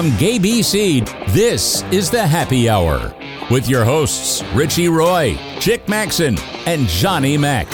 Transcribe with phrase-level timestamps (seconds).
[0.00, 3.14] From Gay BC, this is the Happy Hour
[3.50, 7.68] with your hosts, Richie Roy, Chick Maxson, and Johnny Mac.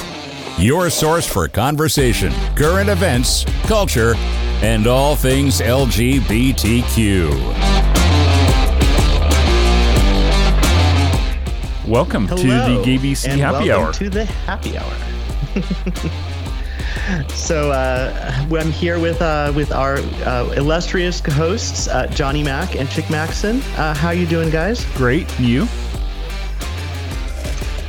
[0.59, 4.17] Your source for conversation, current events, culture,
[4.61, 7.31] and all things LGBTQ.
[11.87, 13.93] Welcome Hello, to the Gay BC and Happy Hour.
[13.93, 16.33] To the happy hour.
[17.29, 22.89] so uh, I'm here with uh, with our uh, illustrious hosts, uh, Johnny Mac and
[22.89, 23.61] Chick Maxson.
[23.77, 24.85] Uh, how you doing, guys?
[24.95, 25.33] Great.
[25.39, 25.69] And you?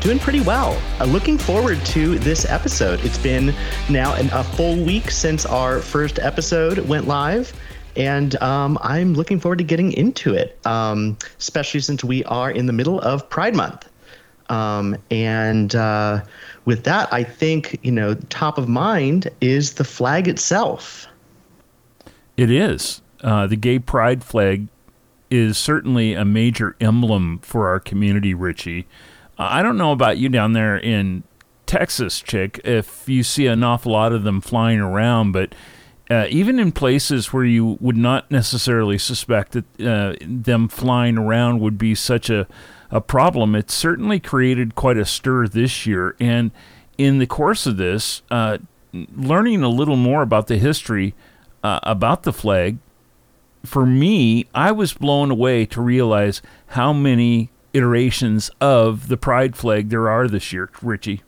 [0.02, 0.80] Doing pretty well.
[1.00, 3.04] Uh, looking forward to this episode.
[3.04, 3.56] It's been
[3.90, 7.52] now an, a full week since our first episode went live.
[7.96, 12.68] And um, I'm looking forward to getting into it, um, especially since we are in
[12.68, 13.90] the middle of Pride Month.
[14.50, 16.22] Um, and uh,
[16.68, 21.08] with that, I think, you know, top of mind is the flag itself.
[22.36, 23.02] It is.
[23.22, 24.68] Uh, the gay pride flag
[25.32, 28.86] is certainly a major emblem for our community, Richie.
[29.40, 31.24] Uh, I don't know about you down there in
[31.68, 35.56] Texas, Chick, if you see an awful lot of them flying around, but
[36.10, 41.62] uh, even in places where you would not necessarily suspect that uh, them flying around
[41.62, 42.46] would be such a,
[42.92, 46.16] a problem, it certainly created quite a stir this year.
[46.20, 46.52] And
[46.98, 48.58] in the course of this, uh,
[49.16, 51.14] learning a little more about the history
[51.64, 52.78] uh, about the flag,
[53.66, 59.90] for me, I was blown away to realize how many iterations of the pride flag
[59.90, 61.22] there are this year, Richie.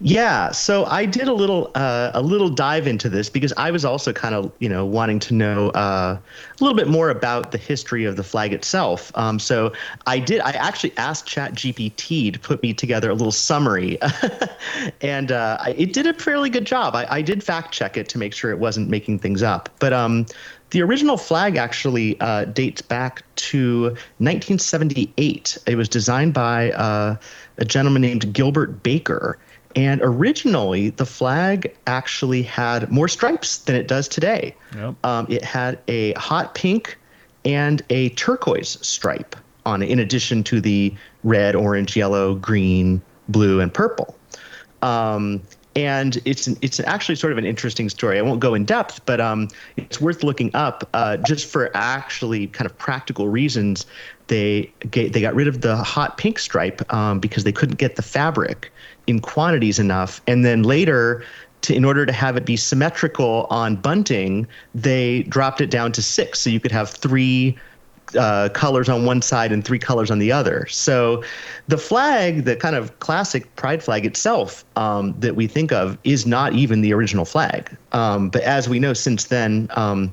[0.00, 3.84] Yeah, so I did a little uh, a little dive into this because I was
[3.84, 7.58] also kind of you know wanting to know uh, a little bit more about the
[7.58, 9.12] history of the flag itself.
[9.14, 9.72] Um, so
[10.06, 10.40] I did.
[10.40, 13.98] I actually asked ChatGPT to put me together a little summary,
[15.00, 16.94] and uh, it did a fairly good job.
[16.94, 19.92] I, I, did fact check it to make sure it wasn't making things up, but
[19.92, 20.26] um,
[20.70, 23.84] the original flag actually uh, dates back to
[24.18, 25.58] 1978.
[25.66, 27.16] It was designed by uh,
[27.58, 29.38] a gentleman named Gilbert Baker.
[29.76, 34.54] And originally, the flag actually had more stripes than it does today.
[34.74, 34.94] Yep.
[35.04, 36.98] Um, it had a hot pink
[37.44, 43.60] and a turquoise stripe on it, in addition to the red, orange, yellow, green, blue,
[43.60, 44.16] and purple.
[44.82, 45.40] Um,
[45.76, 48.18] and it's an, it's actually sort of an interesting story.
[48.18, 52.48] I won't go in depth, but um, it's worth looking up uh, just for actually
[52.48, 53.86] kind of practical reasons.
[54.26, 57.96] They get, they got rid of the hot pink stripe um, because they couldn't get
[57.96, 58.72] the fabric
[59.06, 61.24] in quantities enough, and then later.
[61.64, 66.00] To, in order to have it be symmetrical on bunting, they dropped it down to
[66.00, 67.54] six, so you could have three
[68.16, 70.66] uh, colors on one side and three colors on the other.
[70.68, 71.22] So
[71.68, 76.26] the flag, the kind of classic pride flag itself um, that we think of, is
[76.26, 77.76] not even the original flag.
[77.92, 80.12] Um, but as we know since then, um,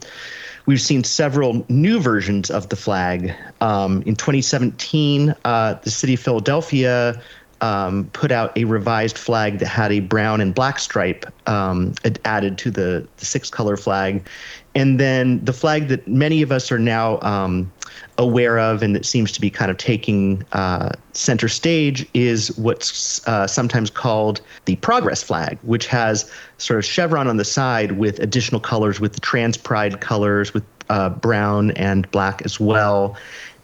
[0.66, 3.34] we've seen several new versions of the flag.
[3.62, 7.22] Um, in 2017, uh, the city of Philadelphia.
[7.62, 12.58] Um, put out a revised flag that had a brown and black stripe um, added
[12.60, 14.28] to the, the six color flag.
[14.76, 17.72] And then the flag that many of us are now um,
[18.18, 23.28] aware of and that seems to be kind of taking uh, center stage is what's
[23.28, 28.20] uh, sometimes called the progress flag, which has sort of chevron on the side with
[28.20, 33.18] additional colors, with the trans pride colors, with uh, brown and black as well.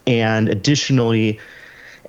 [0.06, 1.40] And additionally,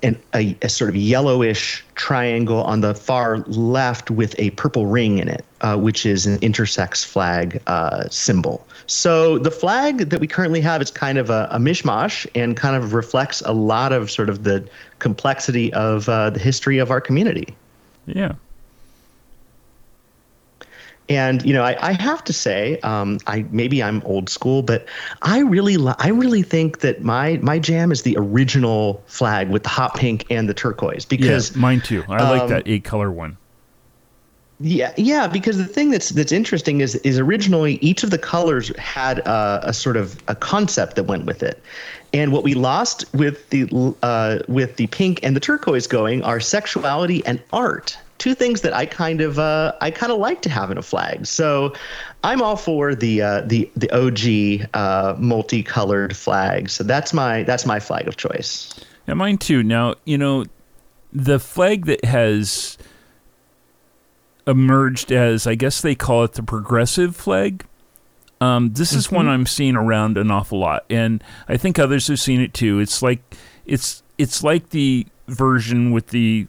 [0.03, 5.19] an, a, a, sort of yellowish triangle on the far left with a purple ring
[5.19, 8.65] in it, uh, which is an intersex flag uh, symbol.
[8.87, 12.75] So the flag that we currently have is kind of a, a, mishmash and kind
[12.75, 14.67] of reflects a lot of sort of the
[14.99, 17.55] complexity of uh, the history of our community.
[18.05, 18.33] Yeah.
[21.07, 24.87] And you know, I, I have to say, um, I maybe I'm old school, but
[25.21, 29.69] I really, I really think that my my jam is the original flag with the
[29.69, 32.03] hot pink and the turquoise because yeah, mine too.
[32.09, 33.37] I like that eight color one.
[34.59, 38.75] Yeah, yeah, because the thing that's that's interesting is is originally each of the colors
[38.77, 41.61] had a, a sort of a concept that went with it,
[42.13, 43.67] and what we lost with the
[44.01, 48.73] uh, with the pink and the turquoise going are sexuality and art two things that
[48.73, 51.25] I kind of uh, I kind of like to have in a flag.
[51.25, 51.73] So
[52.23, 56.69] I'm all for the uh, the the OG uh, multicolored flag.
[56.69, 58.73] So that's my that's my flag of choice.
[59.07, 59.63] Yeah, mine too.
[59.63, 60.45] Now you know
[61.13, 62.77] the flag that has
[64.47, 67.65] emerged as I guess they call it the progressive flag.
[68.41, 69.15] Um, this is mm-hmm.
[69.15, 72.79] one I'm seeing around an awful lot, and I think others have seen it too.
[72.79, 73.21] It's like
[73.65, 76.47] it's it's like the version with the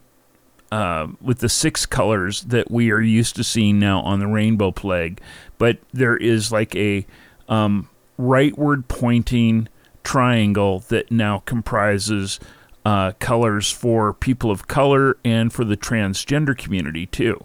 [0.71, 4.71] uh, with the six colors that we are used to seeing now on the rainbow
[4.71, 5.21] flag,
[5.57, 7.05] but there is like a
[7.47, 9.67] um, rightward pointing
[10.03, 12.39] triangle that now comprises
[12.85, 17.43] uh, colors for people of color and for the transgender community too.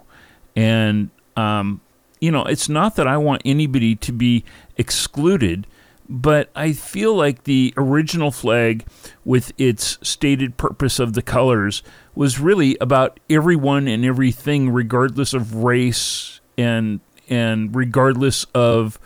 [0.55, 1.81] And um,
[2.21, 4.45] you know, it's not that I want anybody to be
[4.77, 5.67] excluded,
[6.09, 8.87] but I feel like the original flag,
[9.25, 11.83] with its stated purpose of the colors,
[12.15, 18.99] was really about everyone and everything, regardless of race and and regardless of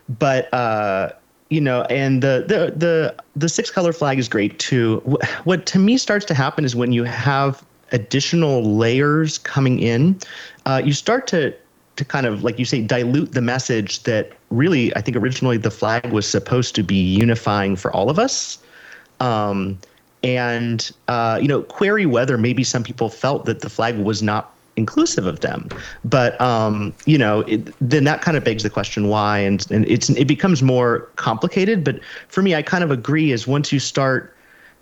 [0.07, 1.12] but uh,
[1.50, 5.00] you know and the the the the six color flag is great too.
[5.44, 10.18] What to me starts to happen is when you have additional layers coming in,
[10.65, 11.54] uh, you start to
[11.95, 15.72] to kind of like you say dilute the message that really I think originally the
[15.72, 18.57] flag was supposed to be unifying for all of us.
[19.19, 19.78] Um,
[20.24, 24.54] and uh, you know, query whether maybe some people felt that the flag was not
[24.75, 25.69] inclusive of them.
[26.04, 29.88] But um, you know, it, then that kind of begs the question why, and and
[29.88, 31.84] it's it becomes more complicated.
[31.84, 33.31] But for me, I kind of agree.
[33.31, 34.36] Is once you start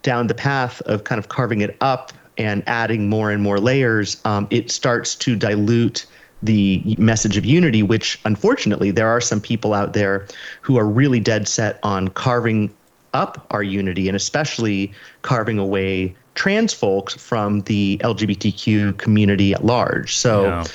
[0.03, 4.19] down the path of kind of carving it up and adding more and more layers,
[4.25, 6.05] um, it starts to dilute
[6.43, 10.27] the message of unity, which unfortunately there are some people out there
[10.61, 12.73] who are really dead set on carving
[13.13, 14.91] up our unity and especially
[15.21, 20.15] carving away trans folks from the LGBTQ community at large.
[20.15, 20.65] So yeah.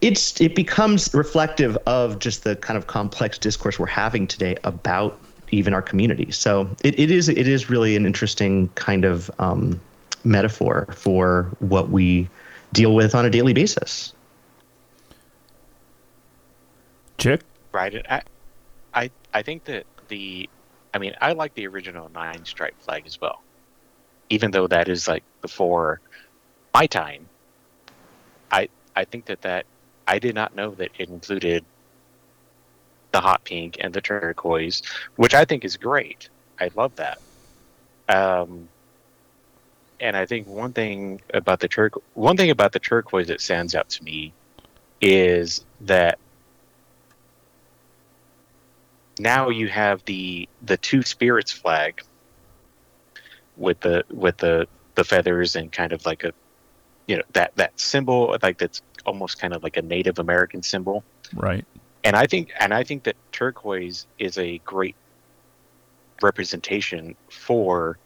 [0.00, 5.18] it's it becomes reflective of just the kind of complex discourse we're having today about
[5.50, 6.30] even our community.
[6.30, 9.80] So it, it is it is really an interesting kind of um,
[10.24, 12.28] metaphor for what we
[12.72, 14.12] deal with on a daily basis.
[17.18, 17.42] Chick?
[17.72, 18.04] Right.
[18.08, 18.22] I,
[18.94, 20.48] I I think that the
[20.94, 23.42] I mean, I like the original nine stripe flag as well,
[24.30, 26.00] even though that is like before
[26.72, 27.28] my time.
[28.50, 29.66] I I think that that
[30.06, 31.64] I did not know that it included
[33.12, 34.82] the hot pink and the turquoise,
[35.16, 36.28] which I think is great.
[36.60, 37.18] I love that.
[38.08, 38.68] Um,
[40.00, 43.74] and I think one thing about the turquoise, one thing about the turquoise that stands
[43.74, 44.32] out to me
[45.00, 46.18] is that
[49.20, 52.02] now you have the the two spirits flag
[53.56, 56.32] with the with the the feathers and kind of like a
[57.06, 61.02] you know that that symbol like that's almost kind of like a Native American symbol.
[61.34, 61.64] Right.
[62.04, 64.96] And I think and I think that turquoise is a great
[66.22, 67.98] representation for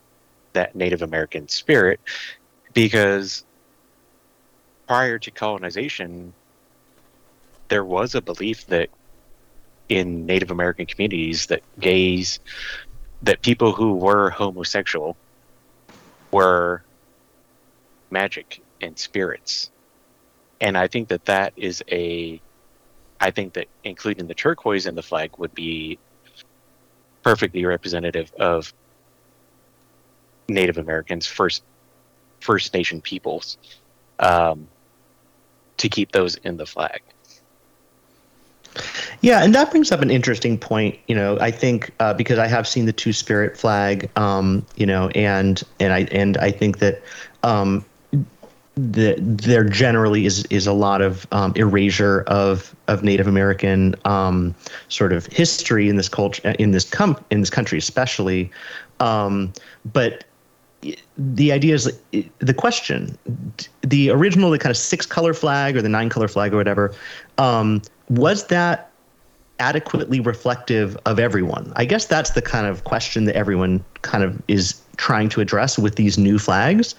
[0.52, 2.00] that Native American spirit
[2.74, 3.44] because
[4.86, 6.32] prior to colonization
[7.68, 8.90] there was a belief that
[9.92, 12.40] in Native American communities that gays,
[13.22, 15.18] that people who were homosexual
[16.30, 16.82] were
[18.10, 19.70] magic and spirits.
[20.62, 22.40] And I think that that is a,
[23.20, 25.98] I think that including the turquoise in the flag would be
[27.22, 28.72] perfectly representative of
[30.48, 31.64] Native Americans, First
[32.40, 33.58] First Nation peoples,
[34.18, 34.68] um,
[35.76, 37.02] to keep those in the flag.
[39.20, 40.98] Yeah, and that brings up an interesting point.
[41.06, 44.86] You know, I think uh, because I have seen the two spirit flag, um, you
[44.86, 47.02] know, and and I and I think that
[47.42, 47.84] um,
[48.74, 54.54] the, there generally is is a lot of um, erasure of of Native American um,
[54.88, 58.50] sort of history in this culture in this com- in this country especially,
[59.00, 59.52] um,
[59.92, 60.24] but
[61.16, 62.00] the idea is
[62.38, 63.16] the question
[63.82, 66.92] the original the kind of six color flag or the nine color flag or whatever
[67.38, 67.80] um,
[68.18, 68.90] was that
[69.58, 71.72] adequately reflective of everyone?
[71.76, 75.78] I guess that's the kind of question that everyone kind of is trying to address
[75.78, 76.94] with these new flags.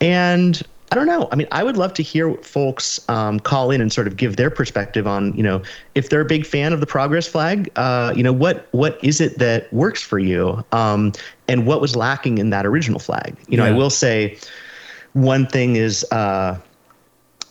[0.00, 1.28] And I don't know.
[1.30, 4.36] I mean, I would love to hear folks um, call in and sort of give
[4.36, 5.60] their perspective on, you know,
[5.94, 9.20] if they're a big fan of the progress flag, uh, you know, what what is
[9.20, 11.12] it that works for you, um,
[11.46, 13.36] and what was lacking in that original flag?
[13.48, 13.74] You know, yeah.
[13.74, 14.38] I will say,
[15.12, 16.58] one thing is, uh,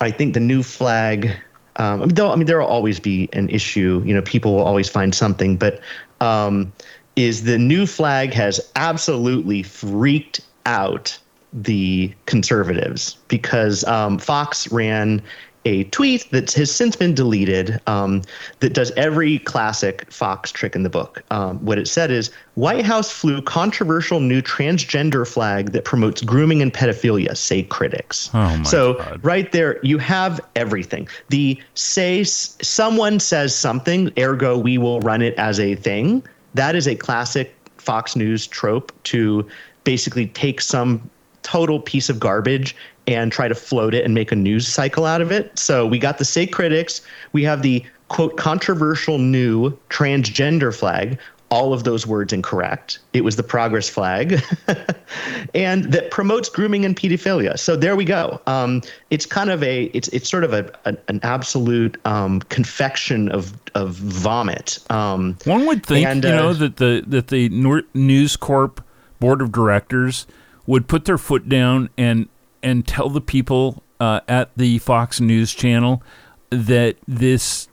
[0.01, 1.31] I think the new flag
[1.77, 4.01] um, I mean, though, I mean, there will always be an issue.
[4.05, 5.79] You know, people will always find something, but
[6.21, 6.73] um,
[7.15, 11.17] is the new flag has absolutely freaked out
[11.53, 15.21] the conservatives because um, Fox ran
[15.67, 18.21] a tweet that has since been deleted um,
[18.61, 21.21] that does every classic Fox trick in the book.
[21.29, 26.61] Um, what it said is White House flew controversial new transgender flag that promotes grooming
[26.61, 28.29] and pedophilia, say critics.
[28.33, 29.19] Oh my so God.
[29.23, 31.09] right there, you have everything.
[31.29, 36.23] The say someone says something, ergo we will run it as a thing.
[36.53, 39.45] That is a classic Fox News trope to
[39.83, 41.09] basically take some
[41.43, 42.75] total piece of garbage
[43.07, 45.57] and try to float it and make a news cycle out of it.
[45.57, 51.17] So we got the say critics, we have the quote controversial new transgender flag,
[51.49, 52.99] all of those words incorrect.
[53.13, 54.41] It was the progress flag,
[55.55, 57.57] and that promotes grooming and pedophilia.
[57.57, 58.41] So there we go.
[58.47, 63.29] Um, it's kind of a it's it's sort of a, a an absolute um, confection
[63.29, 64.79] of of vomit.
[64.89, 67.49] Um, One would think, And, you know, uh, that the that the
[67.93, 68.83] News Corp
[69.19, 70.27] board of directors
[70.65, 72.27] would put their foot down and
[72.67, 76.03] and tell the people uh, at the Fox News channel
[76.49, 77.69] that this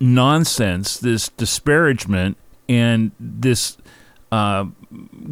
[0.00, 3.76] nonsense, this disparagement, and this
[4.32, 4.64] uh,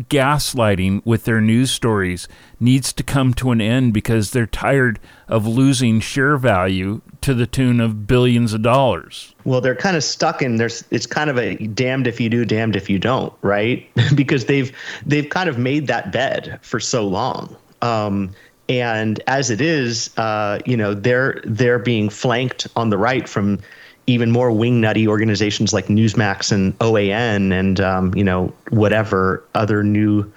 [0.08, 2.28] gaslighting with their news stories
[2.60, 7.46] needs to come to an end because they're tired of losing share value to the
[7.46, 9.34] tune of billions of dollars.
[9.44, 12.44] Well, they're kind of stuck in there's it's kind of a damned if you do,
[12.44, 13.88] damned if you don't, right?
[14.14, 14.70] because they've
[15.06, 17.56] they've kind of made that bed for so long.
[17.80, 18.34] Um,
[18.68, 23.58] and as it is, uh, you know, they're they're being flanked on the right from
[24.06, 30.30] even more wingnutty organizations like Newsmax and OAN and um, you know whatever other new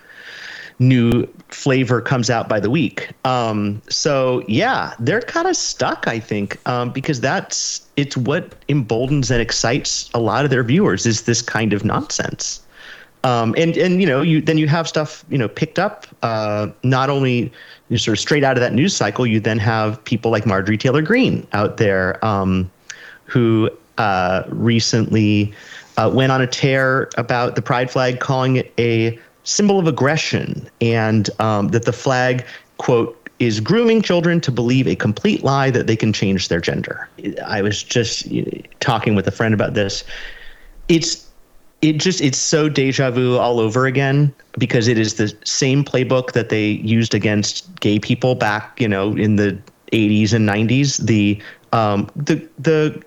[0.79, 3.11] new flavor comes out by the week.
[3.23, 9.31] Um, so yeah, they're kind of stuck, I think, um, because that's it's what emboldens
[9.31, 12.64] and excites a lot of their viewers is this kind of nonsense.
[13.25, 16.67] Um, and and you know you then you have stuff you know picked up uh,
[16.83, 17.51] not only
[17.95, 19.25] sort of straight out of that news cycle.
[19.25, 22.69] You then have people like Marjorie Taylor Greene out there um,
[23.25, 25.51] who uh, recently
[25.97, 30.69] uh, went on a tear about the pride flag, calling it a symbol of aggression,
[30.79, 32.45] and um, that the flag
[32.77, 37.09] quote is grooming children to believe a complete lie that they can change their gender.
[37.43, 38.27] I was just
[38.81, 40.03] talking with a friend about this.
[40.87, 41.24] It's
[41.81, 46.31] it just it's so deja vu all over again because it is the same playbook
[46.31, 49.57] that they used against gay people back you know in the
[49.91, 51.41] 80s and 90s the
[51.73, 53.03] um the the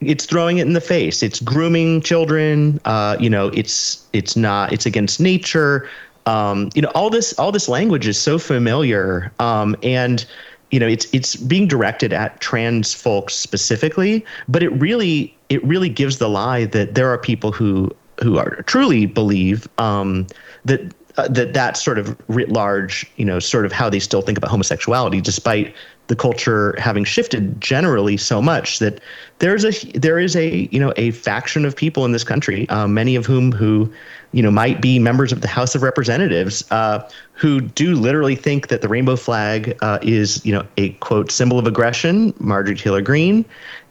[0.00, 1.22] it's throwing it in the face.
[1.22, 2.80] It's grooming children.
[2.84, 5.88] Uh you know it's it's not it's against nature.
[6.26, 9.32] Um you know all this all this language is so familiar.
[9.38, 10.24] Um and
[10.70, 15.90] you know it's it's being directed at trans folks specifically but it really it really
[15.90, 20.26] gives the lie that there are people who who are truly believe um,
[20.64, 20.80] that
[21.18, 24.38] uh, that that's sort of writ large you know sort of how they still think
[24.38, 25.74] about homosexuality despite
[26.06, 29.00] the culture having shifted generally so much that
[29.38, 32.94] there's a there is a you know a faction of people in this country um,
[32.94, 33.92] many of whom who
[34.32, 38.68] you know might be members of the House of Representatives uh, who do literally think
[38.68, 43.02] that the rainbow flag uh, is you know a quote symbol of aggression Marjorie Taylor
[43.02, 43.44] Greene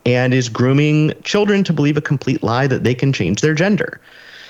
[0.06, 4.00] and is grooming children to believe a complete lie that they can change their gender.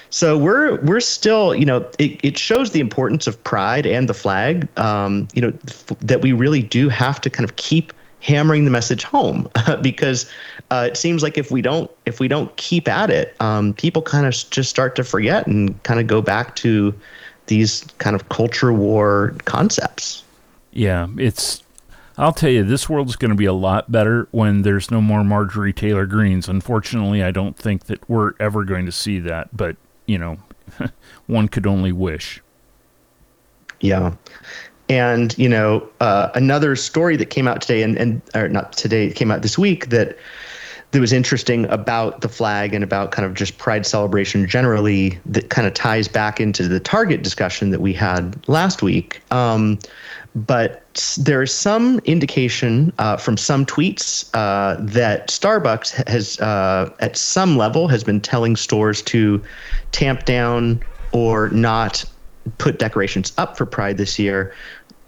[0.09, 4.13] So we're we're still, you know, it, it shows the importance of pride and the
[4.13, 8.65] flag, um, you know, f- that we really do have to kind of keep hammering
[8.65, 9.49] the message home
[9.81, 10.29] because
[10.69, 14.01] uh, it seems like if we don't if we don't keep at it, um, people
[14.01, 16.93] kind of just start to forget and kind of go back to
[17.47, 20.23] these kind of culture war concepts.
[20.71, 21.63] Yeah, it's.
[22.17, 25.23] I'll tell you, this world's going to be a lot better when there's no more
[25.23, 26.47] Marjorie Taylor Greenes.
[26.47, 30.37] Unfortunately, I don't think that we're ever going to see that, but, you know,
[31.27, 32.41] one could only wish.
[33.79, 34.13] Yeah.
[34.89, 39.07] And, you know, uh, another story that came out today, and, and or not today,
[39.07, 40.17] it came out this week that
[40.91, 45.49] that was interesting about the flag and about kind of just pride celebration generally that
[45.49, 49.21] kind of ties back into the target discussion that we had last week.
[49.31, 49.79] Um,
[50.33, 57.17] but there is some indication uh, from some tweets uh, that Starbucks has, uh, at
[57.17, 59.41] some level, has been telling stores to
[59.91, 62.05] tamp down or not
[62.57, 64.53] put decorations up for Pride this year.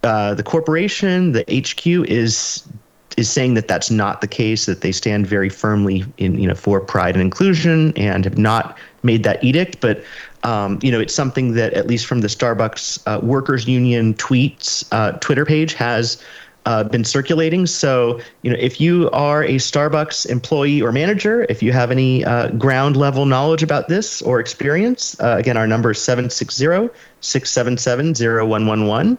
[0.03, 2.67] Uh, the corporation, the HQ, is
[3.15, 4.65] is saying that that's not the case.
[4.65, 8.77] That they stand very firmly in you know for Pride and inclusion and have not
[9.03, 9.79] made that edict.
[9.79, 10.03] But
[10.43, 14.85] um, you know, it's something that at least from the Starbucks uh, Workers Union tweets
[14.91, 16.21] uh, Twitter page has
[16.65, 17.65] uh, been circulating.
[17.65, 22.23] So, you know, if you are a Starbucks employee or manager, if you have any
[22.23, 26.89] uh, ground level knowledge about this or experience, uh, again, our number is 760
[27.21, 29.17] 677 0111.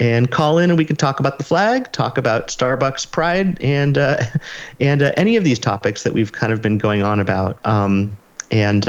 [0.00, 3.98] and call in and we can talk about the flag, talk about Starbucks Pride, and
[3.98, 4.22] uh,
[4.80, 7.58] and any of these topics that we've kind of been going on about.
[7.66, 8.16] Um,
[8.50, 8.88] and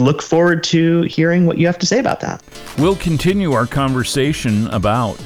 [0.00, 2.42] look forward to hearing what you have to say about that.
[2.78, 5.18] We'll continue our conversation about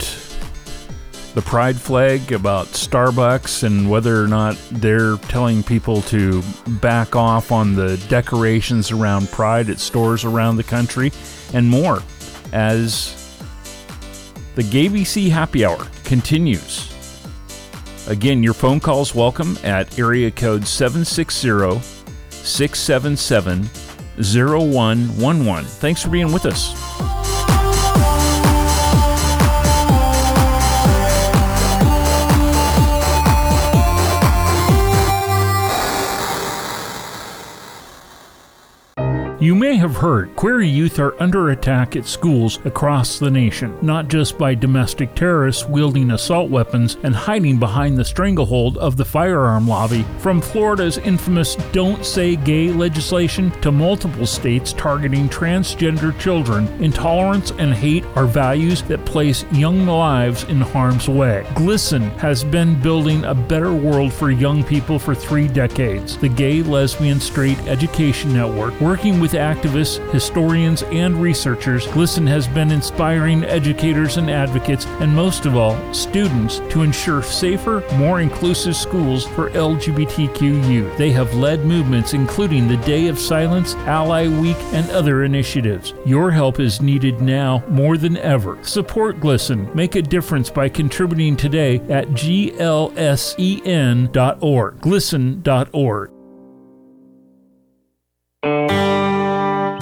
[1.34, 6.42] the pride flag, about Starbucks, and whether or not they're telling people to
[6.80, 11.12] back off on the decorations around pride at stores around the country,
[11.54, 12.02] and more
[12.52, 13.40] as
[14.54, 16.92] the GayBC Happy Hour continues.
[18.08, 21.78] Again, your phone calls welcome at area code 760
[22.30, 23.87] 677
[24.20, 25.64] 0111.
[25.64, 27.17] Thanks for being with us.
[39.40, 44.08] You may have heard queer youth are under attack at schools across the nation, not
[44.08, 49.68] just by domestic terrorists wielding assault weapons and hiding behind the stranglehold of the firearm
[49.68, 50.04] lobby.
[50.18, 57.72] From Florida's infamous Don't Say Gay legislation to multiple states targeting transgender children, intolerance and
[57.72, 61.46] hate are values that place young lives in harm's way.
[61.50, 66.16] GLSEN has been building a better world for young people for three decades.
[66.16, 72.48] The Gay, Lesbian, Straight Education Network, working with with activists, historians, and researchers, GLSEN has
[72.48, 78.74] been inspiring educators and advocates, and most of all, students, to ensure safer, more inclusive
[78.74, 80.96] schools for LGBTQ youth.
[80.96, 85.92] They have led movements including the Day of Silence, Ally Week, and other initiatives.
[86.06, 88.58] Your help is needed now more than ever.
[88.64, 89.74] Support GLSEN.
[89.74, 92.50] Make a difference by contributing today at glsen.org.
[94.80, 96.17] glisten.org.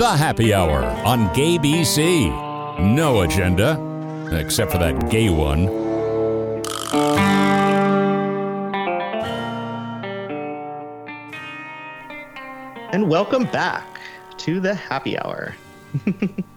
[0.06, 2.30] The Happy Hour on Gay BC.
[2.94, 3.74] No agenda,
[4.30, 5.66] except for that gay one.
[12.92, 13.98] And welcome back
[14.36, 15.56] to the Happy Hour.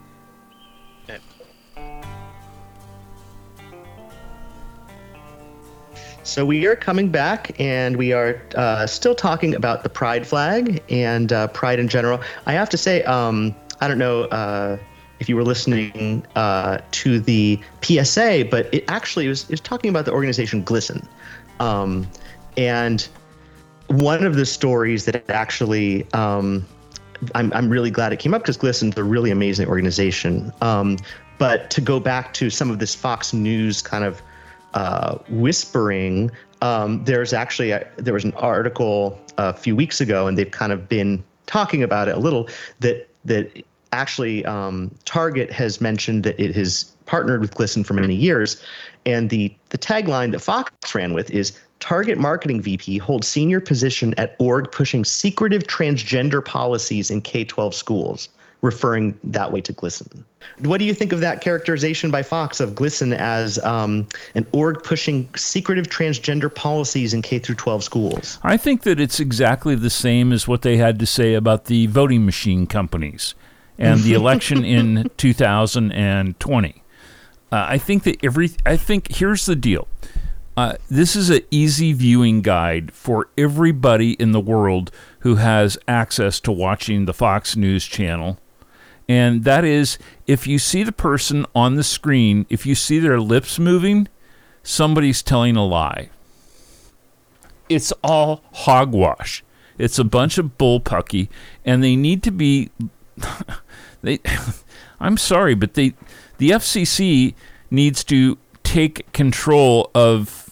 [6.29, 10.83] So we are coming back, and we are uh, still talking about the Pride flag
[10.87, 12.21] and uh, Pride in general.
[12.45, 14.77] I have to say, um, I don't know uh,
[15.19, 19.89] if you were listening uh, to the PSA, but it actually was, it was talking
[19.89, 21.03] about the organization GLSEN,
[21.59, 22.07] um,
[22.57, 23.07] and
[23.87, 26.11] one of the stories that actually.
[26.13, 26.65] Um,
[27.35, 30.53] I'm, I'm really glad it came up because GLSEN's a really amazing organization.
[30.61, 30.97] Um,
[31.37, 34.21] but to go back to some of this Fox News kind of
[34.73, 36.31] uh, whispering.
[36.61, 40.71] Um, there's actually a, there was an article a few weeks ago, and they've kind
[40.71, 42.49] of been talking about it a little.
[42.79, 48.15] That that actually um, Target has mentioned that it has partnered with GLSEN for many
[48.15, 48.63] years,
[49.05, 54.13] and the the tagline that Fox ran with is Target marketing VP holds senior position
[54.17, 58.29] at org pushing secretive transgender policies in K 12 schools
[58.61, 60.23] referring that way to GLSEN.
[60.59, 64.83] What do you think of that characterization by Fox of GLSEN as um, an org
[64.83, 68.39] pushing secretive transgender policies in K through 12 schools?
[68.43, 71.87] I think that it's exactly the same as what they had to say about the
[71.87, 73.35] voting machine companies
[73.77, 76.83] and the election in 2020.
[77.51, 79.87] Uh, I think that every I think here's the deal.
[80.55, 86.39] Uh, this is an easy viewing guide for everybody in the world who has access
[86.41, 88.37] to watching the Fox News channel
[89.09, 93.19] and that is if you see the person on the screen, if you see their
[93.19, 94.07] lips moving,
[94.61, 96.11] somebody's telling a lie.
[97.67, 99.43] It's all hogwash.
[99.79, 101.29] It's a bunch of bullpucky,
[101.65, 102.69] and they need to be.
[104.03, 104.19] they,
[104.99, 105.93] I'm sorry, but they,
[106.37, 107.33] the FCC
[107.71, 110.51] needs to take control of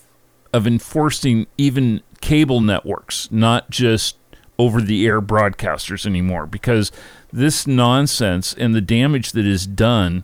[0.53, 4.17] of enforcing even cable networks, not just
[4.57, 6.91] over the air broadcasters anymore, because
[7.37, 10.23] this nonsense and the damage that is done,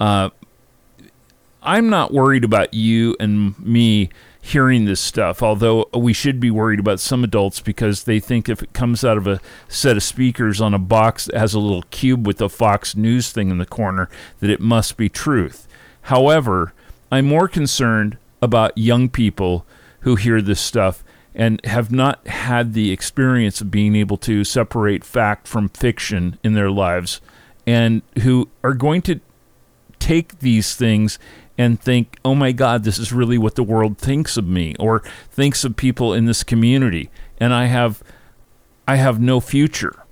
[0.00, 0.30] uh,
[1.62, 4.10] I'm not worried about you and me
[4.42, 8.62] hearing this stuff, although we should be worried about some adults because they think if
[8.62, 11.84] it comes out of a set of speakers on a box that has a little
[11.90, 14.08] cube with a Fox News thing in the corner,
[14.40, 15.68] that it must be truth.
[16.02, 16.72] However,
[17.12, 19.64] I'm more concerned about young people
[20.00, 25.04] who hear this stuff and have not had the experience of being able to separate
[25.04, 27.20] fact from fiction in their lives
[27.66, 29.20] and who are going to
[29.98, 31.18] take these things
[31.56, 35.02] and think, oh my God, this is really what the world thinks of me or
[35.30, 37.10] thinks of people in this community.
[37.38, 38.02] And I have
[38.88, 40.02] I have no future.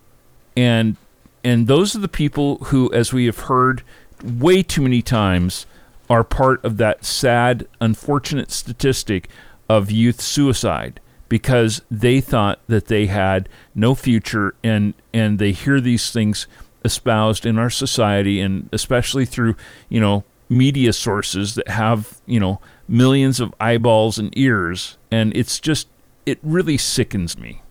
[0.56, 0.96] And
[1.42, 3.82] and those are the people who, as we have heard
[4.22, 5.66] way too many times,
[6.10, 9.28] are part of that sad, unfortunate statistic
[9.68, 15.80] of youth suicide because they thought that they had no future and and they hear
[15.80, 16.46] these things
[16.84, 19.54] espoused in our society and especially through
[19.88, 25.60] you know media sources that have you know millions of eyeballs and ears and it's
[25.60, 25.88] just
[26.24, 27.62] it really sickens me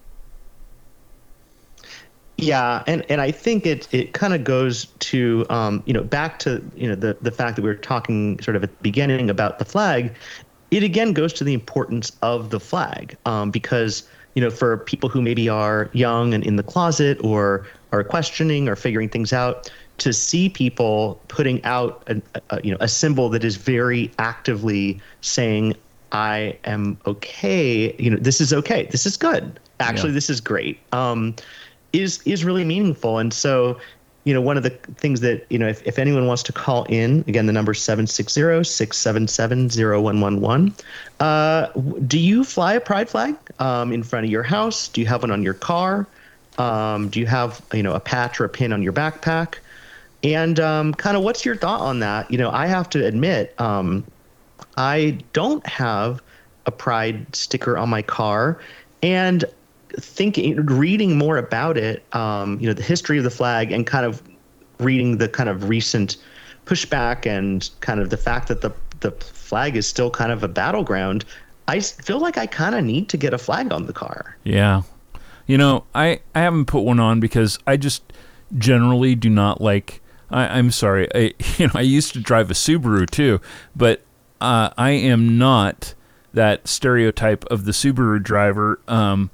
[2.40, 6.38] yeah, and, and I think it it kind of goes to um, you know back
[6.40, 9.30] to you know the the fact that we were talking sort of at the beginning
[9.32, 10.16] about the flag.
[10.72, 15.10] It again goes to the importance of the flag um, because you know for people
[15.10, 19.72] who maybe are young and in the closet or are questioning or figuring things out,
[20.00, 25.00] to see people putting out a, a you know a symbol that is very actively
[25.22, 25.76] saying
[26.12, 27.96] I am okay.
[28.00, 28.88] You know, this is okay.
[28.92, 29.60] This is good.
[29.80, 30.16] Actually, yeah.
[30.16, 30.80] this is great.
[30.92, 31.36] Um,
[31.94, 33.18] is is really meaningful.
[33.18, 33.80] And so,
[34.28, 36.84] you know, one of the things that, you know, if, if anyone wants to call
[36.90, 40.74] in, again, the number 760-677-0111.
[41.22, 41.68] Uh,
[42.06, 44.90] do you fly a pride flag um, in front of your house?
[44.90, 46.06] Do you have one on your car?
[46.58, 49.60] Um, do you have, you know, a patch or a pin on your backpack?
[50.24, 52.30] And um, kind of what's your thought on that?
[52.30, 54.04] You know, I have to admit, um,
[54.76, 56.22] I don't have
[56.66, 58.60] a pride sticker on my car.
[59.02, 59.46] And
[60.00, 64.06] thinking, reading more about it, um, you know, the history of the flag, and kind
[64.06, 64.22] of
[64.80, 66.18] reading the kind of recent
[66.66, 70.48] pushback and kind of the fact that the the flag is still kind of a
[70.48, 71.24] battleground.
[71.68, 74.38] I feel like I kind of need to get a flag on the car.
[74.44, 74.84] Yeah,
[75.46, 78.04] you know, I I haven't put one on because I just
[78.58, 80.02] generally do not like.
[80.30, 81.08] I, am sorry.
[81.16, 83.40] I you know I used to drive a Subaru too,
[83.76, 84.02] but
[84.42, 85.94] uh, I am not
[86.34, 88.80] that stereotype of the Subaru driver.
[88.88, 89.32] Um,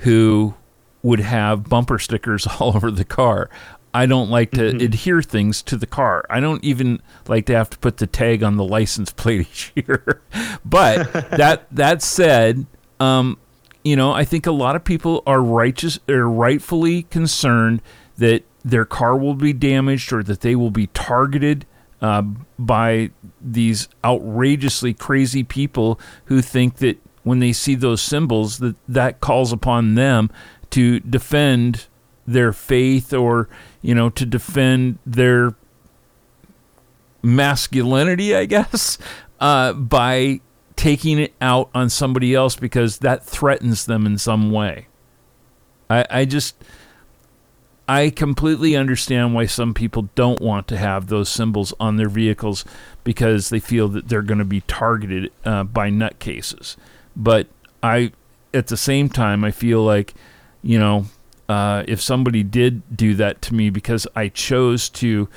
[0.00, 0.54] who
[1.02, 3.48] would have bumper stickers all over the car.
[3.92, 4.84] I don't like to mm-hmm.
[4.84, 6.24] adhere things to the car.
[6.30, 9.72] I don't even like to have to put the tag on the license plate each
[9.74, 10.22] year.
[10.64, 12.66] but that that said,
[13.00, 13.38] um,
[13.82, 17.82] you know, I think a lot of people are righteous are rightfully concerned
[18.18, 21.66] that their car will be damaged or that they will be targeted
[22.02, 22.22] uh,
[22.58, 23.10] by
[23.40, 29.52] these outrageously crazy people who think that when they see those symbols that that calls
[29.52, 30.30] upon them
[30.70, 31.86] to defend
[32.26, 33.48] their faith or
[33.82, 35.54] you know to defend their
[37.22, 38.98] masculinity i guess
[39.40, 40.40] uh, by
[40.80, 44.86] taking it out on somebody else because that threatens them in some way.
[45.90, 46.56] I, I just
[47.86, 52.64] I completely understand why some people don't want to have those symbols on their vehicles
[53.04, 56.76] because they feel that they're going to be targeted uh, by nutcases
[57.20, 57.46] but
[57.82, 58.12] I
[58.52, 60.14] at the same time I feel like
[60.62, 61.06] you know
[61.48, 65.28] uh, if somebody did do that to me because I chose to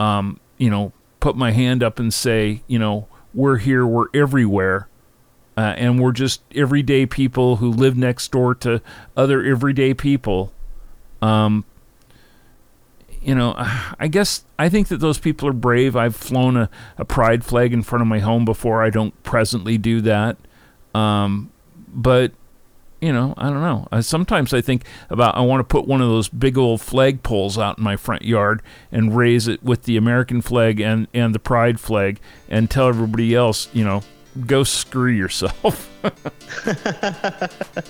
[0.00, 4.88] um, you know put my hand up and say you know we're here we're everywhere
[5.56, 8.82] uh, and we're just everyday people who live next door to
[9.16, 10.52] other everyday people
[11.22, 11.64] um,
[13.22, 13.54] you know,
[13.98, 15.96] I guess I think that those people are brave.
[15.96, 18.82] I've flown a, a pride flag in front of my home before.
[18.82, 20.36] I don't presently do that.
[20.98, 21.50] Um,
[21.88, 22.32] but
[23.00, 23.86] you know, I don't know.
[23.92, 27.22] I, sometimes I think about I want to put one of those big old flag
[27.22, 31.32] poles out in my front yard and raise it with the American flag and and
[31.34, 34.02] the pride flag and tell everybody else, you know,
[34.46, 35.88] go screw yourself.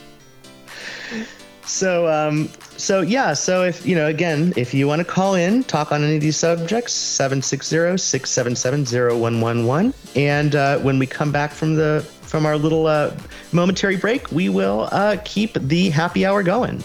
[1.64, 5.64] so um so yeah, so if you know, again, if you want to call in,
[5.64, 9.94] talk on any of these subjects, 760-677-0111.
[10.16, 13.14] And uh, when we come back from the from our little uh,
[13.52, 16.84] momentary break, we will uh, keep the happy hour going.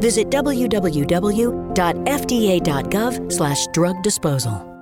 [0.00, 1.32] visit www.fda.gov
[3.32, 4.72] slash drug disposal.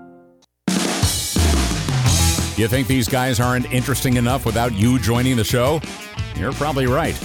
[2.56, 5.80] You think these guys aren't interesting enough without you joining the show?
[6.36, 7.16] You're probably right.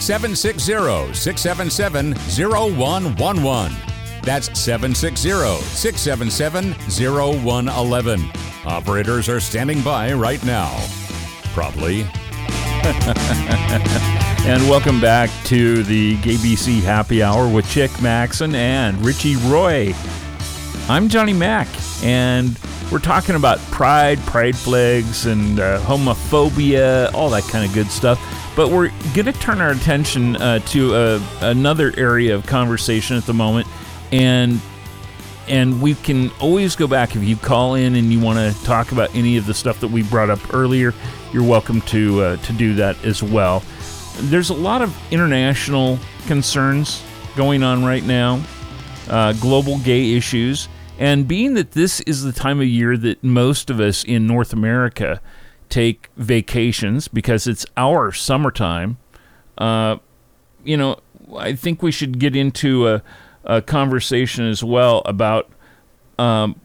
[0.00, 3.72] 760 677 0111.
[4.22, 8.30] That's 760 677 0111.
[8.64, 10.76] Operators are standing by right now.
[11.52, 12.04] Probably.
[14.46, 19.94] and welcome back to the GayBC Happy Hour with Chick Maxson and Richie Roy.
[20.86, 21.66] I'm Johnny Mac,
[22.02, 22.58] and
[22.92, 28.20] we're talking about pride, pride flags, and uh, homophobia, all that kind of good stuff.
[28.54, 33.24] But we're going to turn our attention uh, to uh, another area of conversation at
[33.24, 33.66] the moment,
[34.12, 34.60] and
[35.48, 38.92] and we can always go back if you call in and you want to talk
[38.92, 40.92] about any of the stuff that we brought up earlier.
[41.32, 43.62] You're welcome to uh, to do that as well.
[44.16, 47.02] There's a lot of international concerns
[47.36, 48.42] going on right now,
[49.08, 50.68] uh, global gay issues.
[50.98, 54.52] And being that this is the time of year that most of us in North
[54.52, 55.20] America
[55.68, 58.98] take vacations because it's our summertime,
[59.58, 59.96] uh,
[60.62, 61.00] you know,
[61.36, 63.02] I think we should get into a,
[63.44, 65.50] a conversation as well about
[66.18, 66.60] um,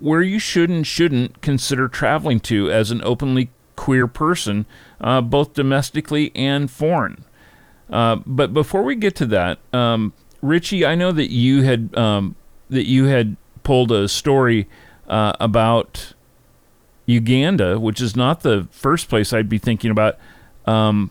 [0.00, 4.66] where you should and shouldn't consider traveling to as an openly queer person,
[5.00, 7.24] uh, both domestically and foreign.
[7.90, 12.36] Uh, but before we get to that, um, Richie, I know that you had um,
[12.70, 14.68] that you had pulled a story
[15.08, 16.14] uh, about
[17.06, 20.18] Uganda, which is not the first place I'd be thinking about
[20.66, 21.10] um,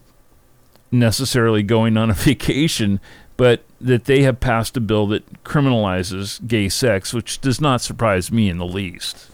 [0.91, 2.99] necessarily going on a vacation,
[3.37, 8.31] but that they have passed a bill that criminalizes gay sex, which does not surprise
[8.31, 9.29] me in the least.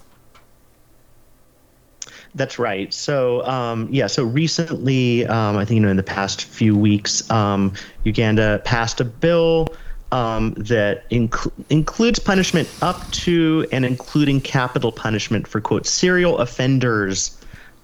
[2.35, 2.93] That's right.
[2.93, 7.29] So, um, yeah, so recently, um, I think, you know, in the past few weeks,
[7.31, 9.67] um, Uganda passed a bill
[10.11, 17.39] um, that inc- includes punishment up to and including capital punishment for quote serial offenders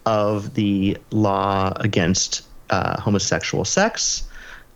[0.06, 4.24] of the law against uh, homosexual sex.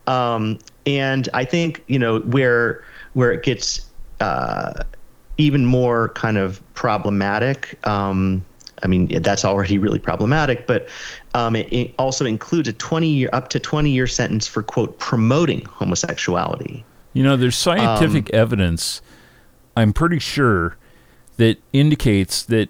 [0.08, 3.86] Um, and I think you know where where it gets
[4.20, 4.84] uh,
[5.38, 7.86] even more kind of problematic.
[7.88, 8.44] Um,
[8.84, 10.88] I mean, that's already really problematic, but
[11.34, 14.98] um, it, it, also includes a 20 year, up to 20 year sentence for quote
[15.00, 16.84] promoting homosexuality.
[17.14, 19.02] You know, there's scientific um, evidence,
[19.76, 20.78] I'm pretty sure,
[21.38, 22.70] that indicates that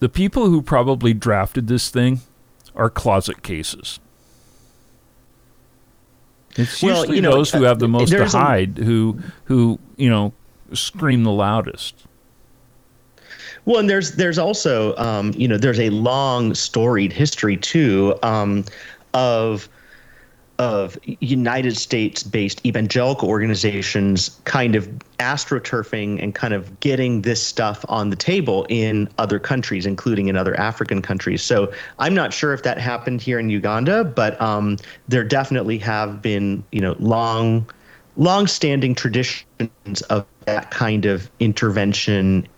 [0.00, 2.20] the people who probably drafted this thing
[2.74, 3.98] are closet cases.
[6.56, 9.18] It's well, usually you know, those who have the uh, most to hide a, who
[9.44, 10.32] who you know
[10.72, 12.06] scream the loudest.
[13.68, 18.64] Well, and there's there's also um, you know there's a long storied history too um,
[19.12, 19.68] of
[20.58, 27.84] of United States based evangelical organizations kind of astroturfing and kind of getting this stuff
[27.90, 31.42] on the table in other countries, including in other African countries.
[31.42, 34.78] So I'm not sure if that happened here in Uganda, but um,
[35.08, 37.68] there definitely have been, you know, long,
[38.16, 42.48] long-standing traditions of that kind of intervention.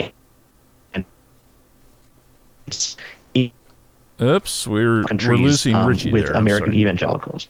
[4.22, 6.34] Oops, we're we're losing um, Richie with there.
[6.34, 7.48] American evangelicals.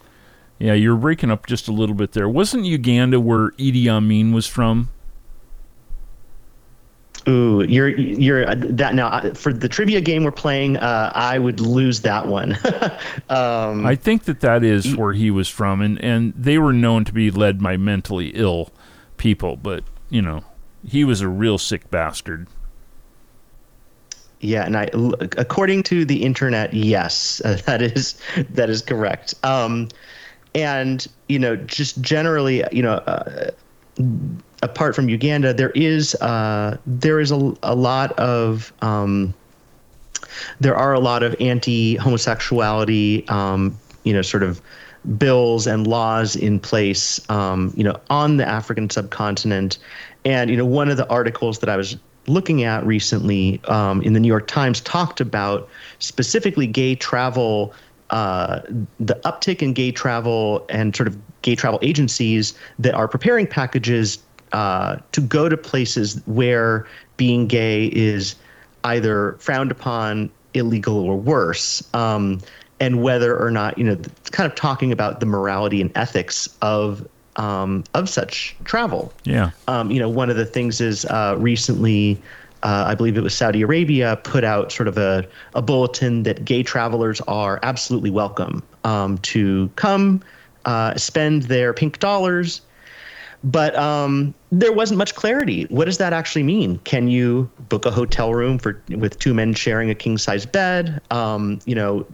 [0.57, 2.29] Yeah, you're breaking up just a little bit there.
[2.29, 4.89] Wasn't Uganda where Idi Amin was from?
[7.27, 10.77] Ooh, you're you're uh, that now uh, for the trivia game we're playing.
[10.77, 12.53] Uh, I would lose that one.
[13.29, 17.05] um, I think that that is where he was from, and and they were known
[17.05, 18.71] to be led by mentally ill
[19.17, 20.43] people, but you know,
[20.87, 22.47] he was a real sick bastard.
[24.41, 24.89] Yeah, and I,
[25.37, 29.35] according to the internet, yes, that is that is correct.
[29.43, 29.89] Um,
[30.53, 33.51] and you know just generally you know uh,
[34.61, 39.33] apart from Uganda there is uh, there is a, a lot of um,
[40.59, 44.61] there are a lot of anti-homosexuality um, you know sort of
[45.17, 49.77] bills and laws in place um, you know on the African subcontinent
[50.25, 51.97] and you know one of the articles that I was
[52.27, 55.67] looking at recently um, in the New York Times talked about
[55.99, 57.73] specifically gay travel
[58.11, 58.61] uh,
[58.99, 64.19] the uptick in gay travel and sort of gay travel agencies that are preparing packages
[64.51, 68.35] uh, to go to places where being gay is
[68.83, 71.81] either frowned upon, illegal, or worse.
[71.93, 72.41] Um,
[72.81, 73.95] and whether or not you know,
[74.31, 79.13] kind of talking about the morality and ethics of um, of such travel.
[79.23, 79.51] Yeah.
[79.67, 82.21] Um, you know, one of the things is uh, recently,
[82.63, 86.45] uh, I believe it was Saudi Arabia, put out sort of a, a bulletin that
[86.45, 90.21] gay travelers are absolutely welcome um, to come
[90.65, 92.61] uh, spend their pink dollars.
[93.43, 95.63] But um, there wasn't much clarity.
[95.69, 96.77] What does that actually mean?
[96.83, 101.01] Can you book a hotel room for with two men sharing a king size bed?
[101.09, 102.05] Um, you know,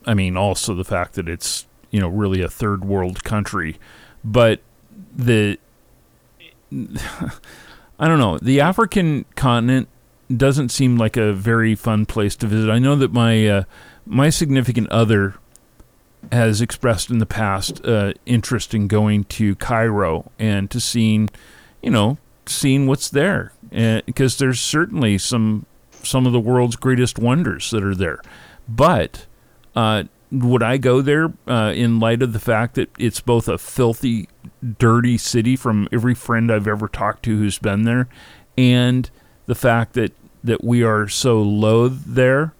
[0.07, 3.77] I mean, also the fact that it's you know really a third world country,
[4.23, 4.61] but
[5.15, 5.59] the
[6.71, 9.89] I don't know the African continent
[10.37, 12.69] doesn't seem like a very fun place to visit.
[12.69, 13.63] I know that my uh,
[14.05, 15.35] my significant other
[16.31, 21.29] has expressed in the past uh, interest in going to Cairo and to seeing,
[21.81, 23.51] you know, seeing what's there,
[24.05, 25.65] because there's certainly some
[26.01, 28.21] some of the world's greatest wonders that are there.
[28.67, 29.25] But
[29.75, 33.57] uh, would I go there uh, in light of the fact that it's both a
[33.57, 34.27] filthy,
[34.79, 38.07] dirty city from every friend I've ever talked to who's been there,
[38.57, 39.09] and
[39.45, 42.53] the fact that that we are so loath there,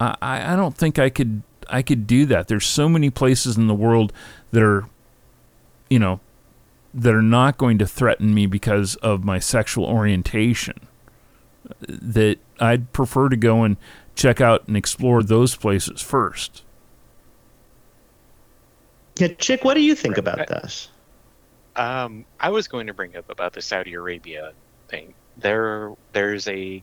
[0.00, 2.48] I, I don't think I could I could do that.
[2.48, 4.12] There's so many places in the world
[4.52, 4.86] that are,
[5.88, 6.20] you know,
[6.92, 10.80] that are not going to threaten me because of my sexual orientation.
[11.80, 13.76] That I'd prefer to go and
[14.14, 16.62] check out and explore those places first.
[19.18, 20.88] Yeah, Chick, what do you think about this?
[21.76, 24.52] Um, I was going to bring up about the Saudi Arabia
[24.88, 25.14] thing.
[25.36, 26.82] There, there's a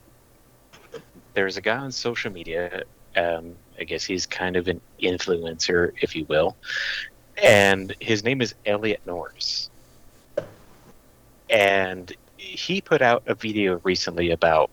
[1.33, 2.83] there's a guy on social media.
[3.15, 6.55] Um, I guess he's kind of an influencer, if you will,
[7.41, 9.69] and his name is Elliot Norris.
[11.49, 14.71] And he put out a video recently about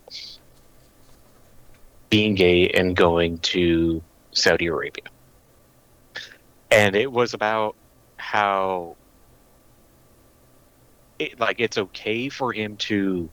[2.09, 5.03] being gay and going to Saudi Arabia.
[6.71, 7.75] And it was about
[8.17, 8.95] how
[11.19, 13.29] it, like it's okay for him to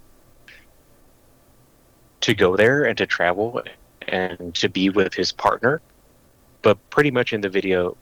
[2.21, 3.63] to go there and to travel
[4.09, 5.81] and to be with his partner.
[6.63, 7.97] But pretty much in the video,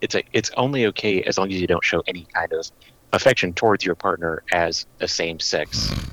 [0.00, 2.70] it's a, it's only okay as long as you don't show any kind of
[3.12, 6.10] affection towards your partner as a same sex hmm.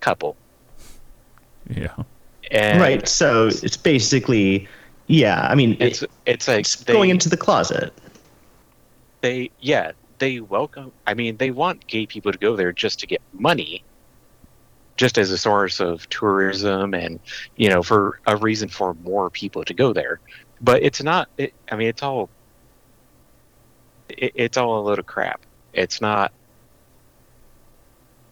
[0.00, 0.36] couple.
[1.68, 1.94] Yeah.
[2.50, 3.08] And right.
[3.08, 4.68] So it's basically,
[5.06, 5.46] yeah.
[5.48, 7.92] I mean, it's it's like it's they, going into the closet.
[9.22, 10.92] They yeah they welcome.
[11.06, 13.82] I mean, they want gay people to go there just to get money,
[14.96, 17.18] just as a source of tourism and
[17.56, 20.20] you know for a reason for more people to go there.
[20.60, 22.28] But it's not it, i mean it's all
[24.08, 25.40] it, it's all a load of crap.
[25.72, 26.32] It's not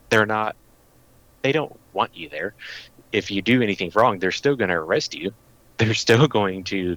[0.09, 0.55] they're not
[1.41, 2.53] they don't want you there.
[3.11, 5.33] If you do anything wrong they're still going to arrest you.
[5.81, 6.95] They're still going to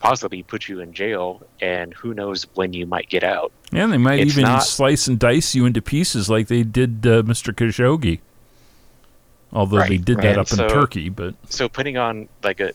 [0.00, 3.52] possibly put you in jail and who knows when you might get out.
[3.70, 7.06] Yeah they might it's even not, slice and dice you into pieces like they did
[7.06, 8.18] uh, mr khashoggi
[9.52, 12.72] Although right, they did that up so, in Turkey, but so putting on like a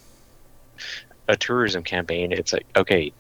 [1.28, 3.12] a tourism campaign, it's like okay,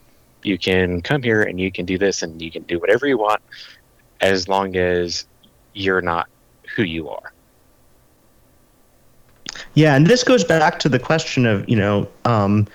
[0.43, 3.17] you can come here and you can do this and you can do whatever you
[3.17, 3.41] want
[4.21, 5.25] as long as
[5.73, 6.27] you're not
[6.75, 7.33] who you are.
[9.75, 12.67] Yeah, and this goes back to the question of you know um,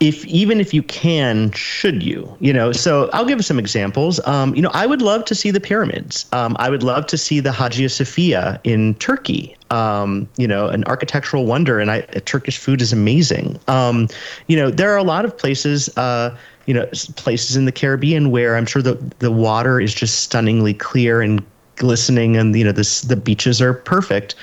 [0.00, 2.36] if even if you can, should you?
[2.40, 4.24] You know, so I'll give some examples.
[4.26, 6.26] Um, you know, I would love to see the pyramids.
[6.32, 9.56] Um, I would love to see the Hagia Sophia in Turkey.
[9.70, 13.58] Um, you know, an architectural wonder, and I, Turkish food is amazing.
[13.68, 14.08] Um,
[14.46, 15.88] you know, there are a lot of places.
[15.96, 16.36] Uh,
[16.66, 16.84] you know,
[17.14, 21.44] places in the Caribbean where I'm sure the the water is just stunningly clear and
[21.76, 24.34] glistening, and you know, this the beaches are perfect.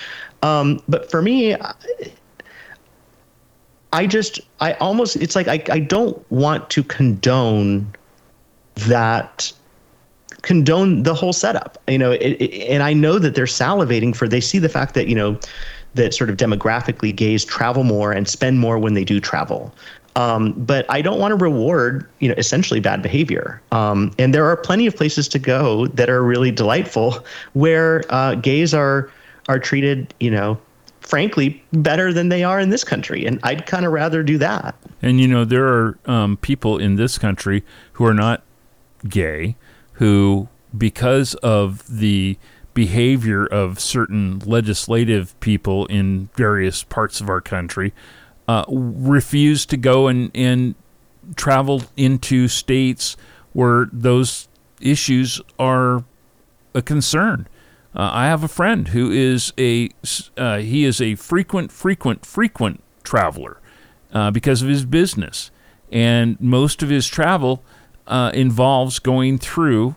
[0.41, 1.73] Um, but for me, I
[4.07, 7.93] just, I almost, it's like I, I don't want to condone
[8.75, 9.51] that
[10.43, 11.77] condone the whole setup.
[11.87, 14.27] You know, it, it, and I know that they're salivating for.
[14.27, 15.39] They see the fact that you know
[15.95, 19.73] that sort of demographically gays travel more and spend more when they do travel.
[20.15, 23.61] Um, but I don't want to reward, you know, essentially bad behavior.
[23.71, 28.35] Um, and there are plenty of places to go that are really delightful, where uh,
[28.35, 29.09] gays are
[29.49, 30.59] are treated, you know,
[31.03, 33.25] frankly, better than they are in this country.
[33.25, 34.75] And I'd kind of rather do that.
[35.01, 38.43] And you know, there are um, people in this country who are not
[39.07, 39.55] gay,
[39.93, 42.37] who because of the
[42.73, 47.93] behavior of certain legislative people in various parts of our country
[48.47, 50.75] uh, refuse to go and, and
[51.35, 53.15] travel into states
[53.53, 54.47] where those
[54.81, 56.03] issues are
[56.73, 57.47] a concern.
[57.95, 59.89] Uh, I have a friend who is a
[60.37, 63.59] uh, he is a frequent, frequent, frequent traveler
[64.13, 65.51] uh, because of his business,
[65.91, 67.63] and most of his travel
[68.07, 69.95] uh, involves going through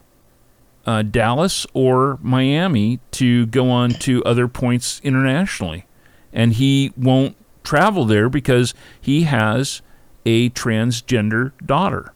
[0.86, 5.84] uh, Dallas or Miami to go on to other points internationally.
[6.32, 9.82] And he won't travel there because he has
[10.24, 12.12] a transgender daughter.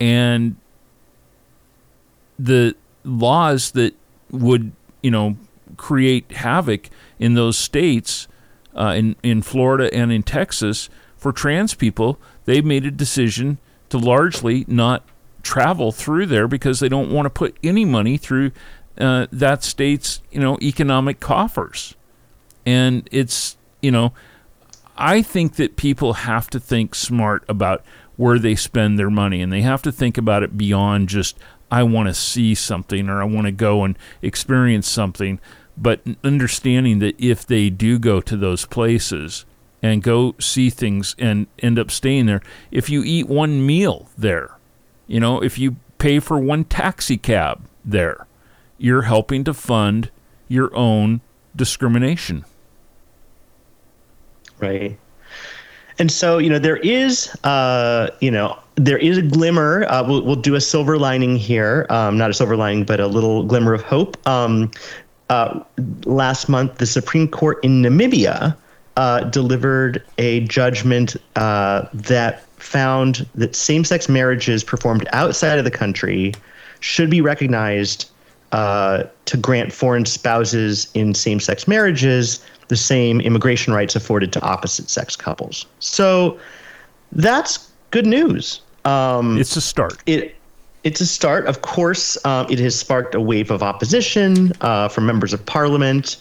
[0.00, 0.56] And
[2.38, 3.94] the laws that
[4.30, 5.36] would, you know,
[5.76, 6.88] create havoc
[7.18, 8.28] in those states,
[8.74, 13.98] uh, in, in Florida and in Texas, for trans people, they've made a decision to
[13.98, 15.04] largely not
[15.42, 18.52] travel through there because they don't want to put any money through
[18.98, 21.94] uh, that state's you know economic coffers.
[22.66, 24.12] And it's you know
[24.96, 27.84] i think that people have to think smart about
[28.16, 31.38] where they spend their money and they have to think about it beyond just
[31.70, 35.38] i want to see something or i want to go and experience something
[35.76, 39.44] but understanding that if they do go to those places
[39.80, 44.58] and go see things and end up staying there if you eat one meal there
[45.08, 48.26] you know, if you pay for one taxi cab there,
[48.76, 50.10] you're helping to fund
[50.46, 51.22] your own
[51.56, 52.44] discrimination.
[54.58, 54.98] Right.
[55.98, 59.84] And so, you know, there is, uh, you know, there is a glimmer.
[59.88, 61.86] Uh, we'll, we'll do a silver lining here.
[61.90, 64.16] Um, not a silver lining, but a little glimmer of hope.
[64.26, 64.70] Um,
[65.28, 65.60] uh,
[66.04, 68.56] last month, the Supreme Court in Namibia
[68.96, 75.70] uh, delivered a judgment uh, that found that same sex marriages performed outside of the
[75.70, 76.32] country
[76.80, 78.10] should be recognized
[78.52, 84.40] uh, to grant foreign spouses in same sex marriages the same immigration rights afforded to
[84.42, 85.66] opposite sex couples.
[85.80, 86.38] So
[87.12, 88.60] that's good news.
[88.84, 89.98] Um, it's a start.
[90.06, 90.34] It
[90.84, 91.46] it's a start.
[91.46, 96.16] Of course, um, it has sparked a wave of opposition uh, from members of parliament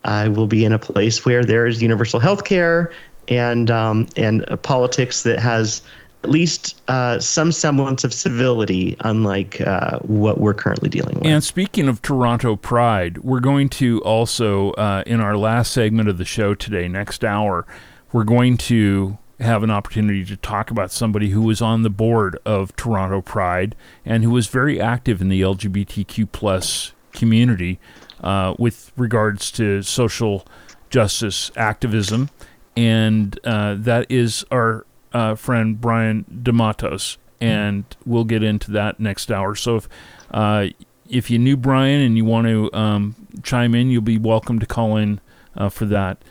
[0.03, 2.91] I will be in a place where there is universal health care
[3.27, 5.81] and um, and politics that has
[6.23, 11.25] at least uh, some semblance of civility, unlike uh, what we're currently dealing with.
[11.25, 16.17] And speaking of Toronto Pride, we're going to also, uh, in our last segment of
[16.17, 17.67] the show today, next hour,
[18.11, 22.39] we're going to have an opportunity to talk about somebody who was on the board
[22.45, 23.75] of Toronto Pride
[24.05, 27.79] and who was very active in the LGBTQ plus community
[28.21, 30.45] uh, with regards to social
[30.89, 32.29] justice activism,
[32.75, 38.99] and uh, that is our uh, friend Brian De Matos, and we'll get into that
[38.99, 39.55] next hour.
[39.55, 39.89] So if
[40.31, 40.67] uh,
[41.09, 44.65] if you knew Brian and you want to um, chime in, you'll be welcome to
[44.65, 45.21] call in
[45.55, 46.21] uh, for that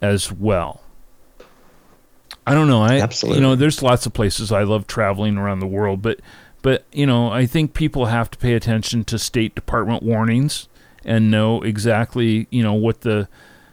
[0.00, 0.82] as well.
[2.46, 2.82] I don't know.
[2.82, 3.38] I Absolutely.
[3.38, 6.20] you know, there's lots of places I love traveling around the world, but
[6.62, 10.68] but you know, I think people have to pay attention to State Department warnings
[11.04, 13.28] and know exactly, you know, what the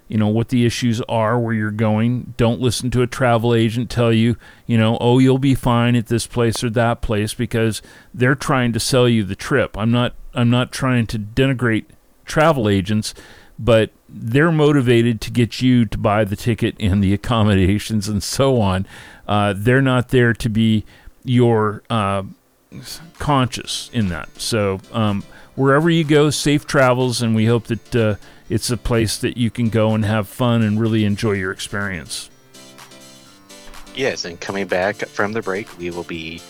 [0.07, 2.33] you know what the issues are where you're going.
[2.37, 6.07] Don't listen to a travel agent tell you, you know, oh you'll be fine at
[6.07, 7.81] this place or that place because
[8.13, 9.77] they're trying to sell you the trip.
[9.77, 11.85] I'm not I'm not trying to denigrate
[12.25, 13.13] travel agents,
[13.57, 18.59] but they're motivated to get you to buy the ticket and the accommodations and so
[18.59, 18.85] on.
[19.27, 20.85] Uh, they're not there to be
[21.23, 22.23] your uh,
[23.19, 24.29] conscious in that.
[24.39, 25.23] So um,
[25.55, 28.15] wherever you go, safe travels, and we hope that uh,
[28.49, 32.29] it's a place that you can go and have fun and really enjoy your experience.
[33.95, 36.41] Yes, and coming back from the break, we will be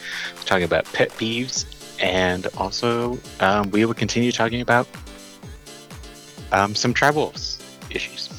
[0.45, 1.65] talking about pet peeves,
[2.01, 4.87] and also um, we will continue talking about
[6.53, 7.33] um, some travel
[7.89, 8.29] issues.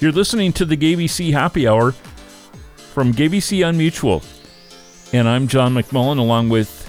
[0.00, 1.92] You're listening to the GAYBC Happy Hour
[2.92, 4.22] from GAYBC Unmutual,
[5.14, 6.82] and I'm John McMullen along with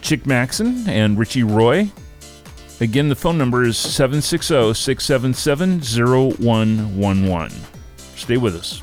[0.00, 1.90] Chick Maxson and Richie Roy.
[2.80, 7.52] Again, the phone number is 760 677 0111.
[8.16, 8.82] Stay with us.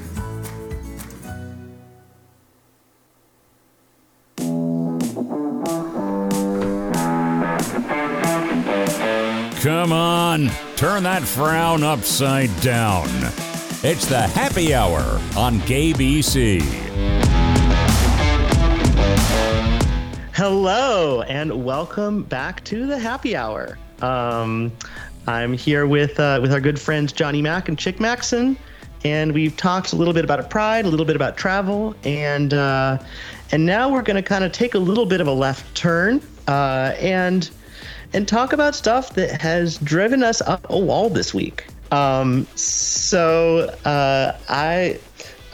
[10.81, 13.05] Turn that frown upside down.
[13.83, 15.01] It's the happy hour
[15.37, 16.59] on GAYBC.
[20.33, 23.77] Hello and welcome back to the happy hour.
[24.01, 24.71] Um,
[25.27, 28.57] I'm here with uh, with our good friends Johnny Mac and Chick Maxson,
[29.03, 32.97] and we've talked a little bit about pride, a little bit about travel, and uh,
[33.51, 36.23] and now we're going to kind of take a little bit of a left turn
[36.47, 37.51] uh, and
[38.13, 41.67] and talk about stuff that has driven us up a wall this week.
[41.91, 44.99] Um, so uh, I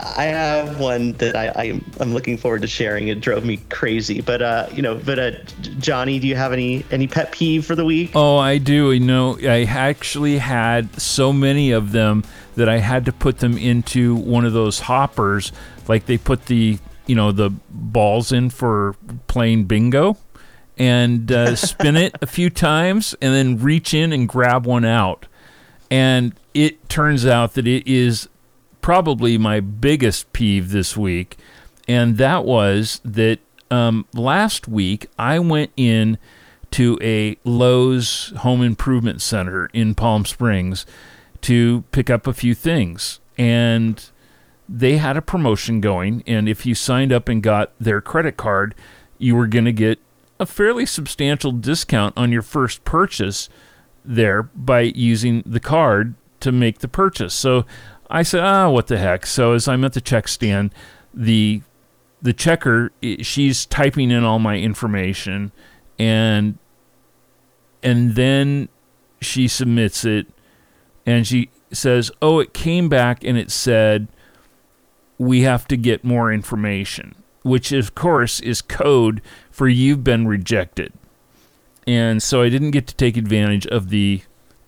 [0.00, 3.08] I have one that I, I am looking forward to sharing.
[3.08, 5.30] It drove me crazy, but uh, you know, but uh,
[5.78, 8.12] Johnny, do you have any any pet peeve for the week?
[8.14, 8.92] Oh, I do.
[8.92, 12.22] You know, I actually had so many of them
[12.54, 15.50] that I had to put them into one of those hoppers,
[15.88, 18.94] like they put the you know the balls in for
[19.26, 20.16] playing bingo
[20.78, 25.26] and uh, spin it a few times and then reach in and grab one out.
[25.90, 28.28] And it turns out that it is
[28.80, 31.36] probably my biggest peeve this week.
[31.86, 33.38] And that was that
[33.70, 36.18] um, last week I went in
[36.72, 40.84] to a Lowe's home improvement center in Palm Springs
[41.42, 43.20] to pick up a few things.
[43.38, 44.04] And
[44.68, 46.22] they had a promotion going.
[46.26, 48.74] And if you signed up and got their credit card,
[49.16, 49.98] you were going to get
[50.40, 53.48] a fairly substantial discount on your first purchase
[54.04, 57.34] there by using the card to make the purchase.
[57.34, 57.66] So
[58.10, 59.26] I said, ah, what the heck.
[59.26, 60.72] So as I'm at the check stand,
[61.12, 61.62] the
[62.20, 65.52] the checker she's typing in all my information
[66.00, 66.58] and
[67.82, 68.68] and then
[69.20, 70.26] she submits it
[71.06, 74.08] and she says, "Oh, it came back and it said
[75.16, 79.22] we have to get more information." Which of course is code
[79.58, 80.92] for you've been rejected.
[81.84, 84.22] And so I didn't get to take advantage of the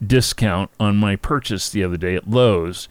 [0.05, 2.89] discount on my purchase the other day at Lowe's.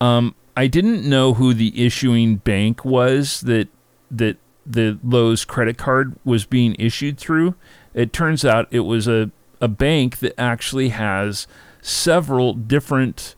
[0.00, 3.68] Um, I didn't know who the issuing bank was that
[4.10, 7.54] that the Lowe's credit card was being issued through.
[7.94, 11.46] It turns out it was a, a bank that actually has
[11.80, 13.36] several different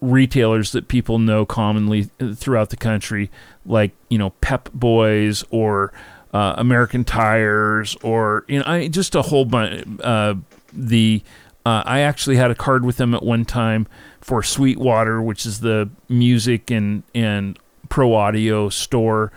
[0.00, 3.28] retailers that people know commonly throughout the country,
[3.66, 5.92] like you know Pep Boys or
[6.32, 9.84] uh, American Tires, or you know, I just a whole bunch.
[10.02, 10.34] Uh,
[10.72, 11.22] the
[11.64, 13.86] uh, I actually had a card with them at one time
[14.20, 17.58] for Sweetwater, which is the music and and
[17.88, 19.32] pro audio store.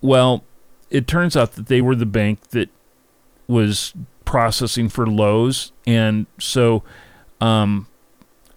[0.00, 0.44] Well,
[0.90, 2.68] it turns out that they were the bank that
[3.46, 3.92] was
[4.24, 6.82] processing for Lowe's, and so
[7.40, 7.86] um,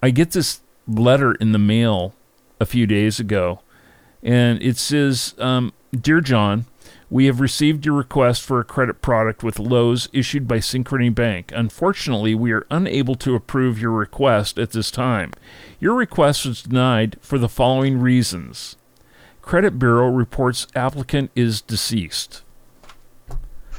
[0.01, 2.13] I get this letter in the mail
[2.59, 3.61] a few days ago,
[4.23, 6.65] and it says, um, "Dear John."
[7.09, 11.53] We have received your request for a credit product with Lowe's issued by Synchrony Bank.
[11.55, 15.31] Unfortunately, we are unable to approve your request at this time.
[15.79, 18.75] Your request was denied for the following reasons.
[19.41, 22.43] Credit Bureau reports applicant is deceased.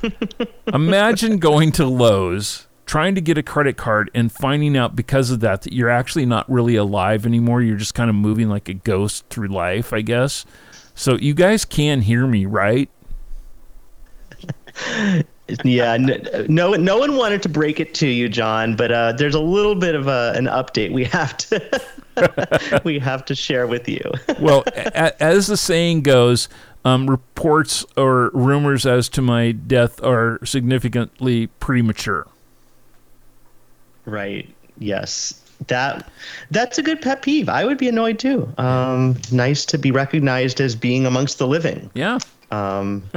[0.73, 5.41] Imagine going to Lowe's, trying to get a credit card, and finding out because of
[5.41, 7.61] that that you're actually not really alive anymore.
[7.61, 10.47] You're just kind of moving like a ghost through life, I guess.
[10.95, 12.89] So you guys can hear me, right?
[15.65, 19.41] yeah, no, no one wanted to break it to you, John, but uh, there's a
[19.41, 21.81] little bit of a, an update we have to
[22.85, 24.01] we have to share with you.
[24.41, 26.49] well, a, as the saying goes,
[26.85, 32.27] um, reports or rumors as to my death are significantly premature.
[34.05, 34.49] Right.
[34.79, 35.43] Yes.
[35.67, 36.09] That
[36.53, 37.49] that's a good pet peeve.
[37.49, 38.49] I would be annoyed too.
[38.59, 41.91] Um, nice to be recognized as being amongst the living.
[41.95, 42.19] Yeah.
[42.51, 43.05] Um,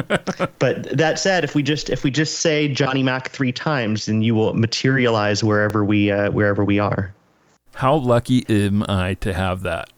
[0.59, 4.21] but that said, if we just if we just say Johnny Mac three times, then
[4.21, 7.13] you will materialize wherever we uh, wherever we are.
[7.73, 9.89] How lucky am I to have that?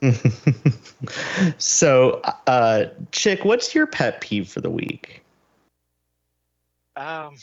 [1.58, 5.24] so, uh, Chick, what's your pet peeve for the week?
[6.96, 7.36] Um,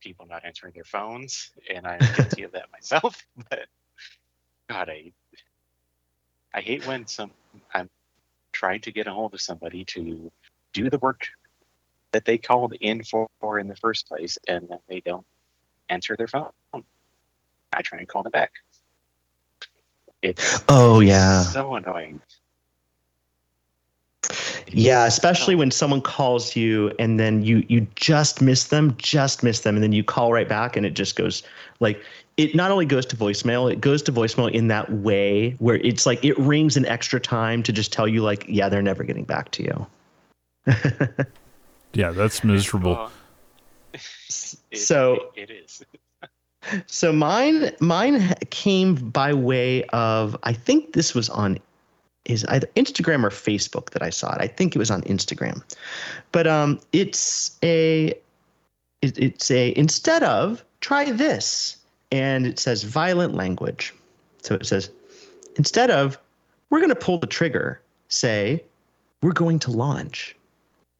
[0.00, 3.26] people not answering their phones, and I'm guilty of that myself.
[3.50, 3.66] But
[4.68, 5.12] God, I
[6.54, 7.30] I hate when some
[8.58, 10.32] Trying to get a hold of somebody to
[10.72, 11.28] do the work
[12.10, 15.24] that they called in for, in the first place, and then they don't
[15.88, 16.50] answer their phone.
[17.72, 18.50] I try and call them back.
[20.22, 22.20] It's oh yeah, so annoying.
[24.66, 29.60] Yeah, especially when someone calls you and then you you just miss them, just miss
[29.60, 31.44] them, and then you call right back and it just goes
[31.78, 32.02] like
[32.38, 36.06] it not only goes to voicemail, it goes to voicemail in that way where it's
[36.06, 39.24] like it rings an extra time to just tell you like, yeah, they're never getting
[39.24, 39.86] back to you.
[41.92, 43.10] yeah, that's miserable.
[43.92, 45.84] it, so it, it is.
[46.86, 51.58] so mine mine came by way of I think this was on
[52.24, 54.40] is either Instagram or Facebook that I saw it.
[54.40, 55.62] I think it was on Instagram,
[56.30, 58.14] but um, it's a
[59.02, 61.77] it, it's a instead of try this,
[62.10, 63.94] and it says violent language.
[64.42, 64.90] So it says
[65.56, 66.18] instead of
[66.70, 68.62] we're going to pull the trigger, say
[69.22, 70.36] we're going to launch.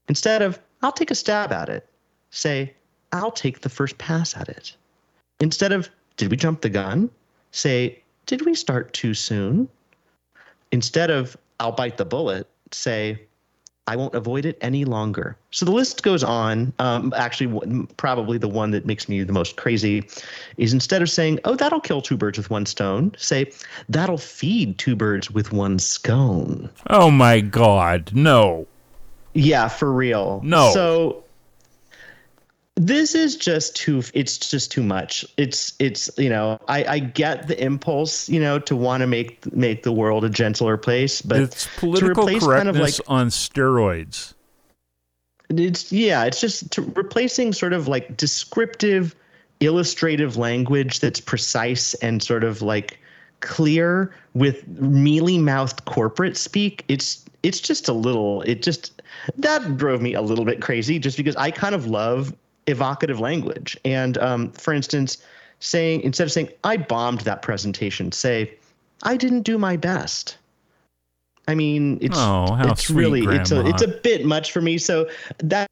[0.09, 1.89] Instead of I'll take a stab at it,
[2.31, 2.75] say
[3.13, 4.75] I'll take the first pass at it.
[5.41, 7.11] Instead of did we jump the gun,
[7.53, 9.69] say did we start too soon?
[10.73, 13.23] instead of I'll bite the bullet, say
[13.89, 15.35] I won't avoid it any longer.
[15.51, 16.75] So the list goes on.
[16.79, 20.07] Um, actually, probably the one that makes me the most crazy
[20.59, 23.51] is instead of saying, "Oh, that'll kill two birds with one stone," say,
[23.89, 28.67] "That'll feed two birds with one scone." Oh my God, no.
[29.33, 30.43] Yeah, for real.
[30.45, 30.71] No.
[30.75, 31.25] So
[32.79, 35.25] this is just too it's just too much.
[35.37, 39.53] It's it's you know i i get the impulse you know to want to make
[39.53, 44.35] make the world a gentler place but it's political correctness kind of like, on steroids.
[45.51, 49.17] It's yeah it's just to, replacing sort of like descriptive
[49.61, 53.01] illustrative language that's precise and sort of like
[53.41, 59.03] clear with mealy mouthed corporate speak it's it's just a little it just
[59.37, 62.33] that drove me a little bit crazy just because i kind of love
[62.69, 63.77] evocative language.
[63.85, 65.19] And um, for instance,
[65.61, 68.55] saying instead of saying I bombed that presentation, say
[69.03, 70.39] I didn't do my best.
[71.49, 73.41] I mean, it's oh, it's sweet, really Grandma.
[73.41, 74.77] it's a it's a bit much for me.
[74.77, 75.09] So
[75.39, 75.69] that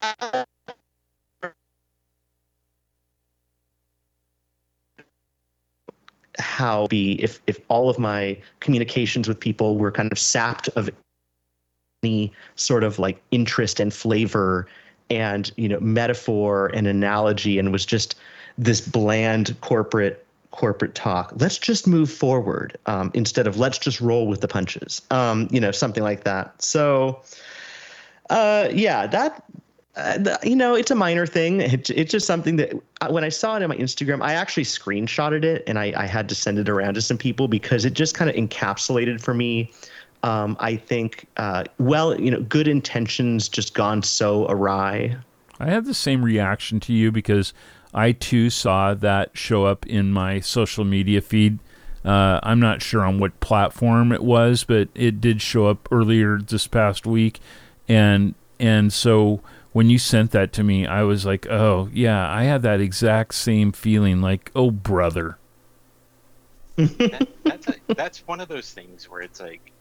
[6.39, 10.89] how be if if all of my communications with people were kind of sapped of
[12.03, 14.67] any sort of like interest and flavor
[15.11, 18.17] and you know metaphor and analogy and was just
[18.59, 21.33] this bland corporate corporate talk.
[21.37, 25.61] Let's just move forward um, instead of let's just roll with the punches um, you
[25.61, 26.61] know something like that.
[26.63, 27.23] So
[28.31, 29.45] uh, yeah that
[29.97, 31.61] uh, you know it's a minor thing.
[31.61, 34.65] It, it's just something that uh, when i saw it on my instagram i actually
[34.65, 37.93] screenshotted it and I, I had to send it around to some people because it
[37.93, 39.71] just kind of encapsulated for me
[40.23, 45.17] um, I think, uh, well, you know, good intentions just gone so awry.
[45.59, 47.53] I had the same reaction to you because
[47.95, 51.59] I too saw that show up in my social media feed.
[52.05, 56.39] Uh, I'm not sure on what platform it was, but it did show up earlier
[56.39, 57.41] this past week,
[57.89, 59.41] and and so
[59.73, 63.35] when you sent that to me, I was like, oh yeah, I had that exact
[63.35, 64.21] same feeling.
[64.21, 65.39] Like, oh brother.
[66.77, 69.73] that, that's a, that's one of those things where it's like,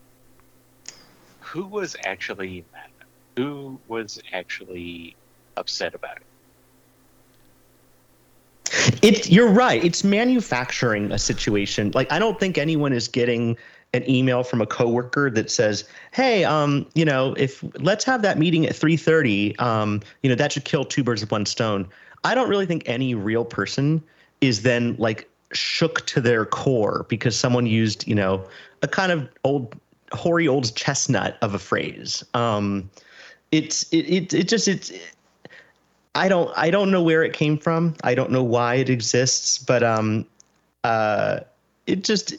[1.56, 2.90] who was actually mad?
[3.38, 5.16] Who was actually
[5.56, 6.24] upset about it?
[9.02, 9.82] It, you're right.
[9.82, 11.92] It's manufacturing a situation.
[11.96, 13.56] Like I don't think anyone is getting
[13.94, 18.38] an email from a coworker that says, "Hey, um, you know, if let's have that
[18.38, 21.88] meeting at 3:30, um, you know, that should kill two birds with one stone."
[22.26, 24.04] I don't really think any real person
[24.42, 28.46] is then like shook to their core because someone used, you know,
[28.82, 29.74] a kind of old
[30.16, 32.24] hoary old chestnut of a phrase.
[32.34, 32.90] Um,
[33.52, 34.92] it's it, it it just it's
[36.16, 37.96] I don't I don't know where it came from.
[38.04, 40.26] I don't know why it exists, but um
[40.84, 41.42] uh
[41.88, 42.36] it just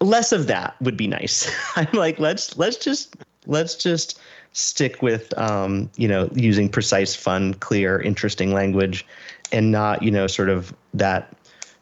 [0.00, 1.50] less of that would be nice.
[1.76, 4.18] I'm like let's let's just let's just
[4.52, 9.04] stick with um you know using precise, fun, clear, interesting language
[9.52, 11.34] and not, you know, sort of that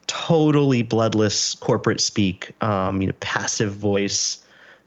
[0.07, 4.42] totally bloodless corporate speak, um, you know, passive voice,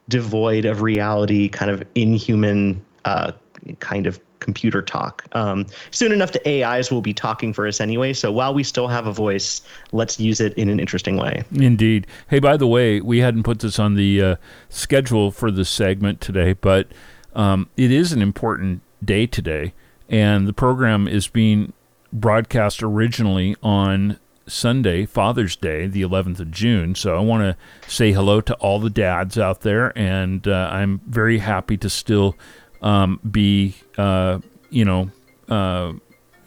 [0.10, 3.32] devoid of reality, kind of inhuman uh,
[3.80, 5.26] kind of computer talk.
[5.34, 8.14] Um, soon enough, the AIs will be talking for us anyway.
[8.14, 11.44] So while we still have a voice, let's use it in an interesting way.
[11.52, 12.06] Indeed.
[12.30, 14.36] Hey, by the way, we hadn't put this on the uh,
[14.70, 16.88] schedule for this segment today, but
[17.34, 19.74] um, it is an important day today,
[20.08, 21.74] and the program is being
[22.14, 26.96] broadcast originally on Sunday, Father's Day, the 11th of June.
[26.96, 31.02] So I want to say hello to all the dads out there, and uh, I'm
[31.08, 32.36] very happy to still
[32.82, 34.40] um, be, uh,
[34.70, 35.10] you know,
[35.50, 35.94] uh,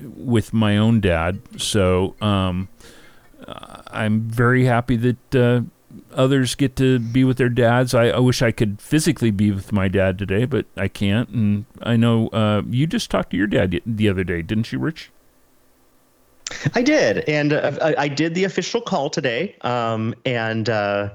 [0.00, 1.40] with my own dad.
[1.56, 2.68] So um,
[3.90, 5.62] I'm very happy that uh,
[6.12, 7.94] others get to be with their dads.
[7.94, 11.28] I, I, wish I could physically be with my dad today, but I can't.
[11.30, 14.78] And I know uh, you just talked to your dad the other day, didn't you,
[14.78, 15.10] Rich?
[16.74, 21.10] I did, and uh, I, did the official call today, um, and uh,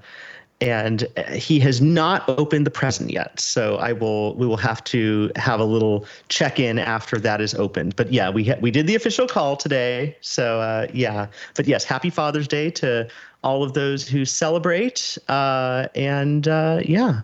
[0.62, 3.40] and he has not opened the present yet.
[3.40, 7.54] So I will we will have to have a little check in after that is
[7.56, 7.96] opened.
[7.96, 10.16] But yeah, we ha- we did the official call today.
[10.22, 13.10] So uh, yeah, but yes, happy Father's Day to
[13.44, 15.18] all of those who celebrate.
[15.28, 17.22] Uh, and uh, yeah,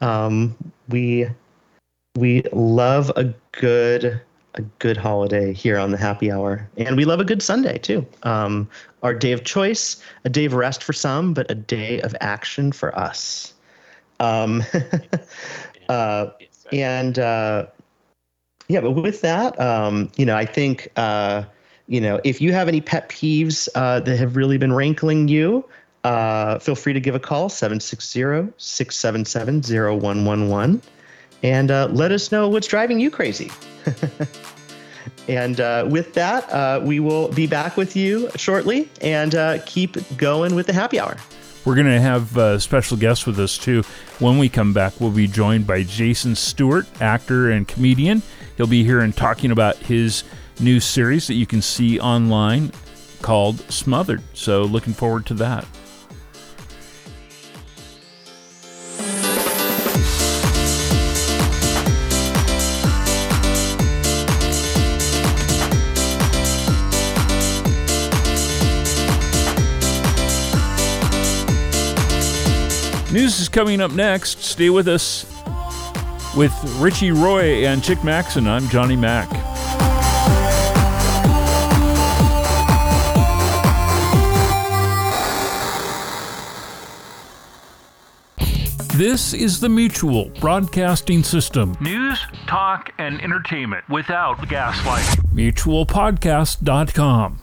[0.00, 0.56] um,
[0.88, 1.28] we
[2.16, 4.20] we love a good
[4.54, 6.68] a good holiday here on the happy hour.
[6.76, 8.06] And we love a good Sunday too.
[8.22, 8.68] Um,
[9.02, 12.72] our day of choice, a day of rest for some, but a day of action
[12.72, 13.54] for us.
[14.20, 14.62] Um,
[15.88, 16.26] uh,
[16.70, 17.66] and uh,
[18.68, 21.44] yeah, but with that, um, you know, I think, uh,
[21.86, 25.64] you know, if you have any pet peeves uh, that have really been rankling you,
[26.04, 30.82] uh, feel free to give a call 760 677 0111
[31.42, 33.50] and uh, let us know what's driving you crazy.
[35.28, 39.96] and uh, with that, uh, we will be back with you shortly and uh, keep
[40.16, 41.16] going with the happy hour.
[41.64, 43.82] We're going to have a special guests with us too.
[44.18, 48.22] When we come back, we'll be joined by Jason Stuart, actor and comedian.
[48.56, 50.24] He'll be here and talking about his
[50.58, 52.72] new series that you can see online
[53.22, 54.22] called Smothered.
[54.34, 55.64] So, looking forward to that.
[73.12, 74.42] News is coming up next.
[74.42, 75.26] Stay with us.
[76.34, 76.50] With
[76.80, 79.28] Richie Roy and Chick Maxson, I'm Johnny Mac.
[88.94, 91.76] This is the Mutual Broadcasting System.
[91.82, 95.04] News, talk, and entertainment without gaslight.
[95.34, 97.42] MutualPodcast.com.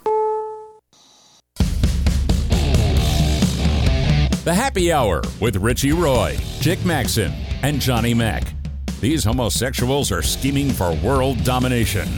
[4.49, 7.31] The Happy Hour with Richie Roy, Chick Maxson,
[7.61, 8.51] and Johnny Mac.
[8.99, 12.09] These homosexuals are scheming for world domination.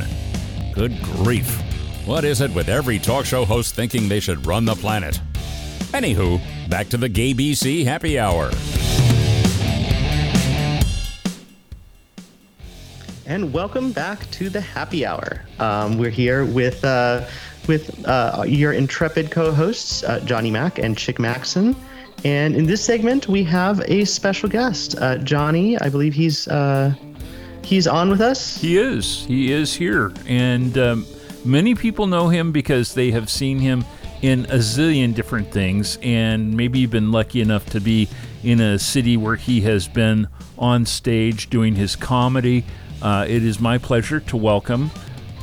[0.73, 1.61] Good grief.
[2.05, 5.19] What is it with every talk show host thinking they should run the planet?
[5.91, 8.49] Anywho, back to the GAYBC Happy Hour.
[13.25, 15.41] And welcome back to the Happy Hour.
[15.59, 17.27] Um, we're here with uh,
[17.67, 21.75] with uh, your intrepid co-hosts uh, Johnny Mac and Chick Maxson.
[22.23, 25.77] And in this segment, we have a special guest, uh, Johnny.
[25.79, 26.93] I believe he's uh,
[27.63, 28.57] he's on with us.
[28.57, 29.25] He is.
[29.25, 30.13] He is here.
[30.27, 31.05] And um,
[31.43, 33.83] Many people know him because they have seen him
[34.21, 38.07] in a zillion different things, and maybe you've been lucky enough to be
[38.43, 40.27] in a city where he has been
[40.59, 42.63] on stage doing his comedy.
[43.01, 44.91] Uh, it is my pleasure to welcome.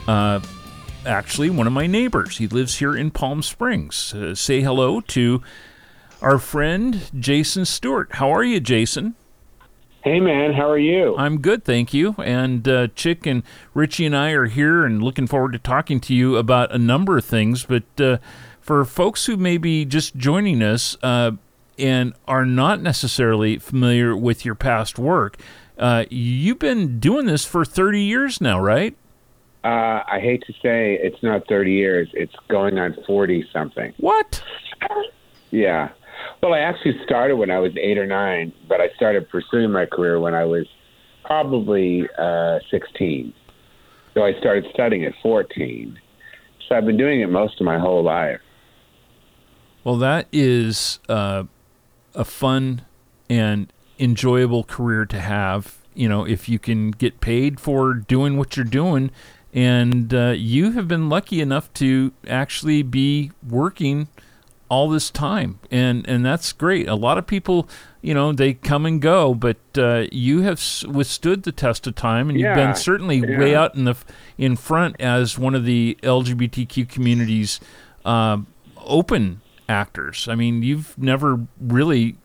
[0.06, 0.38] Uh,
[1.04, 2.38] actually, one of my neighbors.
[2.38, 4.14] He lives here in Palm Springs.
[4.14, 5.42] Uh, say hello to
[6.20, 8.14] our friend Jason Stuart.
[8.14, 9.14] How are you, Jason?
[10.02, 11.16] Hey man, how are you?
[11.16, 12.14] I'm good, thank you.
[12.18, 13.42] And uh, Chick and
[13.74, 17.18] Richie and I are here and looking forward to talking to you about a number
[17.18, 17.64] of things.
[17.64, 18.18] But uh,
[18.60, 21.32] for folks who may be just joining us uh,
[21.78, 25.36] and are not necessarily familiar with your past work,
[25.78, 28.96] uh, you've been doing this for 30 years now, right?
[29.64, 32.08] Uh, I hate to say it's not 30 years.
[32.14, 33.92] It's going on 40 something.
[33.98, 34.42] What?
[35.50, 35.90] Yeah.
[36.42, 39.86] Well, I actually started when I was eight or nine, but I started pursuing my
[39.86, 40.66] career when I was
[41.24, 43.32] probably uh, 16.
[44.14, 45.98] So I started studying at 14.
[46.66, 48.40] So I've been doing it most of my whole life.
[49.84, 51.44] Well, that is uh,
[52.14, 52.82] a fun
[53.30, 55.76] and enjoyable career to have.
[55.94, 59.10] You know, if you can get paid for doing what you're doing,
[59.52, 64.08] and uh, you have been lucky enough to actually be working
[64.68, 66.88] all this time, and and that's great.
[66.88, 67.68] A lot of people,
[68.02, 72.28] you know, they come and go, but uh, you have withstood the test of time,
[72.28, 73.38] and you've been certainly yeah.
[73.38, 73.96] way out in the
[74.36, 77.60] in front as one of the LGBTQ communities
[78.04, 78.38] uh,
[78.84, 80.28] open actors.
[80.28, 82.16] I mean, you've never really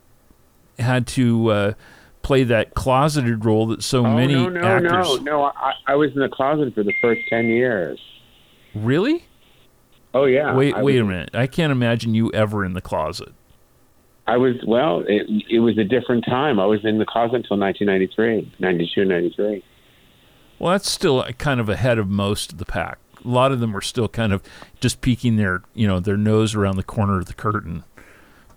[0.80, 1.74] had to uh,
[2.22, 4.92] play that closeted role that so oh, many no, no, actors.
[4.92, 5.44] no, no.
[5.44, 8.00] I, I was in the closet for the first 10 years.
[8.74, 9.26] Really?
[10.14, 10.56] Oh, yeah.
[10.56, 11.30] wait, I wait was, a minute.
[11.34, 13.34] I can't imagine you ever in the closet.
[14.26, 16.60] I was, well, it, it was a different time.
[16.60, 19.64] I was in the closet until 1993, 92, 93.
[20.60, 23.00] Well, that's still kind of ahead of most of the pack.
[23.24, 24.42] A lot of them were still kind of
[24.80, 27.84] just peeking their, you know, their nose around the corner of the curtain.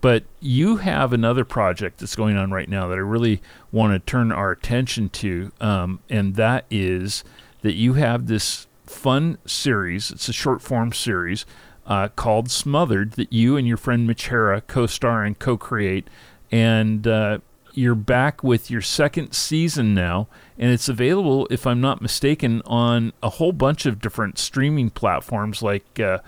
[0.01, 3.43] But you have another project that's going on right now that I really
[3.73, 7.25] want to turn our attention to, um, and that is
[7.63, 10.11] that you have this fun series.
[10.11, 11.45] It's a short form series
[11.87, 16.09] uh, called Smothered that you and your friend Mitch Hara co-star and co-create,
[16.51, 17.39] and uh,
[17.77, 20.29] you're back with your second season now,
[20.59, 25.63] and it's available, if I'm not mistaken, on a whole bunch of different streaming platforms
[25.63, 26.19] like uh,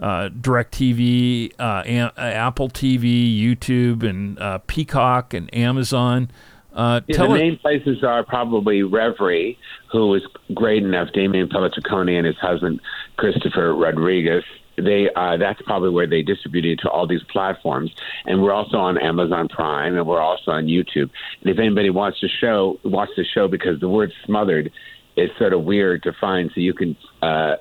[0.00, 6.30] uh, DirecTV, uh, uh, Apple TV, YouTube, and uh, Peacock and Amazon.
[6.76, 9.56] Uh, Yeah, the us- main places are probably Revry,
[9.90, 10.22] who was
[10.54, 12.80] great enough, Damian Pelliccione and his husband
[13.16, 14.44] Christopher Rodriguez.
[14.76, 17.90] They uh, that's probably where they distributed it to all these platforms,
[18.26, 21.08] and we're also on Amazon Prime, and we're also on YouTube.
[21.40, 24.70] And if anybody wants to show watch the show, because the word "smothered"
[25.16, 27.56] is sort of weird to find, so you can uh,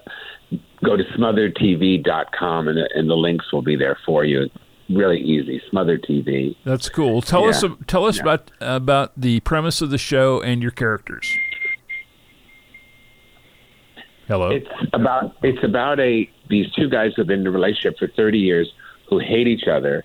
[0.83, 4.49] go to smotheredtv.com, and the, and the links will be there for you.
[4.89, 6.55] Really easy, Smothered TV.
[6.63, 7.21] That's cool.
[7.21, 8.21] Tell us tell us Yeah.
[8.23, 11.27] about about the premise of the show and your characters.
[14.27, 14.49] Hello.
[14.49, 18.37] It's about it's about a these two guys who've been in a relationship for 30
[18.39, 18.71] years
[19.09, 20.03] who hate each other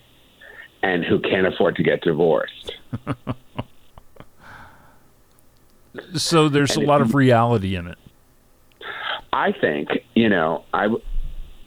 [0.83, 2.73] and who can't afford to get divorced.
[6.15, 7.97] so there's a and if lot of reality in it.
[9.33, 10.87] I think you know I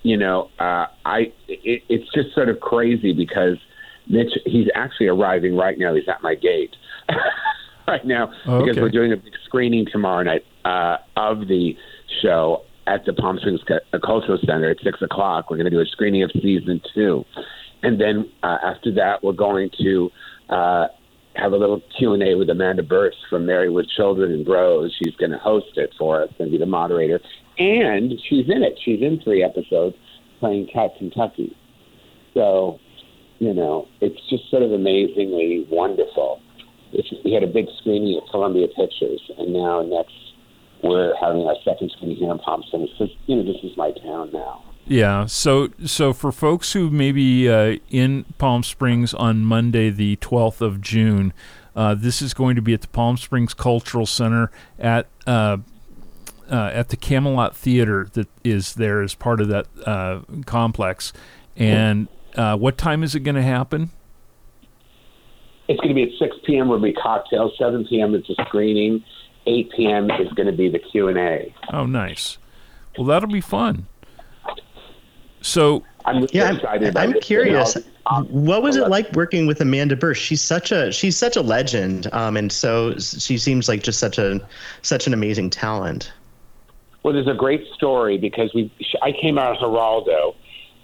[0.05, 3.57] you know uh, I it, it's just sort of crazy because
[4.07, 5.95] Mitch he's actually arriving right now.
[5.95, 6.77] He's at my gate
[7.89, 11.77] right now Oh, because we're doing a big screening tomorrow night uh, of the
[12.23, 15.51] show at the Palm Springs uh, Cultural Center at six o'clock.
[15.51, 17.25] We're going to do a screening of season two,
[17.83, 20.11] and then uh, after that, we're going to
[20.51, 20.87] uh,
[21.37, 24.95] have a little Q and A with Amanda Bearse from Married with Children and Bros.
[25.03, 27.21] She's going to host it for us and be the moderator,
[27.59, 28.79] and she's in it.
[28.85, 29.97] She's in three episodes
[30.41, 31.57] playing Cat Kentucky.
[32.35, 32.79] So,
[33.39, 36.41] you know, it's just sort of amazingly wonderful.
[36.93, 40.15] It's, we had a big screening at Columbia Pictures, and now next
[40.83, 42.91] we're having our second screening here in Palm Springs.
[43.27, 44.63] you know, this is my town now.
[44.87, 45.27] Yeah.
[45.27, 50.61] So so for folks who may be uh, in Palm Springs on Monday, the 12th
[50.61, 51.33] of June,
[51.75, 55.59] uh, this is going to be at the Palm Springs Cultural Center at uh,
[56.51, 61.13] uh, at the Camelot Theater that is there as part of that uh, complex.
[61.57, 63.91] And uh, what time is it going to happen?
[65.67, 66.69] It's going to be at 6 p.m.
[66.69, 67.53] will be cocktails.
[67.59, 68.15] 7 p.m.
[68.15, 69.03] is a screening.
[69.47, 70.11] 8 p.m.
[70.11, 71.55] is going to be the Q and A.
[71.73, 72.39] Oh, nice.
[72.99, 73.87] Well, that'll be fun.
[75.45, 77.23] So I'm really Yeah, excited I'm, about I'm it.
[77.23, 77.77] curious.
[77.77, 80.17] And I'll- I'll- What was it like working with Amanda Bearse?
[80.19, 84.19] She's such a she's such a legend, um, and so she seems like just such
[84.19, 84.41] a
[84.83, 86.13] such an amazing talent.
[87.03, 88.71] Well, there's a great story because we
[89.03, 90.35] I came out of Geraldo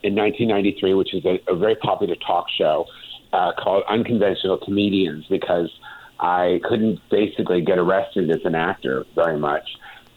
[0.03, 2.87] in 1993, which is a, a very popular talk show
[3.33, 5.71] uh, called Unconventional Comedians because
[6.21, 9.67] I couldn't basically get arrested as an actor very much.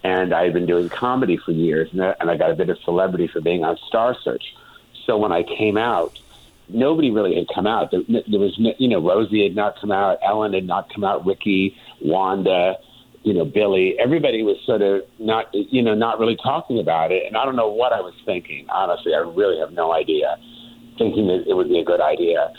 [0.03, 3.27] And I had been doing comedy for years, and I, got a bit of celebrity
[3.27, 4.43] for being on Star Search.
[5.05, 6.19] So when I came out,
[6.67, 7.91] nobody really had come out.
[7.91, 11.25] There, there was, you know, Rosie had not come out, Ellen had not come out,
[11.25, 12.77] Ricky, Wanda,
[13.23, 13.97] you know, Billy.
[13.97, 17.25] Everybody was sort of not, you know, not really talking about it.
[17.25, 18.67] And I don't know what I was thinking.
[18.69, 20.37] Honestly, I really have no idea.
[20.97, 22.51] Thinking that it would be a good idea.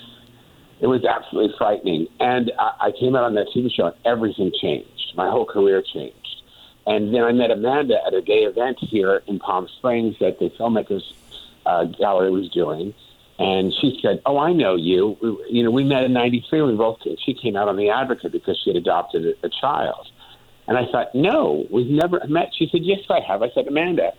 [0.81, 2.07] It was absolutely frightening.
[2.19, 5.13] And I, I came out on that TV show, and everything changed.
[5.15, 6.24] My whole career changed.
[6.87, 10.51] And then I met Amanda at a gay event here in Palm Springs that the
[10.51, 11.03] filmmakers
[11.65, 12.95] uh, gallery was doing
[13.39, 15.17] and she said, "Oh, I know you.
[15.21, 16.63] We, you know, we met in '93.
[16.63, 20.09] We both she came out on the Advocate because she had adopted a, a child."
[20.69, 24.13] And I thought, "No, we've never met." She said, "Yes, I have." I said, "Amanda,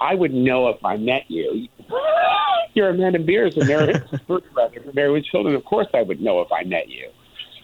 [0.00, 1.68] I would know if I met you.
[2.74, 4.02] You're Amanda Bearse, and married,
[4.94, 5.56] married with children.
[5.56, 7.08] Of course, I would know if I met you."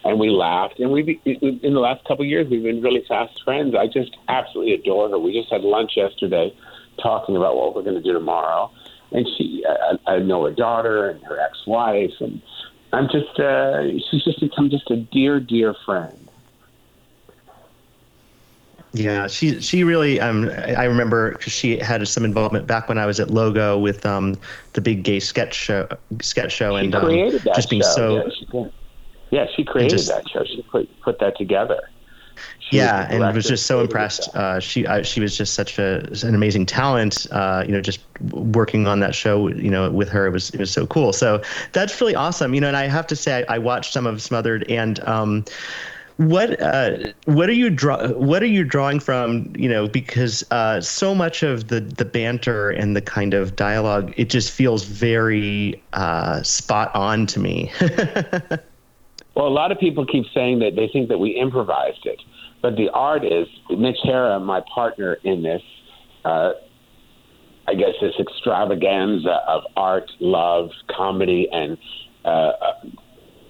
[0.07, 3.43] And we laughed, and we in the last couple of years we've been really fast
[3.43, 3.75] friends.
[3.75, 5.19] I just absolutely adore her.
[5.19, 6.55] We just had lunch yesterday,
[7.01, 8.71] talking about what we're going to do tomorrow
[9.11, 12.41] and she, I, I know her daughter and her ex-wife, and
[12.93, 16.23] I'm just, uh, she's just become just a dear, dear friend.
[18.93, 23.05] Yeah, she she really um I remember because she had some involvement back when I
[23.05, 24.39] was at Logo with um
[24.73, 25.87] the big gay sketch show
[26.21, 27.93] sketch show she and um, just being show.
[27.95, 28.63] so yeah
[29.31, 30.43] yeah, she created just, that show.
[30.43, 31.81] She put put that together.
[32.59, 34.33] She yeah, and was just so impressed.
[34.35, 37.25] Uh, she I, she was just such a an amazing talent.
[37.31, 37.99] Uh, you know, just
[38.31, 41.13] working on that show, you know, with her it was it was so cool.
[41.13, 41.41] So
[41.73, 42.53] that's really awesome.
[42.53, 44.99] You know, and I have to say I, I watched some of Smothered and.
[45.01, 45.45] Um,
[46.17, 50.81] what uh, what are you draw what are you drawing from you know because uh,
[50.81, 55.79] so much of the the banter and the kind of dialogue it just feels very
[55.93, 57.71] uh, spot on to me
[59.37, 62.19] Well, a lot of people keep saying that they think that we improvised it,
[62.63, 65.61] but the art is Mitch Hara, my partner in this.
[66.25, 66.53] Uh,
[67.67, 71.77] I guess this extravaganza of art, love, comedy, and
[72.25, 72.73] uh, uh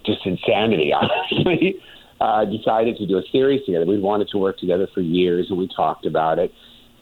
[0.06, 0.92] just insanity.
[1.32, 1.76] Honestly,
[2.20, 3.86] uh, decided to do a series together.
[3.86, 6.52] We wanted to work together for years, and we talked about it,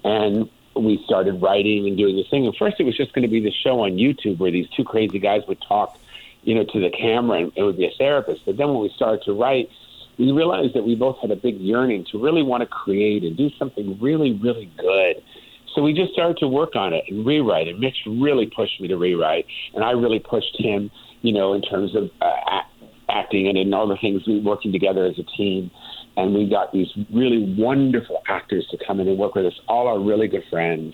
[0.03, 2.45] and we started writing and doing this thing.
[2.45, 4.83] And first, it was just going to be the show on YouTube where these two
[4.83, 5.97] crazy guys would talk
[6.45, 8.41] you know, to the camera and it would be a therapist.
[8.45, 9.67] But then when we started to write,
[10.17, 13.35] we realized that we both had a big yearning to really want to create and
[13.35, 15.17] do something really, really good.
[15.75, 17.67] So we just started to work on it and rewrite.
[17.67, 20.89] And Mitch really pushed me to rewrite, and I really pushed him,
[21.21, 22.71] you know, in terms of uh, act,
[23.09, 25.69] acting and in all the things we working together as a team.
[26.15, 29.53] And we got these really wonderful actors to come in and work with us.
[29.67, 30.93] All our really good friends,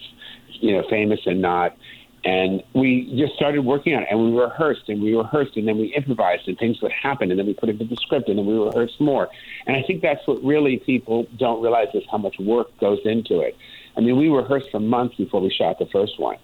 [0.50, 1.78] you know, famous and not
[2.24, 5.78] and we just started working on it, and we rehearsed, and we rehearsed, and then
[5.78, 8.38] we improvised, and things would happen, and then we put it into the script, and
[8.38, 9.28] then we rehearsed more.
[9.66, 13.40] And I think that's what really people don't realize is how much work goes into
[13.40, 13.58] it.
[13.98, 16.38] I mean, we rehearsed for months before we shot the first one,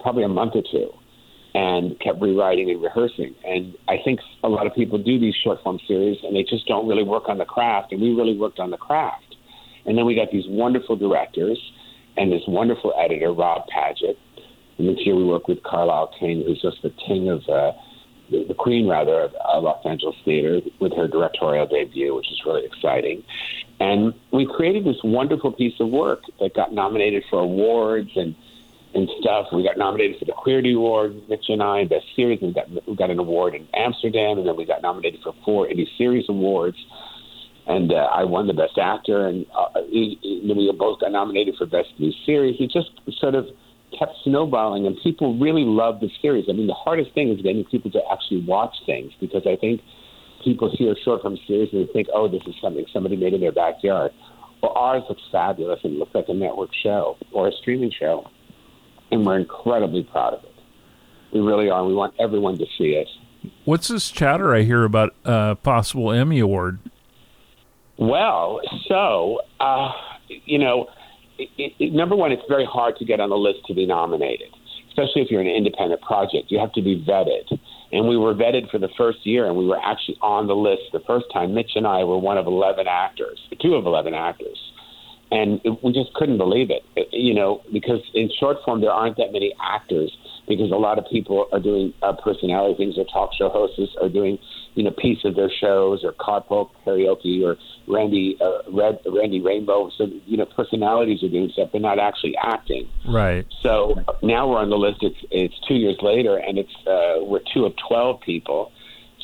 [0.00, 0.92] probably a month or two,
[1.54, 3.34] and kept rewriting and rehearsing.
[3.42, 6.66] And I think a lot of people do these short form series, and they just
[6.66, 9.36] don't really work on the craft, and we really worked on the craft.
[9.86, 11.58] And then we got these wonderful directors
[12.18, 14.18] and this wonderful editor, Rob Paget
[14.78, 17.72] and this year we work with Carlisle King, who's just the king of uh,
[18.30, 22.40] the, the queen, rather, of uh, Los Angeles theater, with her directorial debut, which is
[22.46, 23.22] really exciting.
[23.80, 28.34] And we created this wonderful piece of work that got nominated for awards and
[28.94, 29.46] and stuff.
[29.52, 32.94] We got nominated for the Queerty Award, Mitch and I, Best Series, we got we
[32.96, 36.76] got an award in Amsterdam, and then we got nominated for four Indie Series Awards.
[37.66, 41.88] And uh, I won the Best Actor, and uh, we both got nominated for Best
[41.98, 42.56] New Series.
[42.60, 43.46] It just sort of
[43.98, 46.46] kept snowballing, and people really loved the series.
[46.48, 49.80] I mean, the hardest thing is getting people to actually watch things because I think
[50.44, 53.40] people hear short form series and they think, oh, this is something somebody made in
[53.40, 54.12] their backyard.
[54.62, 58.28] Well, ours looks fabulous and looks like a network show or a streaming show,
[59.10, 60.50] and we're incredibly proud of it.
[61.32, 61.84] We really are.
[61.84, 63.08] We want everyone to see it.
[63.64, 66.78] What's this chatter I hear about a uh, possible Emmy award?
[67.98, 69.90] Well, so uh,
[70.28, 70.86] you know
[71.38, 74.48] it, it, number one, it's very hard to get on the list to be nominated,
[74.88, 76.50] especially if you're an independent project.
[76.50, 77.58] You have to be vetted.
[77.92, 80.82] And we were vetted for the first year, and we were actually on the list
[80.92, 81.52] the first time.
[81.52, 84.58] Mitch and I were one of 11 actors, two of 11 actors.
[85.32, 86.82] And it, we just couldn't believe it.
[87.10, 90.16] You know, because in short form there aren't that many actors
[90.46, 94.08] because a lot of people are doing uh, personality things or talk show hosts are
[94.08, 94.38] doing
[94.74, 97.56] you know piece of their shows or carpool karaoke or
[97.88, 99.90] Randy uh, Red, Randy Rainbow.
[99.96, 101.70] So you know personalities are doing stuff.
[101.72, 102.88] They're not actually acting.
[103.08, 103.46] Right.
[103.62, 104.98] So now we're on the list.
[105.02, 108.72] It's it's two years later, and it's uh, we're two of twelve people.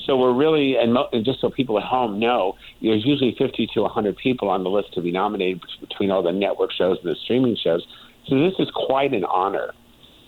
[0.09, 3.69] So we're really, and, mo- and just so people at home know, there's usually 50
[3.75, 7.11] to 100 people on the list to be nominated between all the network shows and
[7.11, 7.87] the streaming shows.
[8.27, 9.75] So this is quite an honor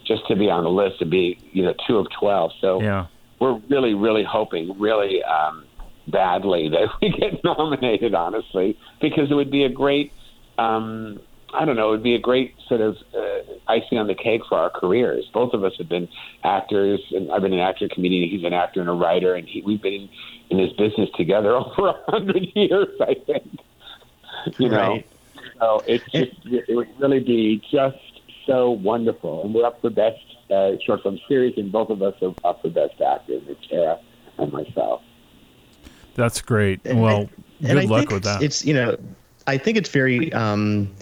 [0.06, 2.50] just to be on the list to be, you know, two of 12.
[2.60, 3.06] So Yeah.
[3.40, 5.64] we're really, really hoping, really um,
[6.08, 10.12] badly that we get nominated, honestly, because it would be a great,
[10.58, 11.20] um,
[11.52, 14.42] I don't know, it would be a great sort of uh, icing on the cake
[14.48, 15.28] for our careers.
[15.34, 16.08] Both of us have been
[16.44, 18.28] actors, and I've been an actor, comedian.
[18.30, 20.08] He's an actor and a writer, and he, we've been in,
[20.50, 23.58] in this business together over a hundred years, I think.
[24.58, 25.06] You know, Right.
[25.58, 27.98] so it's just it would really be just
[28.46, 30.18] so wonderful, and we're up for best
[30.50, 33.98] uh, short film series, and both of us are up for best actors, Tara
[34.38, 35.02] and myself.
[36.14, 36.80] That's great.
[36.84, 37.28] Well,
[37.62, 38.42] I- and I good luck with that.
[38.42, 38.96] It's you know,
[39.46, 40.94] I think it's very um,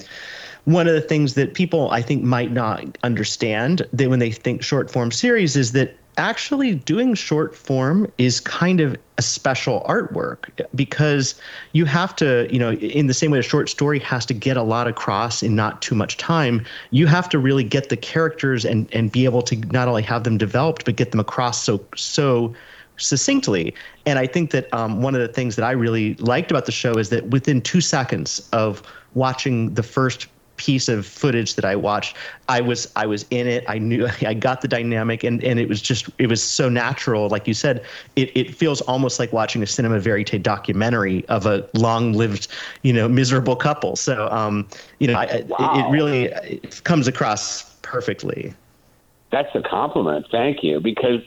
[0.68, 4.62] one of the things that people I think might not understand that when they think
[4.62, 10.50] short form series is that actually doing short form is kind of a special artwork
[10.74, 11.40] because
[11.72, 14.58] you have to you know in the same way a short story has to get
[14.58, 18.66] a lot across in not too much time you have to really get the characters
[18.66, 21.82] and and be able to not only have them developed but get them across so
[21.96, 22.54] so
[23.00, 23.72] succinctly.
[24.06, 26.72] And I think that um, one of the things that I really liked about the
[26.72, 28.82] show is that within two seconds of
[29.14, 30.26] watching the first
[30.58, 32.16] piece of footage that I watched,
[32.48, 33.64] I was I was in it.
[33.66, 37.28] I knew I got the dynamic, and and it was just it was so natural.
[37.28, 37.84] Like you said,
[38.16, 42.48] it it feels almost like watching a cinema verite documentary of a long-lived,
[42.82, 43.96] you know, miserable couple.
[43.96, 48.54] So um, you know, I, it, it really it comes across perfectly.
[49.30, 50.26] That's a compliment.
[50.30, 50.80] Thank you.
[50.80, 51.22] Because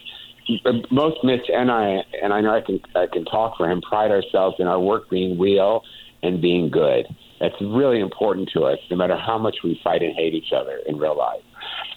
[0.90, 4.12] most Mitch and I, and I know I can I can talk for him, pride
[4.12, 5.84] ourselves in our work being real
[6.24, 7.08] and being good.
[7.42, 10.80] That's really important to us, no matter how much we fight and hate each other
[10.86, 11.42] in real life.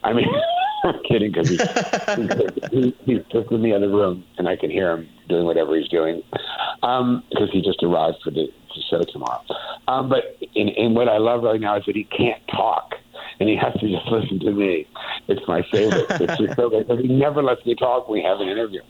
[0.02, 0.26] I mean,
[0.84, 1.60] I'm kidding because he's,
[2.70, 5.88] he's, he's just in the other room and I can hear him doing whatever he's
[5.88, 6.22] doing
[6.80, 9.42] because he just arrived for the, the show tomorrow.
[9.86, 12.94] Um, but in, in what I love right now is that he can't talk
[13.38, 14.86] and he has to just listen to me.
[15.28, 16.06] It's my favorite.
[16.08, 16.86] It's just so great.
[17.00, 18.80] He never lets me talk when we have an interview.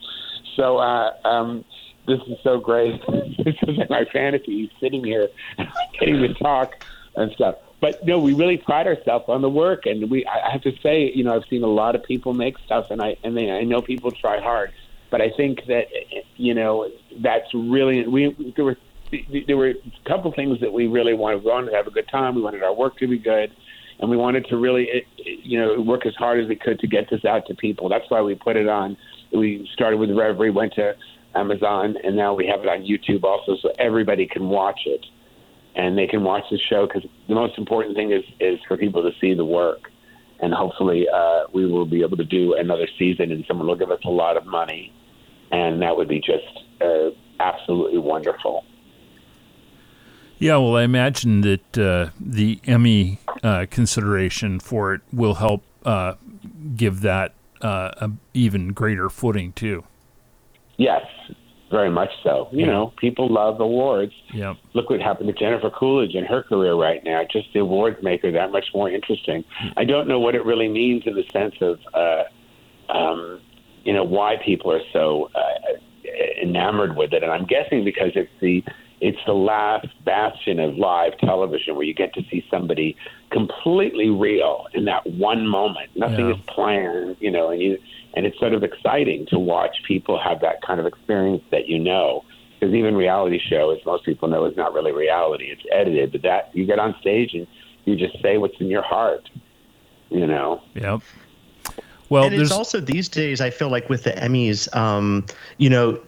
[0.57, 1.64] So uh, um,
[2.07, 3.00] this is so great.
[3.44, 4.70] this is my fantasy.
[4.80, 5.28] Sitting here
[5.98, 6.84] getting to talk
[7.16, 7.57] and stuff.
[7.80, 10.24] But no, we really pride ourselves on the work, and we.
[10.26, 13.02] I have to say, you know, I've seen a lot of people make stuff, and
[13.02, 14.72] I and they, I know people try hard,
[15.11, 15.88] but I think that
[16.36, 16.88] you know
[17.20, 18.76] that's really we there were
[19.46, 21.44] there were a couple things that we really wanted.
[21.44, 22.34] We wanted to have a good time.
[22.34, 23.55] We wanted our work to be good,
[24.00, 25.00] and we wanted to really, eh,
[25.42, 27.88] you know, work as hard as we could to get this out to people.
[27.88, 28.96] That's why we put it on.
[29.32, 30.94] We started with Revry, went to
[31.35, 35.05] Amazon, and now we have it on YouTube also, so everybody can watch it,
[35.74, 39.03] and they can watch the show because the most important thing is is for people
[39.03, 39.91] to see the work,
[40.41, 43.91] and hopefully uh, we will be able to do another season, and someone will give
[43.91, 44.93] us a lot of money,
[45.51, 47.11] and that would be just uh,
[47.41, 48.64] absolutely wonderful.
[50.39, 56.14] Yeah, well, I imagine that uh, the Emmy uh, consideration for it will help uh,
[56.76, 59.85] give that uh, a even greater footing too.
[60.77, 61.07] Yes,
[61.70, 62.49] very much so.
[62.53, 64.12] You know, people love awards.
[64.33, 64.57] Yep.
[64.75, 67.22] Look what happened to Jennifer Coolidge in her career right now.
[67.31, 69.45] Just the awards make her that much more interesting.
[69.76, 72.25] I don't know what it really means in the sense of, uh,
[72.92, 73.41] um,
[73.84, 75.75] you know, why people are so uh,
[76.41, 78.64] enamored with it, and I'm guessing because it's the
[79.01, 82.96] it's the last bastion of live television where you get to see somebody
[83.30, 85.91] completely real in that one moment.
[85.96, 86.37] Nothing Yeah.
[86.37, 87.79] is planned, you know, and you
[88.16, 91.78] and it's sort of exciting to watch people have that kind of experience that you
[91.78, 92.24] know.
[92.58, 95.46] Because even reality show, as most people know, is not really reality.
[95.46, 97.46] It's edited, but that you get on stage and
[97.84, 99.28] you just say what's in your heart.
[100.11, 100.62] You know.
[100.74, 101.03] Yep.
[102.08, 105.24] Well, and there's it's also these days i feel like with the emmys um,
[105.57, 106.00] you know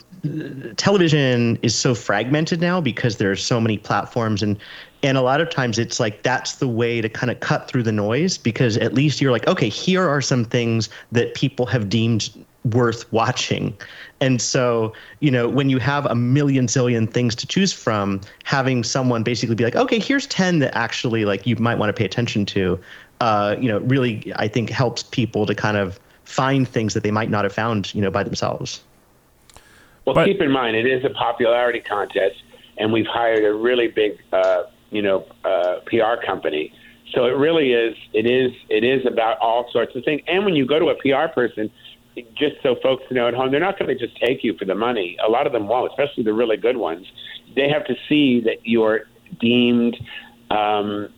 [0.77, 4.59] television is so fragmented now because there are so many platforms and
[5.03, 7.83] and a lot of times it's like that's the way to kind of cut through
[7.83, 11.89] the noise because at least you're like okay here are some things that people have
[11.89, 12.31] deemed
[12.73, 13.77] worth watching.
[14.21, 18.83] And so you know when you have a million zillion things to choose from having
[18.83, 22.05] someone basically be like okay here's 10 that actually like you might want to pay
[22.05, 22.81] attention to
[23.21, 27.11] uh, you know really i think helps people to kind of find things that they
[27.11, 28.83] might not have found you know by themselves
[30.07, 32.37] Well, But- keep in mind it is a popularity contest,
[32.79, 36.73] and we've hired a really big uh, you know, uh, PR company.
[37.13, 37.97] So it really is.
[38.13, 38.53] It is.
[38.69, 40.23] It is about all sorts of things.
[40.27, 41.71] And when you go to a PR person,
[42.35, 44.75] just so folks know at home, they're not going to just take you for the
[44.75, 45.17] money.
[45.27, 47.07] A lot of them won't, especially the really good ones.
[47.55, 49.03] They have to see that you're
[49.41, 49.97] deemed
[50.51, 51.09] um,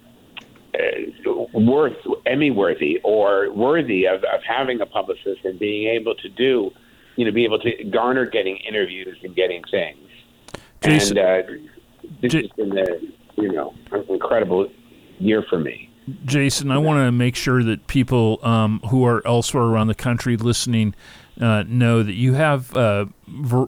[0.75, 1.97] uh, worth
[2.27, 6.71] Emmy worthy or worthy of, of having a publicist and being able to do,
[7.19, 9.99] you know, be able to garner getting interviews and getting things.
[10.81, 11.53] Jason, and uh,
[12.23, 14.71] this J- has been the you know an incredible
[15.19, 15.91] year for me.
[16.25, 20.37] Jason, I want to make sure that people um, who are elsewhere around the country
[20.37, 20.95] listening
[21.41, 23.09] uh, know that you have a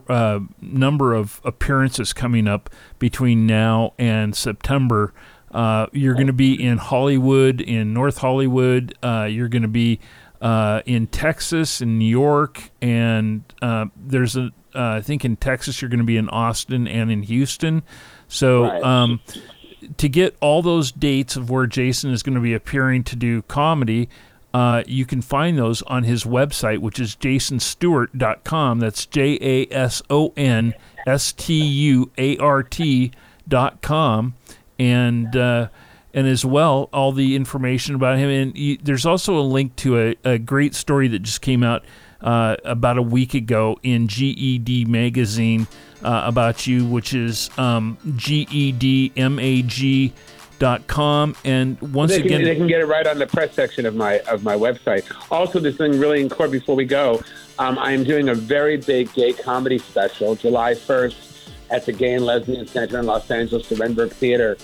[0.07, 2.69] uh, number of appearances coming up
[2.99, 5.13] between now and September.
[5.51, 8.97] Uh, you're going to be in Hollywood, in North Hollywood.
[9.03, 9.99] Uh, you're going to be
[10.41, 14.51] uh, in Texas, in New York, and uh, there's a.
[14.73, 17.83] I think in Texas you're going to be in Austin and in Houston.
[18.27, 18.63] So.
[18.63, 18.83] Right.
[18.83, 19.21] Um,
[19.97, 23.41] to get all those dates of where Jason is going to be appearing to do
[23.43, 24.09] comedy,
[24.53, 28.79] uh, you can find those on his website, which is jasonstuart.com.
[28.79, 30.73] That's J A S O N
[31.07, 34.35] S T U A R T.com.
[34.77, 35.69] And, uh,
[36.13, 38.29] and as well, all the information about him.
[38.29, 41.83] And there's also a link to a, a great story that just came out
[42.21, 45.67] uh, about a week ago in GED Magazine
[46.03, 49.11] uh, about you, which is um, GEDMAG.
[50.59, 53.51] Dot com and once they can, again they can get it right on the press
[53.51, 57.19] section of my of my website also this thing really in court before we go
[57.57, 62.13] um, i am doing a very big gay comedy special july 1st at the gay
[62.13, 64.55] and lesbian center in los angeles the renberg theater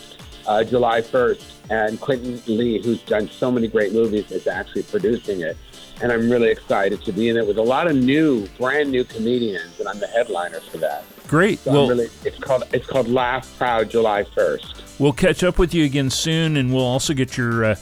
[0.47, 5.41] uh, july 1st and quentin lee who's done so many great movies is actually producing
[5.41, 5.57] it
[6.01, 9.03] and I'm really excited to be in it with a lot of new, brand new
[9.03, 11.03] comedians, and I'm the headliner for that.
[11.27, 11.59] Great.
[11.59, 14.99] So well, really, it's called it's called Laugh Proud July 1st.
[14.99, 17.75] We'll catch up with you again soon, and we'll also get your uh,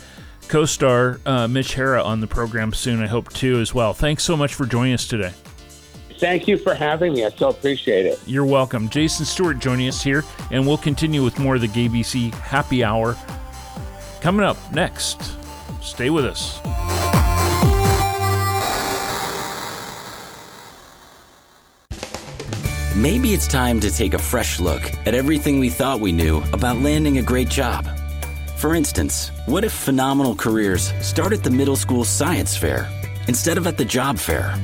[0.48, 3.02] co-star uh, Mitch Hara on the program soon.
[3.02, 3.94] I hope too as well.
[3.94, 5.34] Thanks so much for joining us today.
[6.18, 7.26] Thank you for having me.
[7.26, 8.20] I so appreciate it.
[8.26, 8.90] You're welcome.
[8.90, 13.18] Jason Stuart joining us here, and we'll continue with more of the GayBC Happy Hour
[14.22, 15.34] coming up next.
[15.82, 16.60] Stay with us.
[22.96, 26.78] Maybe it's time to take a fresh look at everything we thought we knew about
[26.78, 27.86] landing a great job.
[28.56, 32.90] For instance, what if phenomenal careers start at the middle school science fair
[33.28, 34.56] instead of at the job fair?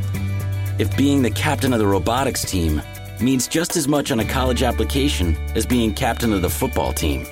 [0.81, 2.81] If being the captain of the robotics team
[3.19, 7.27] means just as much on a college application as being captain of the football team?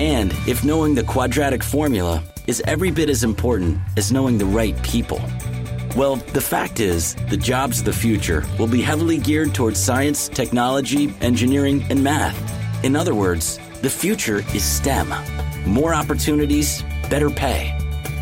[0.00, 4.76] And if knowing the quadratic formula is every bit as important as knowing the right
[4.82, 5.20] people?
[5.94, 10.28] Well, the fact is, the jobs of the future will be heavily geared towards science,
[10.28, 12.36] technology, engineering, and math.
[12.84, 15.14] In other words, the future is STEM.
[15.64, 17.72] More opportunities, better pay.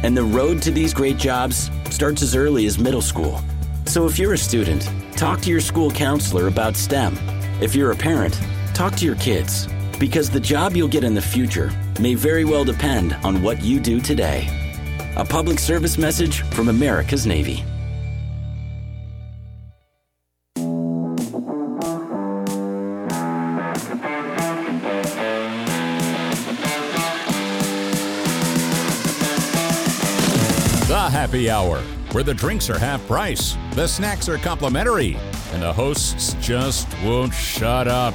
[0.03, 3.41] And the road to these great jobs starts as early as middle school.
[3.89, 4.87] So if you're a student,
[5.17, 7.19] talk to your school counselor about STEM.
[7.63, 8.39] If you're a parent,
[8.75, 9.67] talk to your kids.
[9.99, 13.81] Because the job you'll get in the future may very well depend on what you
[13.81, 14.47] do today.
[15.17, 17.65] A public service message from America's Navy.
[30.87, 31.83] The Happy Hour,
[32.13, 35.17] where the drinks are half price, the snacks are complimentary,
[35.53, 38.15] and the hosts just won't shut up.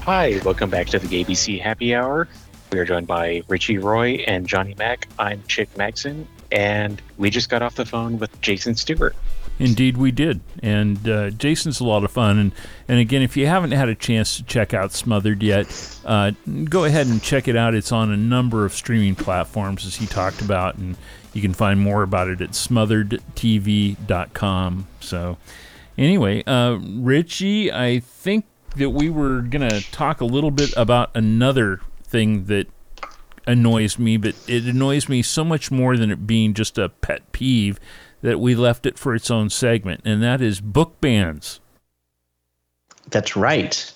[0.00, 2.28] Hi, welcome back to the GayBC Happy Hour.
[2.72, 5.08] We are joined by Richie Roy and Johnny Mac.
[5.18, 9.14] I'm Chick Maxson, and we just got off the phone with Jason Stuart.
[9.62, 10.40] Indeed, we did.
[10.60, 12.36] And uh, Jason's a lot of fun.
[12.36, 12.52] And,
[12.88, 16.32] and again, if you haven't had a chance to check out Smothered yet, uh,
[16.64, 17.72] go ahead and check it out.
[17.72, 20.78] It's on a number of streaming platforms, as he talked about.
[20.78, 20.96] And
[21.32, 24.86] you can find more about it at smotheredtv.com.
[24.98, 25.38] So,
[25.96, 31.12] anyway, uh, Richie, I think that we were going to talk a little bit about
[31.14, 32.66] another thing that
[33.46, 37.30] annoys me, but it annoys me so much more than it being just a pet
[37.30, 37.78] peeve
[38.22, 41.60] that we left it for its own segment, and that is book bans.
[43.10, 43.92] That's right.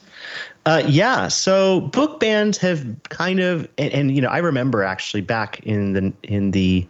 [0.66, 5.20] Uh, yeah, so book bans have kind of, and, and, you know, I remember actually
[5.20, 6.86] back in the in the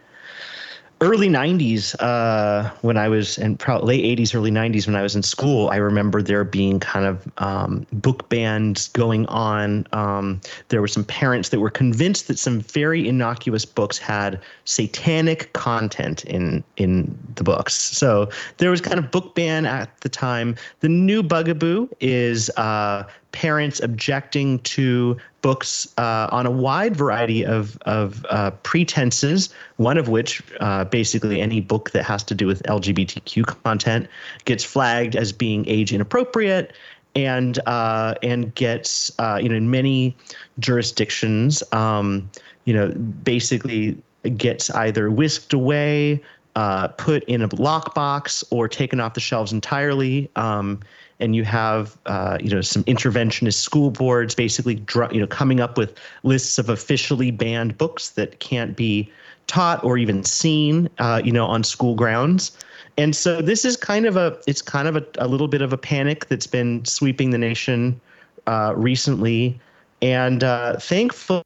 [1.00, 5.14] early 90s uh, when i was in probably late 80s early 90s when i was
[5.14, 9.86] in school i remember there being kind of um, book bans going on.
[9.92, 15.52] Um, there were some parents that were convinced that some very innocuous books had satanic
[15.52, 17.74] content in in the books.
[17.74, 20.56] So there was kind of book ban at the time.
[20.80, 23.04] The new bugaboo is uh,
[23.36, 30.08] parents objecting to books uh, on a wide variety of, of uh, pretenses, one of
[30.08, 34.08] which, uh, basically, any book that has to do with LGBTQ content
[34.46, 36.72] gets flagged as being age inappropriate.
[37.14, 40.14] And uh, and gets uh, you know in many
[40.58, 42.30] jurisdictions um,
[42.66, 42.88] you know
[43.24, 43.96] basically
[44.36, 46.22] gets either whisked away,
[46.56, 50.30] uh, put in a lockbox, or taken off the shelves entirely.
[50.36, 50.80] Um,
[51.20, 54.82] and you have uh, you know some interventionist school boards basically
[55.12, 59.10] you know coming up with lists of officially banned books that can't be
[59.46, 62.56] taught or even seen uh, you know on school grounds.
[62.98, 65.72] And so this is kind of a it's kind of a, a little bit of
[65.72, 68.00] a panic that's been sweeping the nation
[68.46, 69.58] uh, recently.
[70.02, 71.42] And uh, thankfully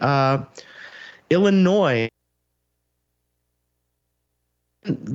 [0.00, 0.42] uh,
[1.30, 2.08] illinois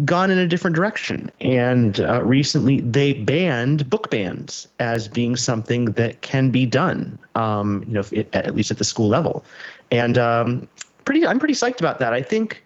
[0.05, 1.31] gone in a different direction.
[1.41, 7.83] And uh, recently, they banned book bans as being something that can be done, um,
[7.87, 9.43] you know, it, at least at the school level.
[9.91, 10.67] And um,
[11.03, 12.13] pretty, I'm pretty psyched about that.
[12.13, 12.63] I think,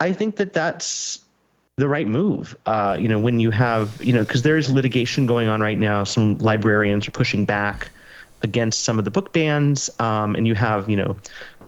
[0.00, 1.20] I think that that's
[1.76, 2.56] the right move.
[2.66, 5.78] Uh, you know, when you have, you know, because there is litigation going on right
[5.78, 6.04] now.
[6.04, 7.90] Some librarians are pushing back
[8.42, 11.16] against some of the book bans, um, and you have, you know,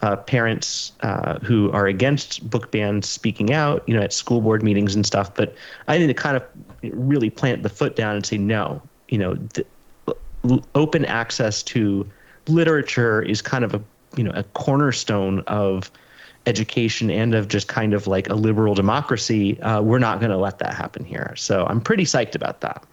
[0.03, 4.63] uh, parents uh, who are against book bans speaking out, you know, at school board
[4.63, 5.33] meetings and stuff.
[5.35, 5.55] But
[5.89, 6.45] I need to kind of
[6.83, 8.83] really plant the foot down and say no.
[9.09, 9.39] You know,
[10.75, 12.09] open access to
[12.49, 13.83] literature is kind of a
[14.17, 15.91] you know a cornerstone of
[16.47, 19.61] education and of just kind of like a liberal democracy.
[19.61, 21.33] Uh, we're not going to let that happen here.
[21.37, 22.85] So I'm pretty psyched about that.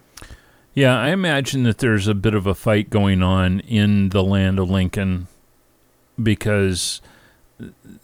[0.76, 4.60] Yeah, I imagine that there's a bit of a fight going on in the land
[4.60, 5.28] of Lincoln
[6.22, 7.02] because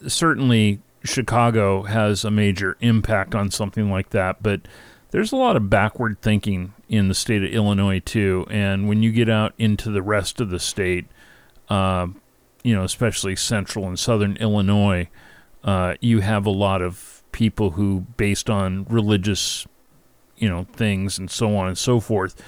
[0.08, 4.62] certainly Chicago has a major impact on something like that, but
[5.12, 8.46] there's a lot of backward thinking in the state of Illinois too.
[8.50, 11.06] And when you get out into the rest of the state,
[11.70, 12.08] uh,
[12.64, 15.08] you know, especially central and southern Illinois,
[15.64, 19.68] uh, you have a lot of people who, based on religious,
[20.38, 22.42] you know, things and so on and so forth,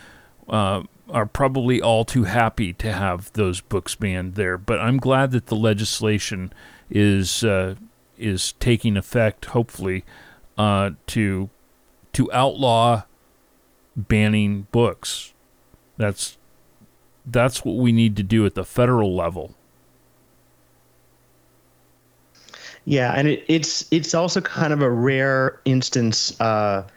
[0.50, 4.58] uh, are probably all too happy to have those books banned there.
[4.58, 6.52] But I'm glad that the legislation
[6.90, 7.76] is uh,
[8.18, 9.46] is taking effect.
[9.46, 10.04] Hopefully,
[10.58, 11.50] uh, to
[12.14, 13.04] to outlaw
[13.96, 15.34] banning books.
[15.98, 16.38] That's
[17.26, 19.56] that's what we need to do at the federal level.
[22.86, 26.88] Yeah, and it, it's it's also kind of a rare instance uh,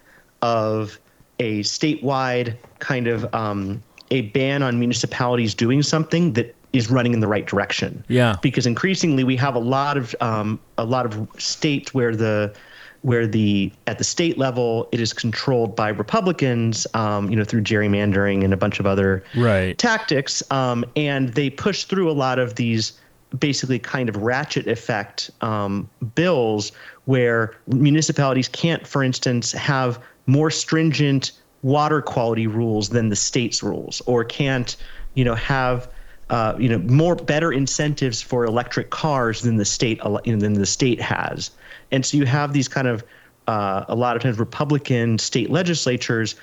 [0.41, 1.01] of
[1.41, 7.21] a statewide kind of um, a ban on municipalities doing something that is running in
[7.21, 8.05] the right direction.
[8.09, 8.37] Yeah.
[8.43, 12.55] Because increasingly we have a lot of um, a lot of states where the
[13.03, 17.63] where the at the state level it is controlled by Republicans, um, you know, through
[17.63, 19.79] gerrymandering and a bunch of other right.
[19.79, 22.93] tactics, um, and they push through a lot of these
[23.39, 26.73] basically kind of ratchet effect um, bills
[27.05, 31.33] where municipalities can't, for instance, have more stringent
[31.63, 34.77] water quality rules than the state's rules, or can't,
[35.15, 35.89] you know, have
[36.31, 40.55] uh, you know more better incentives for electric cars than the state you know, than
[40.55, 41.51] the state has,
[41.91, 43.05] and so you have these kind of
[43.47, 46.37] uh, a lot of times Republican state legislatures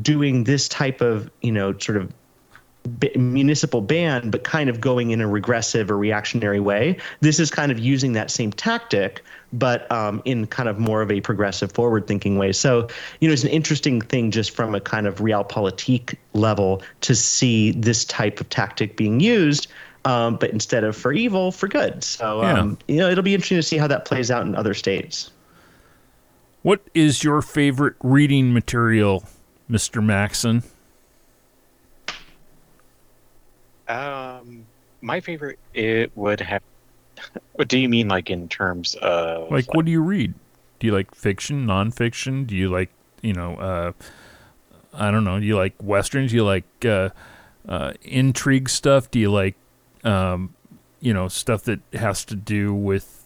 [0.00, 2.12] doing this type of you know sort of
[3.16, 6.96] municipal ban, but kind of going in a regressive or reactionary way.
[7.20, 9.24] This is kind of using that same tactic,
[9.58, 12.52] but um, in kind of more of a progressive, forward-thinking way.
[12.52, 12.88] So,
[13.20, 17.72] you know, it's an interesting thing just from a kind of realpolitik level to see
[17.72, 19.68] this type of tactic being used.
[20.04, 22.04] Um, but instead of for evil, for good.
[22.04, 22.94] So, um, yeah.
[22.94, 25.30] you know, it'll be interesting to see how that plays out in other states.
[26.60, 29.24] What is your favorite reading material,
[29.70, 30.04] Mr.
[30.04, 30.62] Maxson?
[33.88, 34.66] Um,
[35.00, 36.62] my favorite it would have.
[37.52, 40.34] What do you mean, like in terms of like, like what do you read?
[40.78, 42.46] Do you like fiction, nonfiction?
[42.46, 42.90] Do you like
[43.22, 43.56] you know?
[43.56, 43.92] Uh,
[44.92, 45.38] I don't know.
[45.38, 46.30] Do you like westerns?
[46.30, 47.10] Do you like uh,
[47.68, 49.10] uh, intrigue stuff?
[49.10, 49.54] Do you like
[50.04, 50.54] um,
[51.00, 53.24] you know stuff that has to do with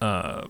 [0.00, 0.46] uh,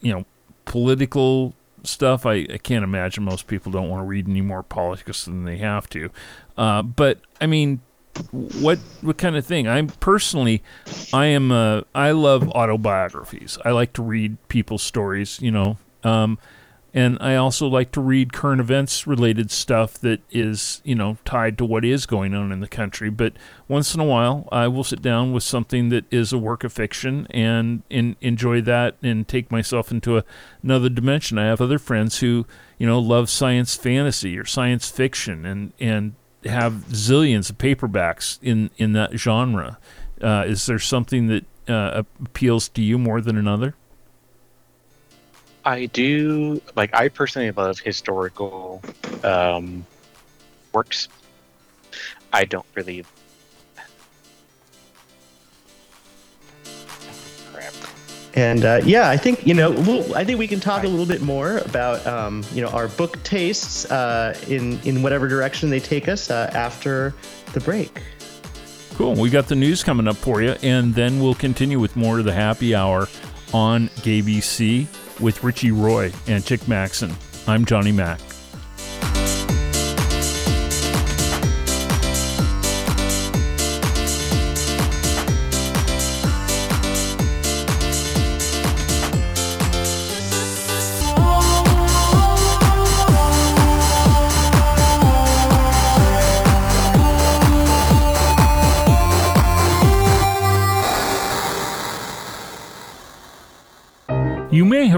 [0.00, 0.24] you know
[0.64, 2.26] political stuff.
[2.26, 5.58] I, I can't imagine most people don't want to read any more politics than they
[5.58, 6.10] have to.
[6.56, 7.80] Uh, but I mean,
[8.32, 9.68] what what kind of thing?
[9.68, 10.62] I'm personally,
[11.12, 13.58] I am uh, I love autobiographies.
[13.64, 15.40] I like to read people's stories.
[15.40, 16.38] You know, um,
[16.96, 21.58] and I also like to read current events related stuff that is, you know, tied
[21.58, 23.10] to what is going on in the country.
[23.10, 23.34] But
[23.68, 26.72] once in a while, I will sit down with something that is a work of
[26.72, 30.24] fiction and in, enjoy that and take myself into a,
[30.62, 31.36] another dimension.
[31.36, 32.46] I have other friends who,
[32.78, 36.14] you know, love science fantasy or science fiction and, and
[36.48, 39.78] have zillions of paperbacks in, in that genre.
[40.20, 43.74] Uh, is there something that uh, appeals to you more than another?
[45.64, 46.94] I do like.
[46.94, 48.80] I personally love historical
[49.24, 49.84] um,
[50.72, 51.08] works.
[52.32, 53.04] I don't really.
[58.36, 59.70] And uh, yeah, I think you know.
[59.70, 62.88] We'll, I think we can talk a little bit more about um, you know our
[62.88, 67.14] book tastes uh, in in whatever direction they take us uh, after
[67.54, 68.02] the break.
[68.94, 69.14] Cool.
[69.14, 72.26] We got the news coming up for you, and then we'll continue with more of
[72.26, 73.08] the happy hour
[73.54, 74.86] on GAYBC
[75.20, 77.14] with Richie Roy and Chick Maxson.
[77.46, 78.20] I'm Johnny Mac.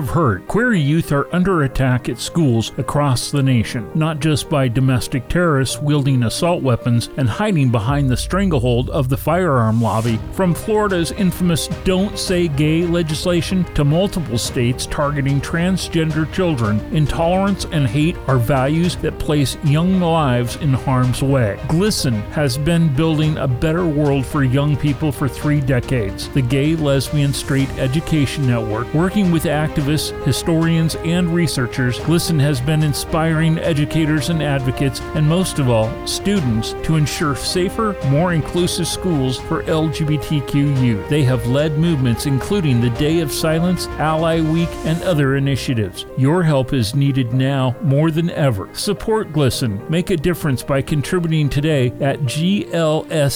[0.09, 4.67] Have heard queer youth are under attack at schools across the nation, not just by
[4.67, 10.19] domestic terrorists wielding assault weapons and hiding behind the stranglehold of the firearm lobby.
[10.33, 17.87] From Florida's infamous Don't Say Gay legislation to multiple states targeting transgender children, intolerance and
[17.87, 21.59] hate are values that place young lives in harm's way.
[21.69, 26.29] GLSEN has been building a better world for young people for three decades.
[26.31, 32.83] The Gay, Lesbian, Straight Education Network, working with activists, historians, and researchers, GLSEN has been
[32.83, 39.39] inspiring educators and advocates, and most of all, students, to ensure safer, more inclusive schools
[39.39, 41.09] for LGBTQ youth.
[41.09, 46.07] They have led movements including the Day of Silence, Ally Week, and other initiatives.
[46.17, 48.69] Your help is needed now more than ever.
[48.75, 49.89] Support GLSEN.
[49.91, 53.35] Make a difference by contributing today at glsen.org.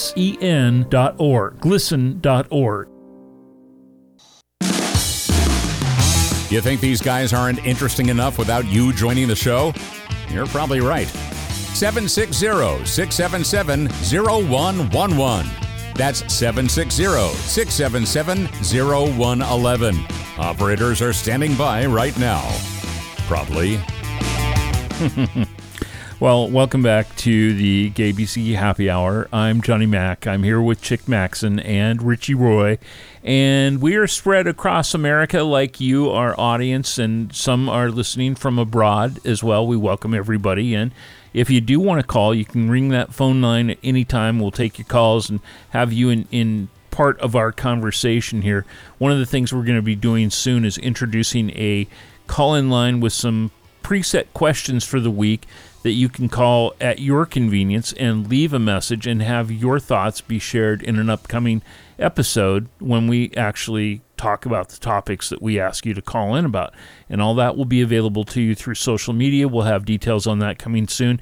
[1.59, 2.92] glisten.org.
[6.53, 9.73] You think these guys aren't interesting enough without you joining the show?
[10.29, 11.07] You're probably right.
[11.07, 15.51] 760 677 0111.
[15.95, 17.05] That's 760
[17.39, 20.05] 677 0111.
[20.37, 22.47] Operators are standing by right now.
[23.25, 23.79] Probably.
[26.23, 29.27] Well, welcome back to the GAYBC Happy Hour.
[29.33, 30.25] I'm Johnny Mac.
[30.25, 32.77] I'm here with Chick Maxson and Richie Roy,
[33.25, 38.57] and we are spread across America like you, our audience, and some are listening from
[38.57, 39.67] abroad as well.
[39.67, 40.93] We welcome everybody in.
[41.33, 44.39] If you do want to call, you can ring that phone line at any time.
[44.39, 45.41] We'll take your calls and
[45.71, 48.65] have you in, in part of our conversation here.
[48.97, 51.85] One of the things we're going to be doing soon is introducing a
[52.27, 53.51] call in line with some
[53.83, 55.45] preset questions for the week
[55.83, 60.21] that you can call at your convenience and leave a message and have your thoughts
[60.21, 61.61] be shared in an upcoming
[61.99, 66.45] episode when we actually talk about the topics that we ask you to call in
[66.45, 66.73] about.
[67.09, 69.47] And all that will be available to you through social media.
[69.47, 71.19] We'll have details on that coming soon.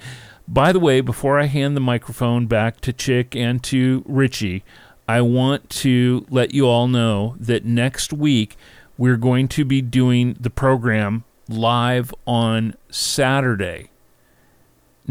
[0.48, 4.64] By the way, before I hand the microphone back to Chick and to Richie,
[5.08, 8.58] I want to let you all know that next week
[8.98, 13.90] we're going to be doing the program live on Saturday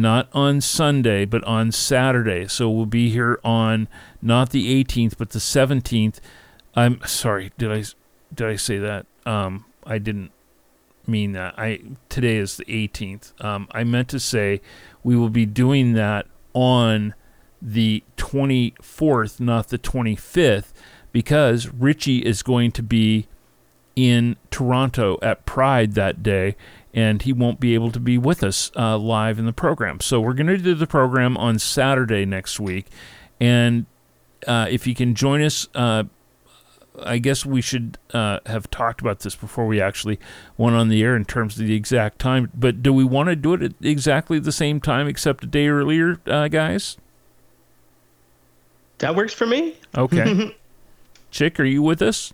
[0.01, 2.49] not on Sunday, but on Saturday.
[2.49, 3.89] So we'll be here on
[4.21, 6.21] not the 18th, but the 17th.
[6.75, 7.53] I'm sorry.
[7.59, 7.85] Did I
[8.33, 9.07] did I say that?
[9.27, 10.31] Um, I didn't
[11.07, 11.59] mean that.
[11.59, 13.45] I today is the 18th.
[13.45, 14.61] Um, I meant to say
[15.03, 17.15] we will be doing that on
[17.61, 20.73] the 24th, not the 25th,
[21.13, 23.27] because Richie is going to be
[23.97, 26.57] in Toronto at Pride that day,
[26.93, 30.01] and he won't be able to be with us uh, live in the program.
[30.01, 32.87] So we're going to do the program on Saturday next week,
[33.41, 33.87] and
[34.47, 36.05] uh, if you can join us, uh,
[37.03, 40.19] I guess we should uh, have talked about this before we actually
[40.57, 42.51] went on the air in terms of the exact time.
[42.55, 45.69] But do we want to do it at exactly the same time, except a day
[45.69, 46.97] earlier, uh, guys?
[48.99, 49.77] That works for me.
[49.97, 50.55] Okay.
[51.31, 52.33] Chick, are you with us?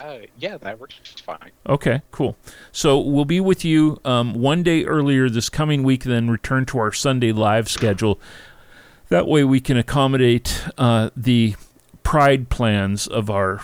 [0.00, 0.94] Uh, yeah, that works
[1.24, 1.50] fine.
[1.68, 2.36] Okay, cool.
[2.72, 6.78] So we'll be with you um, one day earlier this coming week, then return to
[6.78, 8.18] our Sunday live schedule.
[9.10, 11.54] that way we can accommodate uh, the
[12.02, 13.60] pride plans of our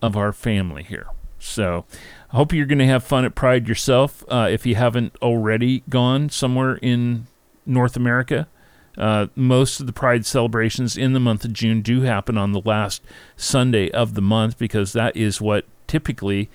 [0.00, 1.06] of our family here.
[1.38, 1.86] So
[2.30, 4.22] I hope you're going to have fun at Pride yourself.
[4.28, 7.26] Uh, if you haven't already gone somewhere in
[7.66, 8.46] North America,
[8.96, 12.62] uh, most of the Pride celebrations in the month of June do happen on the
[12.64, 13.02] last
[13.36, 16.48] Sunday of the month because that is what typically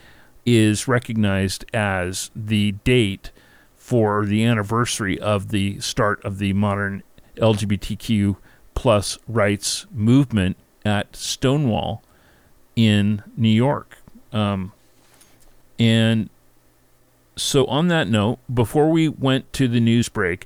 [0.45, 3.31] is recognized as the date
[3.75, 7.03] for the anniversary of the start of the modern
[7.37, 8.37] LGBTQ
[8.73, 10.55] plus rights movement
[10.85, 12.01] at Stonewall
[12.75, 13.97] in New York.
[14.31, 14.71] Um,
[15.77, 16.29] and
[17.35, 20.45] so, on that note, before we went to the news break,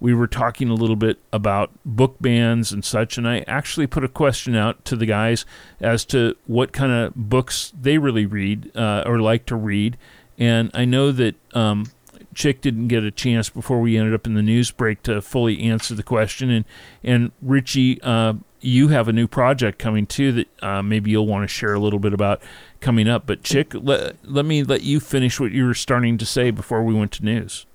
[0.00, 4.04] we were talking a little bit about book bans and such, and I actually put
[4.04, 5.44] a question out to the guys
[5.80, 9.96] as to what kind of books they really read uh, or like to read.
[10.38, 11.86] And I know that um,
[12.34, 15.62] Chick didn't get a chance before we ended up in the news break to fully
[15.62, 16.50] answer the question.
[16.50, 16.64] And
[17.02, 21.42] and Richie, uh, you have a new project coming too that uh, maybe you'll want
[21.42, 22.40] to share a little bit about
[22.80, 23.26] coming up.
[23.26, 26.82] But Chick, let, let me let you finish what you were starting to say before
[26.82, 27.66] we went to news.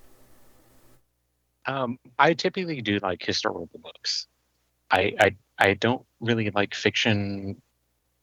[1.66, 4.28] Um, I typically do like historical books.
[4.92, 7.62] I, I I don't really like fiction,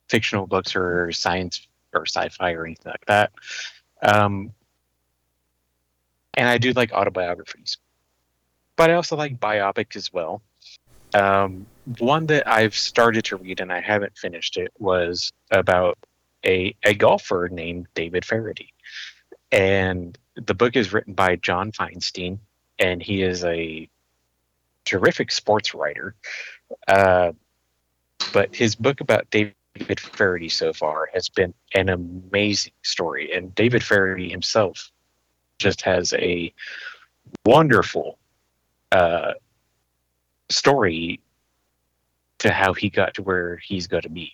[0.09, 3.33] fictional books or science or sci-fi or anything like that.
[4.03, 4.53] Um,
[6.35, 7.79] and I do like autobiographies,
[8.77, 10.43] but I also like biopic as well.
[11.15, 11.67] Um,
[11.99, 15.99] one that I've started to read and I haven't finished it was about
[16.47, 18.73] a a golfer named David Feherty,
[19.51, 22.39] and the book is written by John Feinstein
[22.81, 23.89] and he is a
[24.85, 26.15] terrific sports writer.
[26.89, 27.33] Uh,
[28.33, 29.55] but his book about David
[29.99, 34.91] Feherty so far has been an amazing story, and David Feherty himself
[35.59, 36.53] just has a
[37.45, 38.19] wonderful
[38.93, 39.35] uh,
[40.49, 41.21] story
[42.39, 44.33] to how he got to where he's going to be.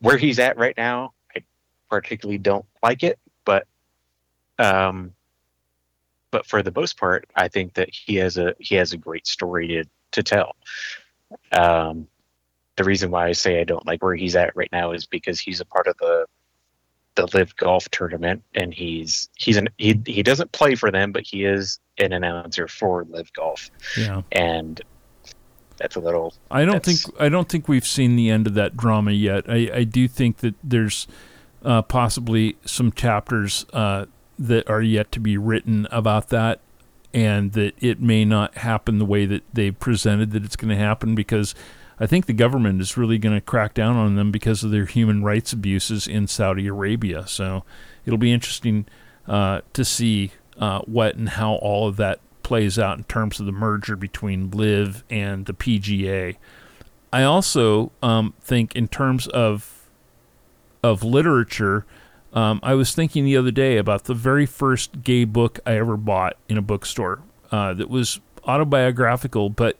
[0.00, 1.42] Where he's at right now, I
[1.88, 3.66] particularly don't like it, but
[4.58, 5.12] um,
[6.30, 9.26] but for the most part, I think that he has a he has a great
[9.26, 10.56] story to to tell.
[11.52, 12.06] Um,
[12.76, 15.40] the reason why I say I don't like where he's at right now is because
[15.40, 16.26] he's a part of the
[17.14, 21.22] the LIV golf tournament and he's he's an he he doesn't play for them but
[21.22, 23.70] he is an announcer for LIV golf.
[23.96, 24.22] Yeah.
[24.32, 24.80] And
[25.78, 28.76] that's a little i don't think i don't think we've seen the end of that
[28.76, 29.44] drama yet.
[29.48, 31.06] I i do think that there's
[31.62, 34.06] uh, possibly some chapters uh,
[34.38, 36.60] that are yet to be written about that
[37.14, 40.76] and that it may not happen the way that they presented that it's going to
[40.76, 41.54] happen because
[41.98, 44.84] I think the government is really going to crack down on them because of their
[44.84, 47.26] human rights abuses in Saudi Arabia.
[47.26, 47.64] So
[48.04, 48.86] it'll be interesting
[49.26, 53.46] uh, to see uh, what and how all of that plays out in terms of
[53.46, 56.36] the merger between LIV and the PGA.
[57.12, 59.72] I also um, think in terms of
[60.82, 61.84] of literature
[62.36, 65.96] um, I was thinking the other day about the very first gay book I ever
[65.96, 69.78] bought in a bookstore uh, that was autobiographical, but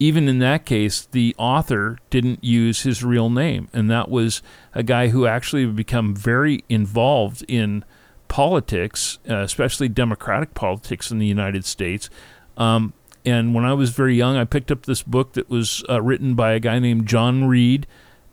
[0.00, 3.68] even in that case, the author didn't use his real name.
[3.72, 4.42] And that was
[4.74, 7.84] a guy who actually become very involved in
[8.26, 12.10] politics, uh, especially democratic politics in the United States.
[12.56, 12.92] Um,
[13.24, 16.34] and when I was very young, I picked up this book that was uh, written
[16.34, 17.86] by a guy named John Reid,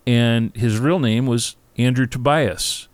[0.08, 2.88] and his real name was Andrew Tobias.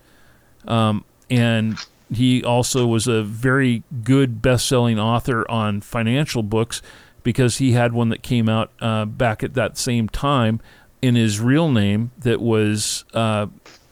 [0.68, 1.78] Um, and
[2.12, 6.82] he also was a very good best-selling author on financial books
[7.24, 10.62] because he had one that came out uh, back at that same time
[11.02, 13.48] in his real name that was uh,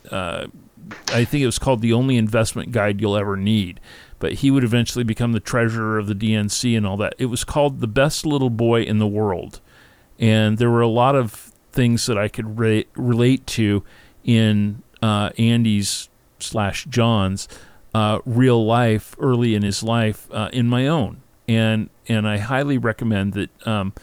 [0.10, 0.47] uh,
[1.11, 3.80] I think it was called the only investment guide you'll ever need.
[4.19, 7.15] But he would eventually become the treasurer of the DNC and all that.
[7.18, 9.60] It was called the best little boy in the world,
[10.18, 13.84] and there were a lot of things that I could re- relate to
[14.23, 16.10] in uh, Andy's
[16.45, 17.47] slash John's
[17.93, 22.77] uh, real life early in his life uh, in my own, and and I highly
[22.77, 23.93] recommend that um,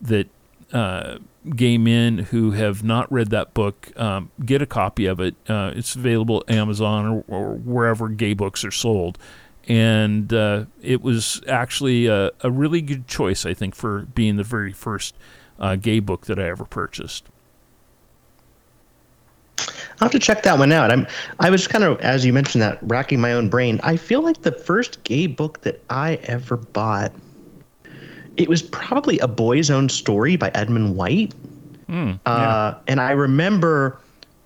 [0.00, 0.28] that
[0.72, 1.18] uh,
[1.56, 5.34] gay men who have not read that book um, get a copy of it.
[5.48, 9.18] Uh, it's available at Amazon or, or, wherever gay books are sold.
[9.66, 14.42] And uh, it was actually a, a, really good choice, I think, for being the
[14.42, 15.14] very first
[15.58, 17.26] uh, gay book that I ever purchased.
[20.00, 20.90] I'll have to check that one out.
[20.92, 21.06] I'm
[21.40, 23.80] I was kind of as you mentioned that racking my own brain.
[23.82, 27.12] I feel like the first gay book that I ever bought
[28.36, 31.34] it was probably a boy's own story by Edmund White.
[31.88, 32.32] Mm, yeah.
[32.32, 33.98] uh, and I remember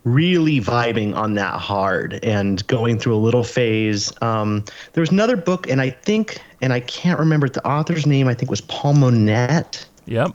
[0.05, 4.13] really vibing on that hard and going through a little phase.
[4.23, 4.65] Um,
[4.95, 8.29] there was another book, and I think, and I can't remember the author's name.
[8.29, 9.87] I think was Paul Monette.
[10.07, 10.35] Yep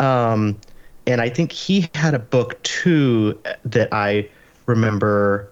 [0.00, 0.58] Um,
[1.06, 4.28] and I think he had a book too that I
[4.66, 5.48] remember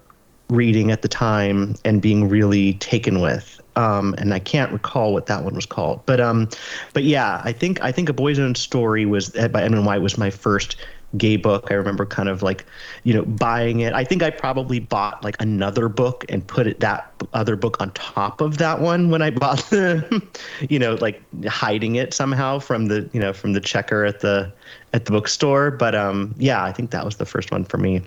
[0.48, 3.60] reading at the time and being really taken with.
[3.76, 6.48] Um, and I can't recall what that one was called, but um,
[6.92, 10.18] but yeah, I think I think A Boy's Own Story was by Edmund White was
[10.18, 10.76] my first
[11.16, 11.68] gay book.
[11.70, 12.64] I remember kind of like,
[13.04, 13.92] you know, buying it.
[13.92, 17.90] I think I probably bought like another book and put it that other book on
[17.92, 20.22] top of that one when I bought the,
[20.68, 24.52] you know, like hiding it somehow from the, you know, from the checker at the
[24.92, 25.70] at the bookstore.
[25.70, 28.02] But um, yeah, I think that was the first one for me.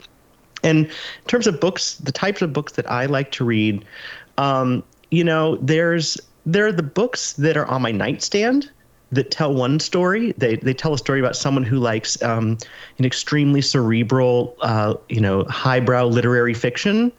[0.63, 3.84] And in terms of books, the types of books that I like to read,
[4.38, 4.81] um,
[5.11, 8.69] you know, there's there are the books that are on my nightstand
[9.14, 10.34] that tell one story.
[10.38, 12.57] They they tell a story about someone who likes um,
[12.98, 17.11] an extremely cerebral, uh, you know, highbrow literary fiction,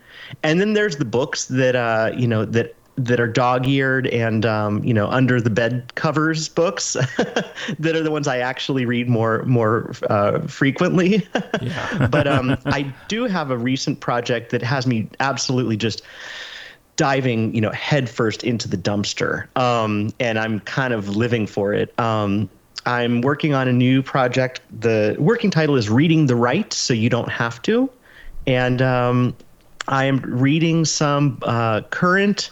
[0.43, 4.83] and then there's the books that uh, you know that that are dog-eared and um,
[4.85, 6.93] you know under the bed covers books
[7.79, 11.27] that are the ones I actually read more more uh, frequently.
[12.11, 16.03] but um, I do have a recent project that has me absolutely just
[16.97, 19.47] diving, you know, headfirst into the dumpster.
[19.57, 21.99] Um, and I'm kind of living for it.
[21.99, 22.49] Um,
[22.87, 24.61] I'm working on a new project.
[24.81, 27.91] The working title is Reading the Right So You Don't Have to.
[28.47, 29.35] And um,
[29.89, 32.51] I am reading some uh, current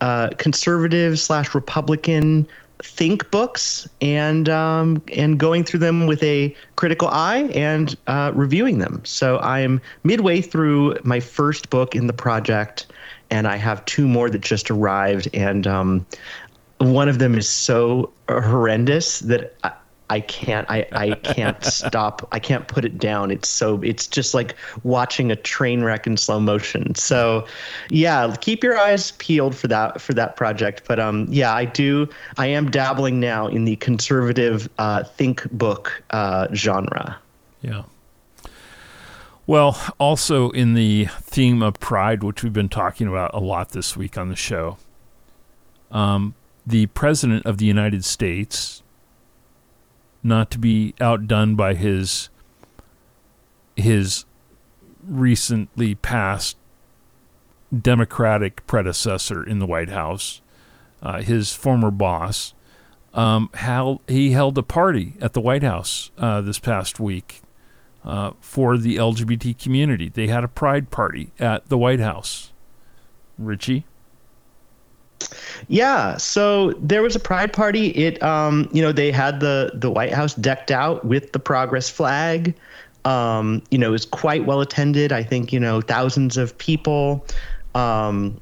[0.00, 2.46] uh, conservative slash Republican
[2.82, 8.78] think books and um, and going through them with a critical eye and uh, reviewing
[8.78, 9.00] them.
[9.04, 12.86] So I am midway through my first book in the project
[13.30, 16.06] and I have two more that just arrived, and um,
[16.78, 19.72] one of them is so horrendous that I,
[20.10, 23.30] I can't I, I can't stop I can't put it down.
[23.30, 26.94] It's so it's just like watching a train wreck in slow motion.
[26.94, 27.46] So
[27.90, 30.82] yeah, keep your eyes peeled for that for that project.
[30.86, 36.02] But um yeah, I do I am dabbling now in the conservative uh, think book
[36.10, 37.18] uh, genre.
[37.60, 37.82] Yeah.
[39.48, 43.96] Well, also in the theme of pride, which we've been talking about a lot this
[43.96, 44.76] week on the show,
[45.90, 46.34] um,
[46.66, 48.82] the President of the United States,
[50.22, 52.28] not to be outdone by his
[53.74, 54.26] his
[55.02, 56.58] recently passed
[57.74, 60.42] Democratic predecessor in the White House,
[61.02, 62.52] uh, his former boss,
[63.14, 67.40] um, how he held a party at the White House uh, this past week
[68.08, 70.08] uh, for the LGBT community.
[70.08, 72.52] They had a pride party at the White House.
[73.38, 73.84] Richie?
[75.68, 77.88] Yeah, so there was a pride party.
[77.88, 81.90] It, um, you know, they had the the White House decked out with the progress
[81.90, 82.54] flag.
[83.04, 85.12] Um, you know, it was quite well attended.
[85.12, 87.26] I think you know thousands of people.
[87.74, 88.40] Um,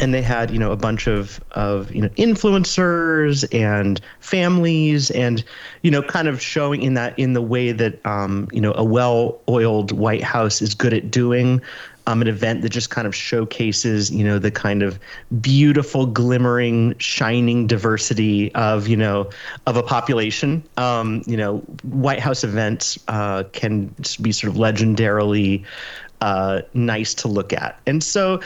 [0.00, 5.44] and they had you know a bunch of of you know influencers and families and
[5.82, 8.84] you know kind of showing in that in the way that um, you know a
[8.84, 11.60] well-oiled White House is good at doing.
[12.08, 14.96] Um, an event that just kind of showcases, you know, the kind of
[15.40, 19.28] beautiful, glimmering, shining diversity of, you know,
[19.66, 20.62] of a population.
[20.76, 23.92] Um, you know, White House events uh, can
[24.22, 25.64] be sort of legendarily
[26.20, 28.40] uh, nice to look at, and so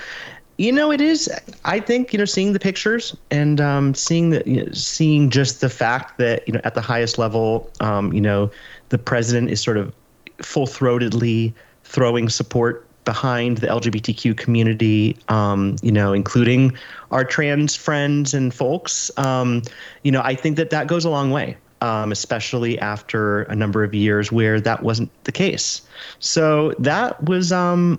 [0.61, 1.31] you know, it is.
[1.65, 5.63] I think you know, seeing the pictures and um, seeing the, you know, seeing just
[5.63, 8.51] the fact that you know, at the highest level, um, you know,
[8.91, 9.95] the president is sort of
[10.43, 11.55] full throatedly
[11.85, 16.77] throwing support behind the LGBTQ community, um, you know, including
[17.11, 19.11] our trans friends and folks.
[19.17, 19.63] Um,
[20.05, 21.57] you know, I think that that goes a long way.
[21.83, 25.81] Um, especially after a number of years where that wasn't the case.
[26.19, 27.99] So that was, um,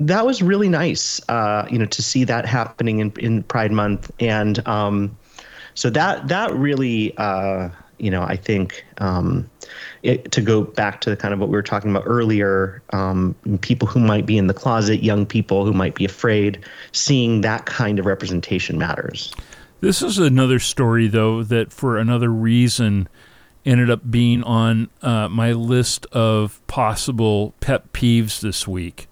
[0.00, 4.10] that was really nice, uh, you know, to see that happening in, in Pride Month,
[4.20, 5.16] and um,
[5.74, 7.68] so that that really, uh,
[7.98, 9.48] you know, I think um,
[10.02, 13.34] it, to go back to the kind of what we were talking about earlier, um,
[13.60, 17.66] people who might be in the closet, young people who might be afraid, seeing that
[17.66, 19.32] kind of representation matters.
[19.80, 23.08] This is another story, though, that for another reason
[23.66, 29.08] ended up being on uh, my list of possible pet peeves this week.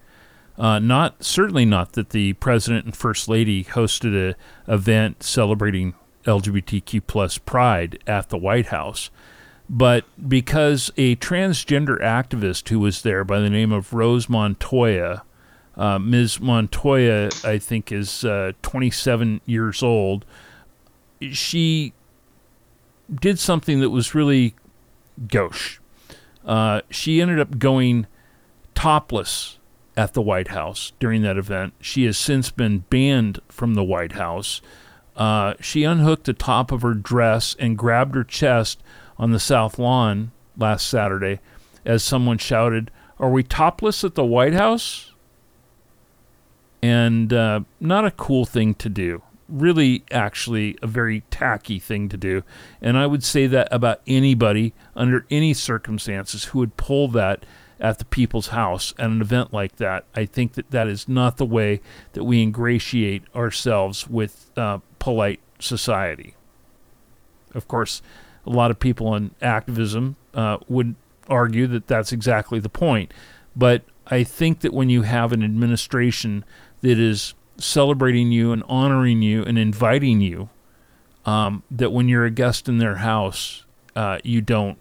[0.57, 7.01] Uh, not certainly not that the president and first lady hosted a event celebrating LGBTQ
[7.07, 9.09] plus pride at the White House,
[9.69, 15.23] but because a transgender activist who was there by the name of Rose Montoya,
[15.75, 16.39] uh, Ms.
[16.39, 20.23] Montoya, I think, is uh, 27 years old.
[21.31, 21.93] She
[23.13, 24.55] did something that was really
[25.27, 25.79] gauche.
[26.45, 28.05] Uh, she ended up going
[28.75, 29.57] topless
[29.95, 31.73] at the White House during that event.
[31.79, 34.61] She has since been banned from the White House.
[35.15, 38.81] Uh, she unhooked the top of her dress and grabbed her chest
[39.17, 41.39] on the south lawn last Saturday
[41.85, 45.11] as someone shouted, Are we topless at the White House?
[46.81, 49.21] And uh, not a cool thing to do.
[49.47, 52.43] Really, actually, a very tacky thing to do.
[52.81, 57.45] And I would say that about anybody under any circumstances who would pull that
[57.83, 60.05] at the people's house at an event like that.
[60.15, 61.81] I think that that is not the way
[62.13, 66.33] that we ingratiate ourselves with uh, polite society.
[67.53, 68.01] Of course,
[68.47, 70.95] a lot of people in activism uh, would
[71.27, 73.13] argue that that's exactly the point.
[73.53, 76.45] But I think that when you have an administration
[76.81, 80.49] that is celebrating you and honoring you and inviting you,
[81.25, 83.65] um, that when you're a guest in their house,
[83.95, 84.77] uh, you don't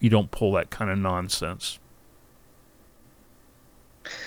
[0.00, 1.78] you don't pull that kind of nonsense.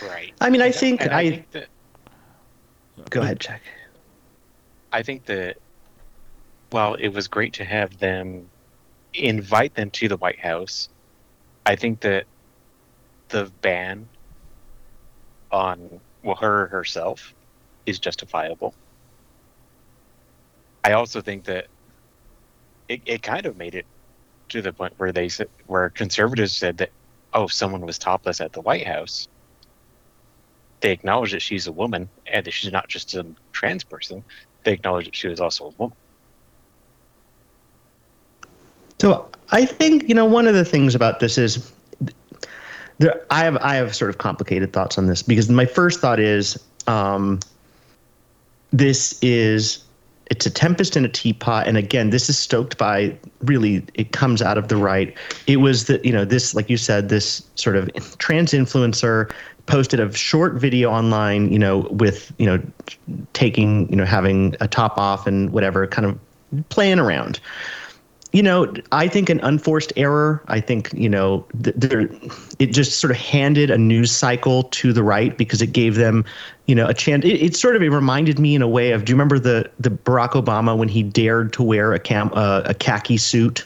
[0.01, 0.33] Right.
[0.41, 1.29] I mean, I think And I.
[1.29, 1.67] think that
[3.09, 3.61] go ahead, Jack.
[4.91, 5.57] I think that
[6.71, 8.49] while it was great to have them
[9.13, 10.89] invite them to the White House,
[11.65, 12.25] I think that
[13.29, 14.07] the ban
[15.51, 17.33] on well her herself
[17.85, 18.73] is justifiable.
[20.83, 21.67] I also think that
[22.87, 23.85] it, it kind of made it
[24.49, 26.89] to the point where they said where conservatives said that
[27.33, 29.27] oh someone was topless at the White House.
[30.81, 34.23] They acknowledge that she's a woman and that she's not just a trans person.
[34.63, 35.95] They acknowledge that she was also a woman.
[38.99, 41.71] So I think you know one of the things about this is
[42.99, 43.25] there.
[43.31, 46.63] I have I have sort of complicated thoughts on this because my first thought is
[46.87, 47.39] um,
[48.71, 49.83] this is
[50.29, 54.41] it's a tempest in a teapot, and again, this is stoked by really it comes
[54.41, 55.15] out of the right.
[55.47, 59.31] It was that you know this like you said this sort of trans influencer
[59.65, 62.61] posted a short video online, you know, with you know
[63.33, 66.19] taking you know having a top off and whatever, kind of
[66.69, 67.39] playing around
[68.31, 70.41] you know, I think an unforced error.
[70.47, 72.09] I think you know, th-
[72.59, 76.23] it just sort of handed a news cycle to the right because it gave them,
[76.65, 77.25] you know, a chance.
[77.25, 79.03] It, it sort of it reminded me in a way of.
[79.03, 82.61] Do you remember the the Barack Obama when he dared to wear a cam uh,
[82.65, 83.65] a khaki suit,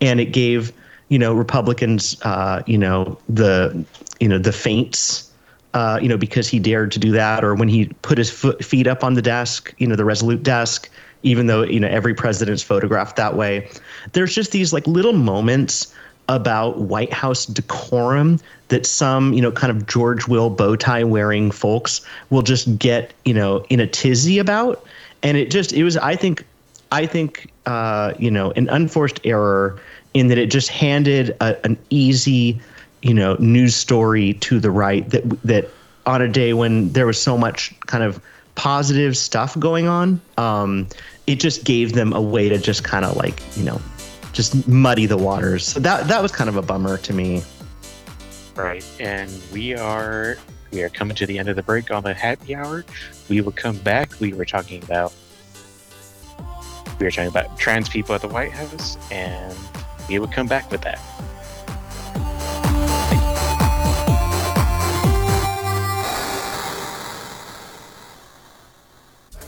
[0.00, 0.72] and it gave
[1.08, 3.84] you know Republicans, uh, you know the
[4.20, 5.24] you know the feints.
[5.74, 8.64] Uh, you know, because he dared to do that, or when he put his foot,
[8.64, 10.88] feet up on the desk, you know, the Resolute desk,
[11.22, 13.68] even though you know every president's photographed that way.
[14.12, 15.94] There's just these like little moments
[16.28, 18.38] about white house decorum
[18.68, 23.14] that some you know kind of george will bow tie wearing folks will just get
[23.24, 24.84] you know in a tizzy about.
[25.22, 26.44] And it just it was i think
[26.92, 29.80] i think uh, you know an unforced error
[30.14, 32.60] in that it just handed a, an easy
[33.02, 35.68] you know news story to the right that that
[36.06, 38.20] on a day when there was so much kind of
[38.58, 40.88] positive stuff going on, um,
[41.28, 43.80] it just gave them a way to just kind of like you know,
[44.32, 45.64] just muddy the waters.
[45.64, 47.42] So that that was kind of a bummer to me.
[48.56, 50.36] Right, and we are
[50.72, 52.84] we are coming to the end of the break on the happy hour.
[53.28, 54.18] We will come back.
[54.20, 55.14] We were talking about
[56.98, 59.56] we were talking about trans people at the White House, and
[60.08, 61.00] we will come back with that.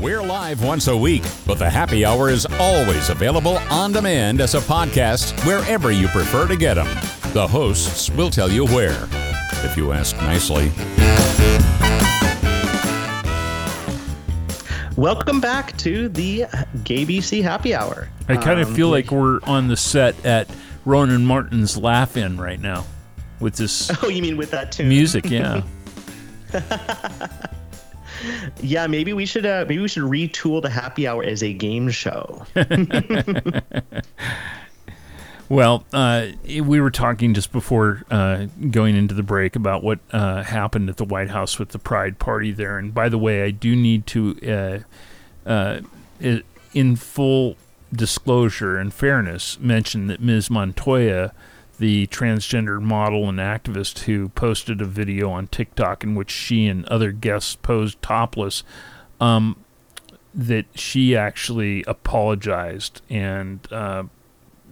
[0.00, 4.54] We're live once a week, but the happy hour is always available on demand as
[4.54, 6.86] a podcast wherever you prefer to get them.
[7.34, 9.06] The hosts will tell you where,
[9.64, 10.72] if you ask nicely.
[14.96, 16.42] Welcome back to the
[16.84, 18.08] GayBC Happy Hour.
[18.28, 20.48] I kind of Um, feel like we're on the set at
[20.86, 22.86] Rowan Martin's Laugh In right now
[23.40, 24.88] with this Oh, you mean with that tune?
[24.88, 25.28] music.
[25.30, 25.62] Yeah.
[28.60, 31.90] yeah, maybe we should uh, maybe we should retool the happy hour as a game
[31.90, 32.46] show.
[35.52, 40.42] Well, uh, we were talking just before uh, going into the break about what uh,
[40.42, 42.78] happened at the White House with the Pride Party there.
[42.78, 44.82] And by the way, I do need to,
[45.46, 45.80] uh, uh,
[46.72, 47.56] in full
[47.92, 50.48] disclosure and fairness, mention that Ms.
[50.48, 51.34] Montoya,
[51.82, 56.84] the transgender model and activist who posted a video on TikTok in which she and
[56.84, 58.62] other guests posed topless,
[59.20, 59.56] um,
[60.32, 64.04] that she actually apologized and uh,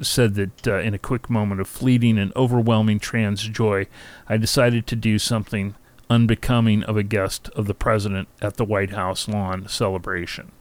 [0.01, 3.89] said that uh, in a quick moment of fleeting and overwhelming trans joy,
[4.28, 5.74] I decided to do something
[6.09, 10.53] unbecoming of a guest of the president at the White House lawn celebration.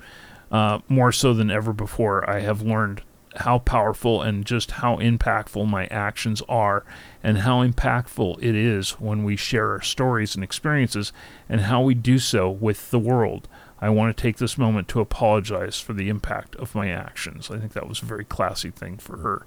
[0.52, 3.04] Uh, more so than ever before, I have learned
[3.36, 6.84] how powerful and just how impactful my actions are,
[7.24, 11.14] and how impactful it is when we share our stories and experiences,
[11.48, 13.48] and how we do so with the world.
[13.82, 17.50] I want to take this moment to apologize for the impact of my actions.
[17.50, 19.46] I think that was a very classy thing for her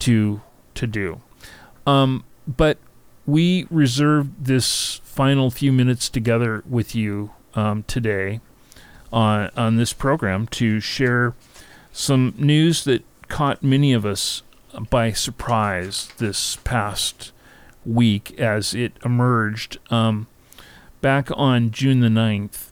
[0.00, 0.42] to
[0.74, 1.20] to do.
[1.86, 2.78] Um, but
[3.26, 8.40] we reserved this final few minutes together with you um, today
[9.12, 11.34] on on this program to share
[11.98, 14.44] some news that caught many of us
[14.88, 17.32] by surprise this past
[17.84, 19.78] week as it emerged.
[19.90, 20.28] Um,
[21.00, 22.70] back on June the 9th,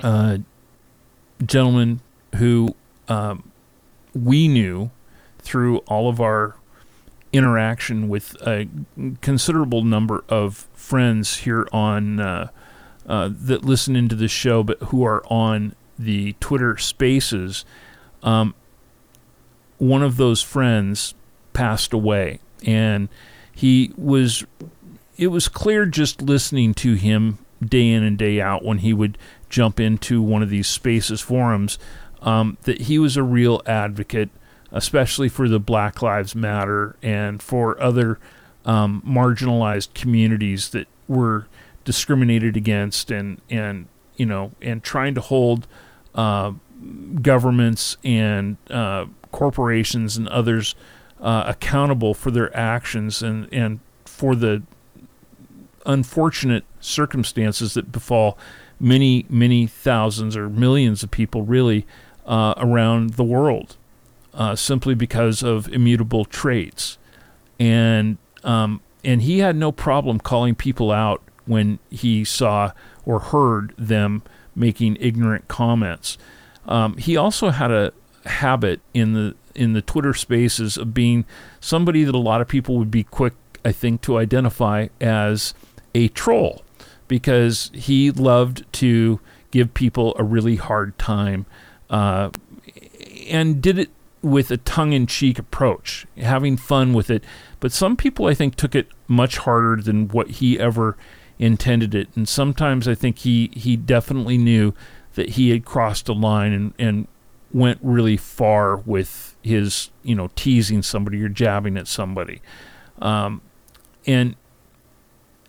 [0.00, 0.38] uh,
[1.44, 2.00] gentleman
[2.34, 2.74] who
[3.06, 3.52] um,
[4.12, 4.90] we knew
[5.38, 6.56] through all of our
[7.32, 8.68] interaction with a
[9.20, 12.48] considerable number of friends here on uh,
[13.06, 17.64] uh, that listen into the show, but who are on the Twitter Spaces.
[18.22, 18.54] Um,
[19.78, 21.14] one of those friends
[21.52, 23.08] passed away, and
[23.52, 24.44] he was.
[25.16, 29.16] It was clear just listening to him day in and day out when he would
[29.48, 31.78] jump into one of these spaces forums
[32.20, 34.28] um, that he was a real advocate,
[34.72, 38.18] especially for the Black Lives Matter and for other
[38.64, 41.46] um, marginalized communities that were
[41.84, 43.86] discriminated against and and
[44.16, 45.68] you know and trying to hold
[46.16, 46.52] uh,
[47.22, 50.74] governments and uh, corporations and others
[51.20, 54.62] uh, accountable for their actions and and for the
[55.86, 58.36] unfortunate circumstances that befall
[58.78, 61.86] many, many thousands or millions of people really
[62.26, 63.76] uh, around the world
[64.34, 66.98] uh, simply because of immutable traits.
[67.58, 72.72] And, um, and he had no problem calling people out when he saw
[73.04, 74.22] or heard them
[74.54, 76.18] making ignorant comments.
[76.66, 77.92] Um, he also had a
[78.24, 81.24] habit in the in the Twitter spaces of being
[81.60, 83.32] somebody that a lot of people would be quick,
[83.64, 85.54] I think, to identify as
[85.94, 86.62] a troll
[87.08, 89.18] because he loved to
[89.50, 91.46] give people a really hard time
[91.88, 92.30] uh,
[93.30, 93.90] and did it
[94.20, 97.24] with a tongue in cheek approach, having fun with it.
[97.60, 100.96] But some people, I think, took it much harder than what he ever
[101.38, 102.08] intended it.
[102.16, 104.74] And sometimes I think he, he definitely knew
[105.16, 107.08] that he had crossed a line and, and
[107.52, 112.40] went really far with his, you know, teasing somebody or jabbing at somebody.
[113.00, 113.40] Um,
[114.06, 114.36] and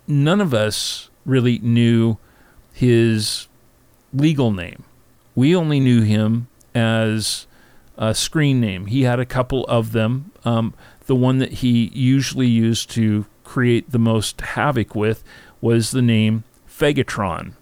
[0.06, 2.18] none of us really knew
[2.72, 3.46] his
[4.12, 4.84] legal name.
[5.34, 7.46] We only knew him as
[7.96, 8.86] a screen name.
[8.86, 10.32] He had a couple of them.
[10.44, 10.74] Um,
[11.06, 15.22] the one that he usually used to create the most havoc with
[15.60, 17.52] was the name Fegatron.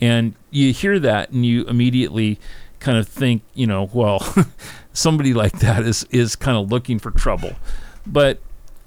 [0.00, 2.38] And you hear that and you immediately
[2.78, 4.20] kind of think, you know, well,
[4.92, 7.54] somebody like that is, is kind of looking for trouble.
[8.06, 8.40] But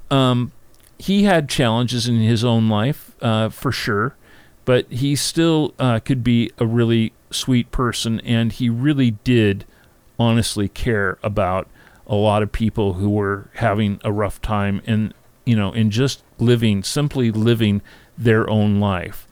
[0.10, 0.52] um,
[0.98, 4.16] he had challenges in his own life, uh, for sure
[4.66, 9.66] but he still uh, could be a really sweet person, and he really did
[10.20, 11.68] honestly care about
[12.08, 15.14] a lot of people who were having a rough time and
[15.46, 17.82] you know in just living simply living
[18.18, 19.28] their own life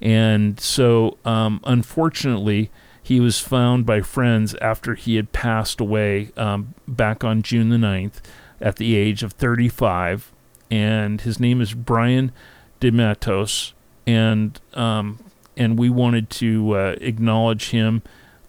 [0.00, 2.70] and so um, unfortunately
[3.02, 7.76] he was found by friends after he had passed away um, back on june the
[7.76, 8.20] 9th
[8.60, 10.32] at the age of 35
[10.70, 12.32] and his name is brian
[12.80, 13.74] De Matos
[14.06, 15.18] and um,
[15.56, 18.02] and we wanted to uh, acknowledge him.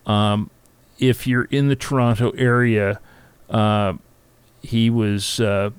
[0.06, 0.50] Um,
[0.98, 3.00] if you're in the Toronto area,
[3.50, 3.94] uh,
[4.62, 5.72] he was uh,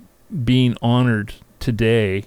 [0.43, 2.25] being honored today.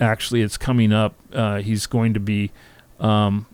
[0.00, 1.14] Actually, it's coming up.
[1.32, 2.50] Uh, he's going to be
[3.00, 3.46] um,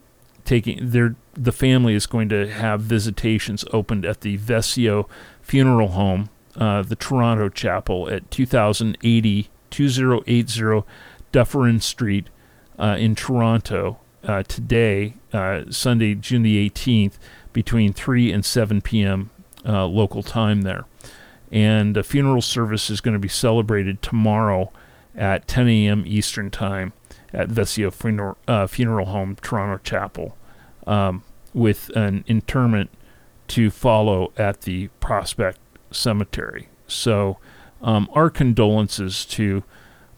[0.45, 5.09] taking their the family is going to have visitations opened at the Vescio
[5.43, 10.85] Funeral Home, uh, the Toronto Chapel at 2080 2080
[11.33, 12.29] Dufferin Street
[12.79, 14.01] uh, in Toronto.
[14.25, 17.15] uh, today, uh, Sunday, June the 18th,
[17.53, 19.31] between 3 and 7 p.m.
[19.67, 20.85] Uh, local time there.
[21.51, 24.71] And a funeral service is going to be celebrated tomorrow
[25.17, 26.05] at 10 a.m.
[26.07, 26.93] Eastern Time
[27.33, 30.37] at Vescio Funeral, uh, Funeral Home, Toronto Chapel,
[30.87, 31.23] um,
[31.53, 32.91] with an interment
[33.49, 35.59] to follow at the Prospect
[35.91, 36.69] Cemetery.
[36.87, 37.39] So,
[37.83, 39.65] um, our condolences to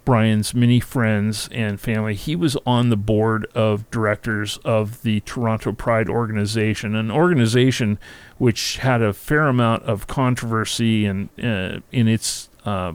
[0.05, 2.15] Brian's many friends and family.
[2.15, 7.99] He was on the board of directors of the Toronto Pride organization, an organization
[8.39, 12.95] which had a fair amount of controversy in uh, in its uh,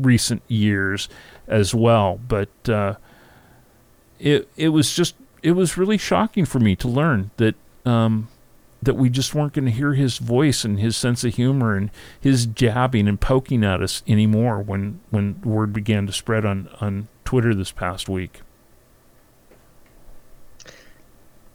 [0.00, 1.08] recent years
[1.46, 2.18] as well.
[2.28, 2.96] But uh,
[4.18, 7.54] it it was just it was really shocking for me to learn that
[7.84, 8.28] um,
[8.82, 11.90] that we just weren't going to hear his voice and his sense of humor and
[12.20, 17.08] his jabbing and poking at us anymore when when word began to spread on on
[17.24, 18.42] Twitter this past week.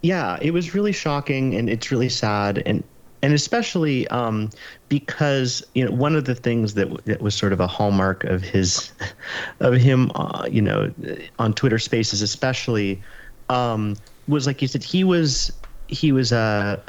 [0.01, 2.83] Yeah, it was really shocking and it's really sad and
[3.21, 4.49] and especially um,
[4.89, 8.41] because you know one of the things that, that was sort of a hallmark of
[8.41, 8.91] his
[9.59, 10.91] of him uh, you know
[11.39, 13.01] on Twitter Spaces especially
[13.49, 13.95] um,
[14.27, 15.51] was like you said he was
[15.87, 16.81] he was a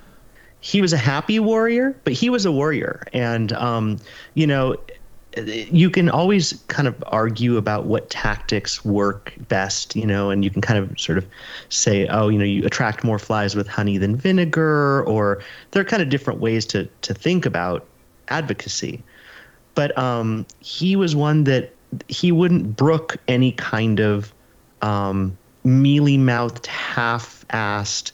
[0.60, 3.98] he was a happy warrior, but he was a warrior, and um,
[4.34, 4.76] you know
[5.36, 10.50] you can always kind of argue about what tactics work best, you know, and you
[10.50, 11.26] can kind of sort of
[11.70, 15.84] say, oh, you know, you attract more flies with honey than vinegar, or there are
[15.84, 17.86] kind of different ways to to think about
[18.28, 19.02] advocacy.
[19.74, 21.72] But um, he was one that
[22.08, 24.34] he wouldn't brook any kind of
[24.82, 28.12] um, mealy mouthed, half assed,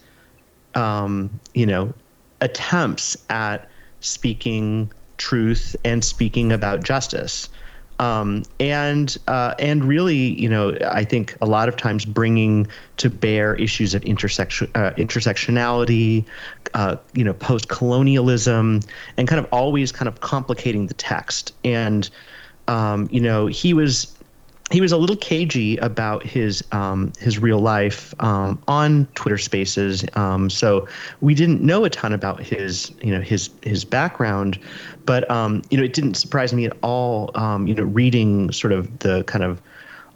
[0.76, 1.92] um, you know,
[2.40, 3.68] attempts at
[4.00, 7.48] speaking truth and speaking about justice.
[8.00, 12.68] Um, and uh, and really, you know, I think a lot of times bringing
[12.98, 16.24] to bear issues of intersection uh, intersectionality,
[16.74, 18.80] uh, you know, post colonialism,
[19.16, 21.52] and kind of always kind of complicating the text.
[21.64, 22.08] And
[22.68, 24.14] um, you know, he was
[24.70, 30.04] he was a little cagey about his um, his real life um, on Twitter Spaces.
[30.14, 30.86] Um, so
[31.20, 34.58] we didn't know a ton about his you know his his background,
[35.08, 37.30] but um, you know it didn't surprise me at all.
[37.34, 39.62] Um, you know, reading sort of the kind of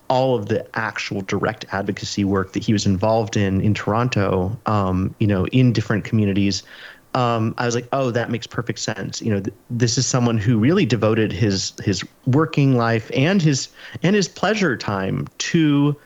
[0.09, 5.15] all of the actual direct advocacy work that he was involved in in Toronto, um,
[5.19, 6.63] you know, in different communities
[7.15, 9.21] um, I was like, oh, that makes perfect sense.
[9.21, 13.69] You know, th- this is someone who really devoted his his working life and his
[14.03, 15.97] and his pleasure time to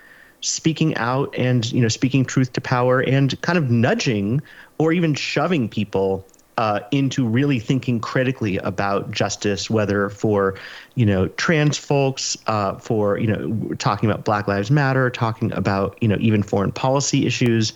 [0.40, 4.40] speaking out and you know speaking truth to power and kind of nudging
[4.78, 6.26] or even shoving people
[6.58, 10.54] uh, into really thinking critically about justice, whether for
[10.94, 15.98] you know trans folks, uh, for you know talking about Black Lives Matter, talking about
[16.00, 17.72] you know even foreign policy issues,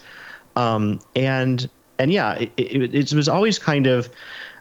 [0.57, 4.09] um, and and yeah, it, it, it, was always kind of.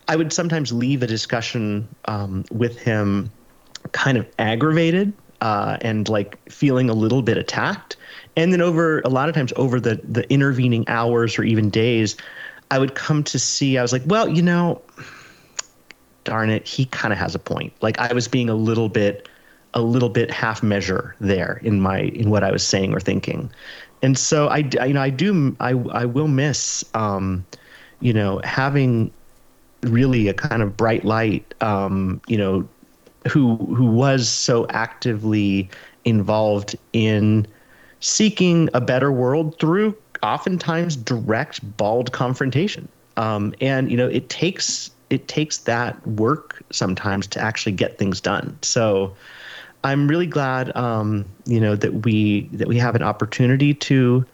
[0.08, 3.30] I would sometimes leave a discussion um, with him
[3.92, 7.96] kind of aggravated uh, and like feeling a little bit attacked.
[8.36, 12.16] And then over a lot of times over the the intervening hours or even days,
[12.72, 13.78] I would come to see.
[13.78, 14.82] I was like, well, you know,
[16.24, 17.74] darn it, he kind of has a point.
[17.82, 19.28] Like I was being a little bit
[19.76, 23.52] a little bit half measure there in my in what I was saying or thinking
[24.02, 27.46] and so I, you know, I do, I, I will miss, um,
[28.00, 29.12] you know, having
[29.82, 32.68] really a kind of bright light, um, you know,
[33.30, 35.70] who who was so actively
[36.06, 37.46] involved in
[38.00, 42.88] seeking a better world through oftentimes direct, bald confrontation.
[43.18, 48.22] Um, and you know, it takes it takes that work sometimes to actually get things
[48.22, 48.58] done.
[48.62, 49.16] So
[49.84, 54.26] I'm really glad, um, you know, that we that we have an opportunity to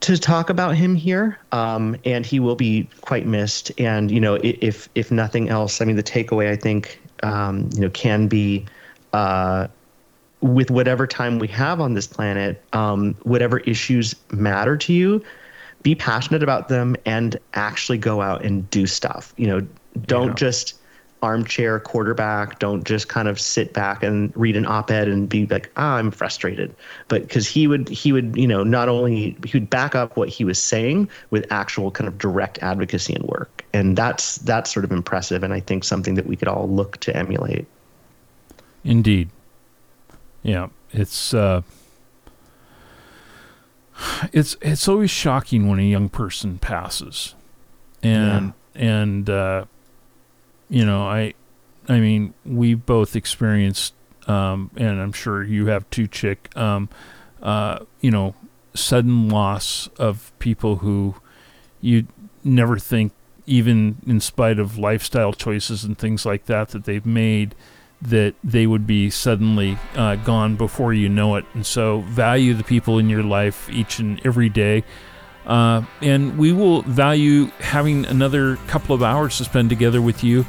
[0.00, 3.70] to talk about him here, um, and he will be quite missed.
[3.78, 7.80] And you know, if if nothing else, I mean, the takeaway I think um, you
[7.80, 8.66] know can be.
[9.12, 9.68] Uh,
[10.42, 15.24] with whatever time we have on this planet, um, whatever issues matter to you,
[15.82, 19.32] be passionate about them and actually go out and do stuff.
[19.36, 19.66] You know,
[20.06, 20.34] don't yeah.
[20.34, 20.74] just
[21.22, 22.58] armchair quarterback.
[22.58, 26.10] Don't just kind of sit back and read an op-ed and be like, ah, I'm
[26.10, 26.74] frustrated.
[27.06, 30.28] But because he would, he would, you know, not only he would back up what
[30.28, 34.84] he was saying with actual kind of direct advocacy and work, and that's that's sort
[34.84, 37.66] of impressive, and I think something that we could all look to emulate.
[38.84, 39.30] Indeed.
[40.42, 41.34] Yeah, it's.
[41.34, 41.62] Uh
[44.32, 47.34] it's it's always shocking when a young person passes,
[48.02, 48.82] and yeah.
[48.82, 49.64] and uh,
[50.68, 51.34] you know, I,
[51.88, 53.94] I mean, we both experienced,
[54.26, 56.54] um, and I'm sure you have too, chick.
[56.56, 56.88] Um,
[57.42, 58.34] uh, you know,
[58.74, 61.16] sudden loss of people who
[61.80, 62.06] you
[62.44, 63.12] never think,
[63.46, 67.54] even in spite of lifestyle choices and things like that that they've made,
[68.02, 71.44] that they would be suddenly uh, gone before you know it.
[71.54, 74.84] And so, value the people in your life each and every day.
[75.46, 80.46] Uh, and we will value having another couple of hours to spend together with you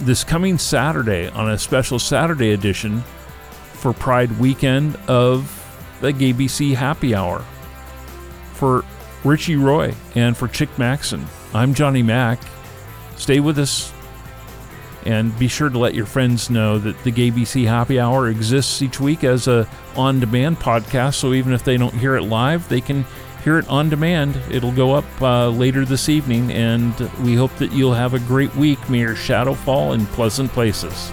[0.00, 3.02] this coming Saturday on a special Saturday edition
[3.72, 5.60] for Pride weekend of
[6.00, 7.44] the GAYBC Happy Hour.
[8.54, 8.84] For
[9.24, 11.24] Richie Roy and for Chick Maxson,
[11.54, 12.40] I'm Johnny Mac.
[13.16, 13.93] Stay with us
[15.04, 19.00] and be sure to let your friends know that the GAYBC Happy Hour exists each
[19.00, 21.14] week as a on-demand podcast.
[21.14, 23.04] So even if they don't hear it live, they can
[23.42, 24.40] hear it on demand.
[24.50, 28.54] It'll go up uh, later this evening, and we hope that you'll have a great
[28.56, 28.88] week.
[28.88, 31.10] May your shadow fall in pleasant places.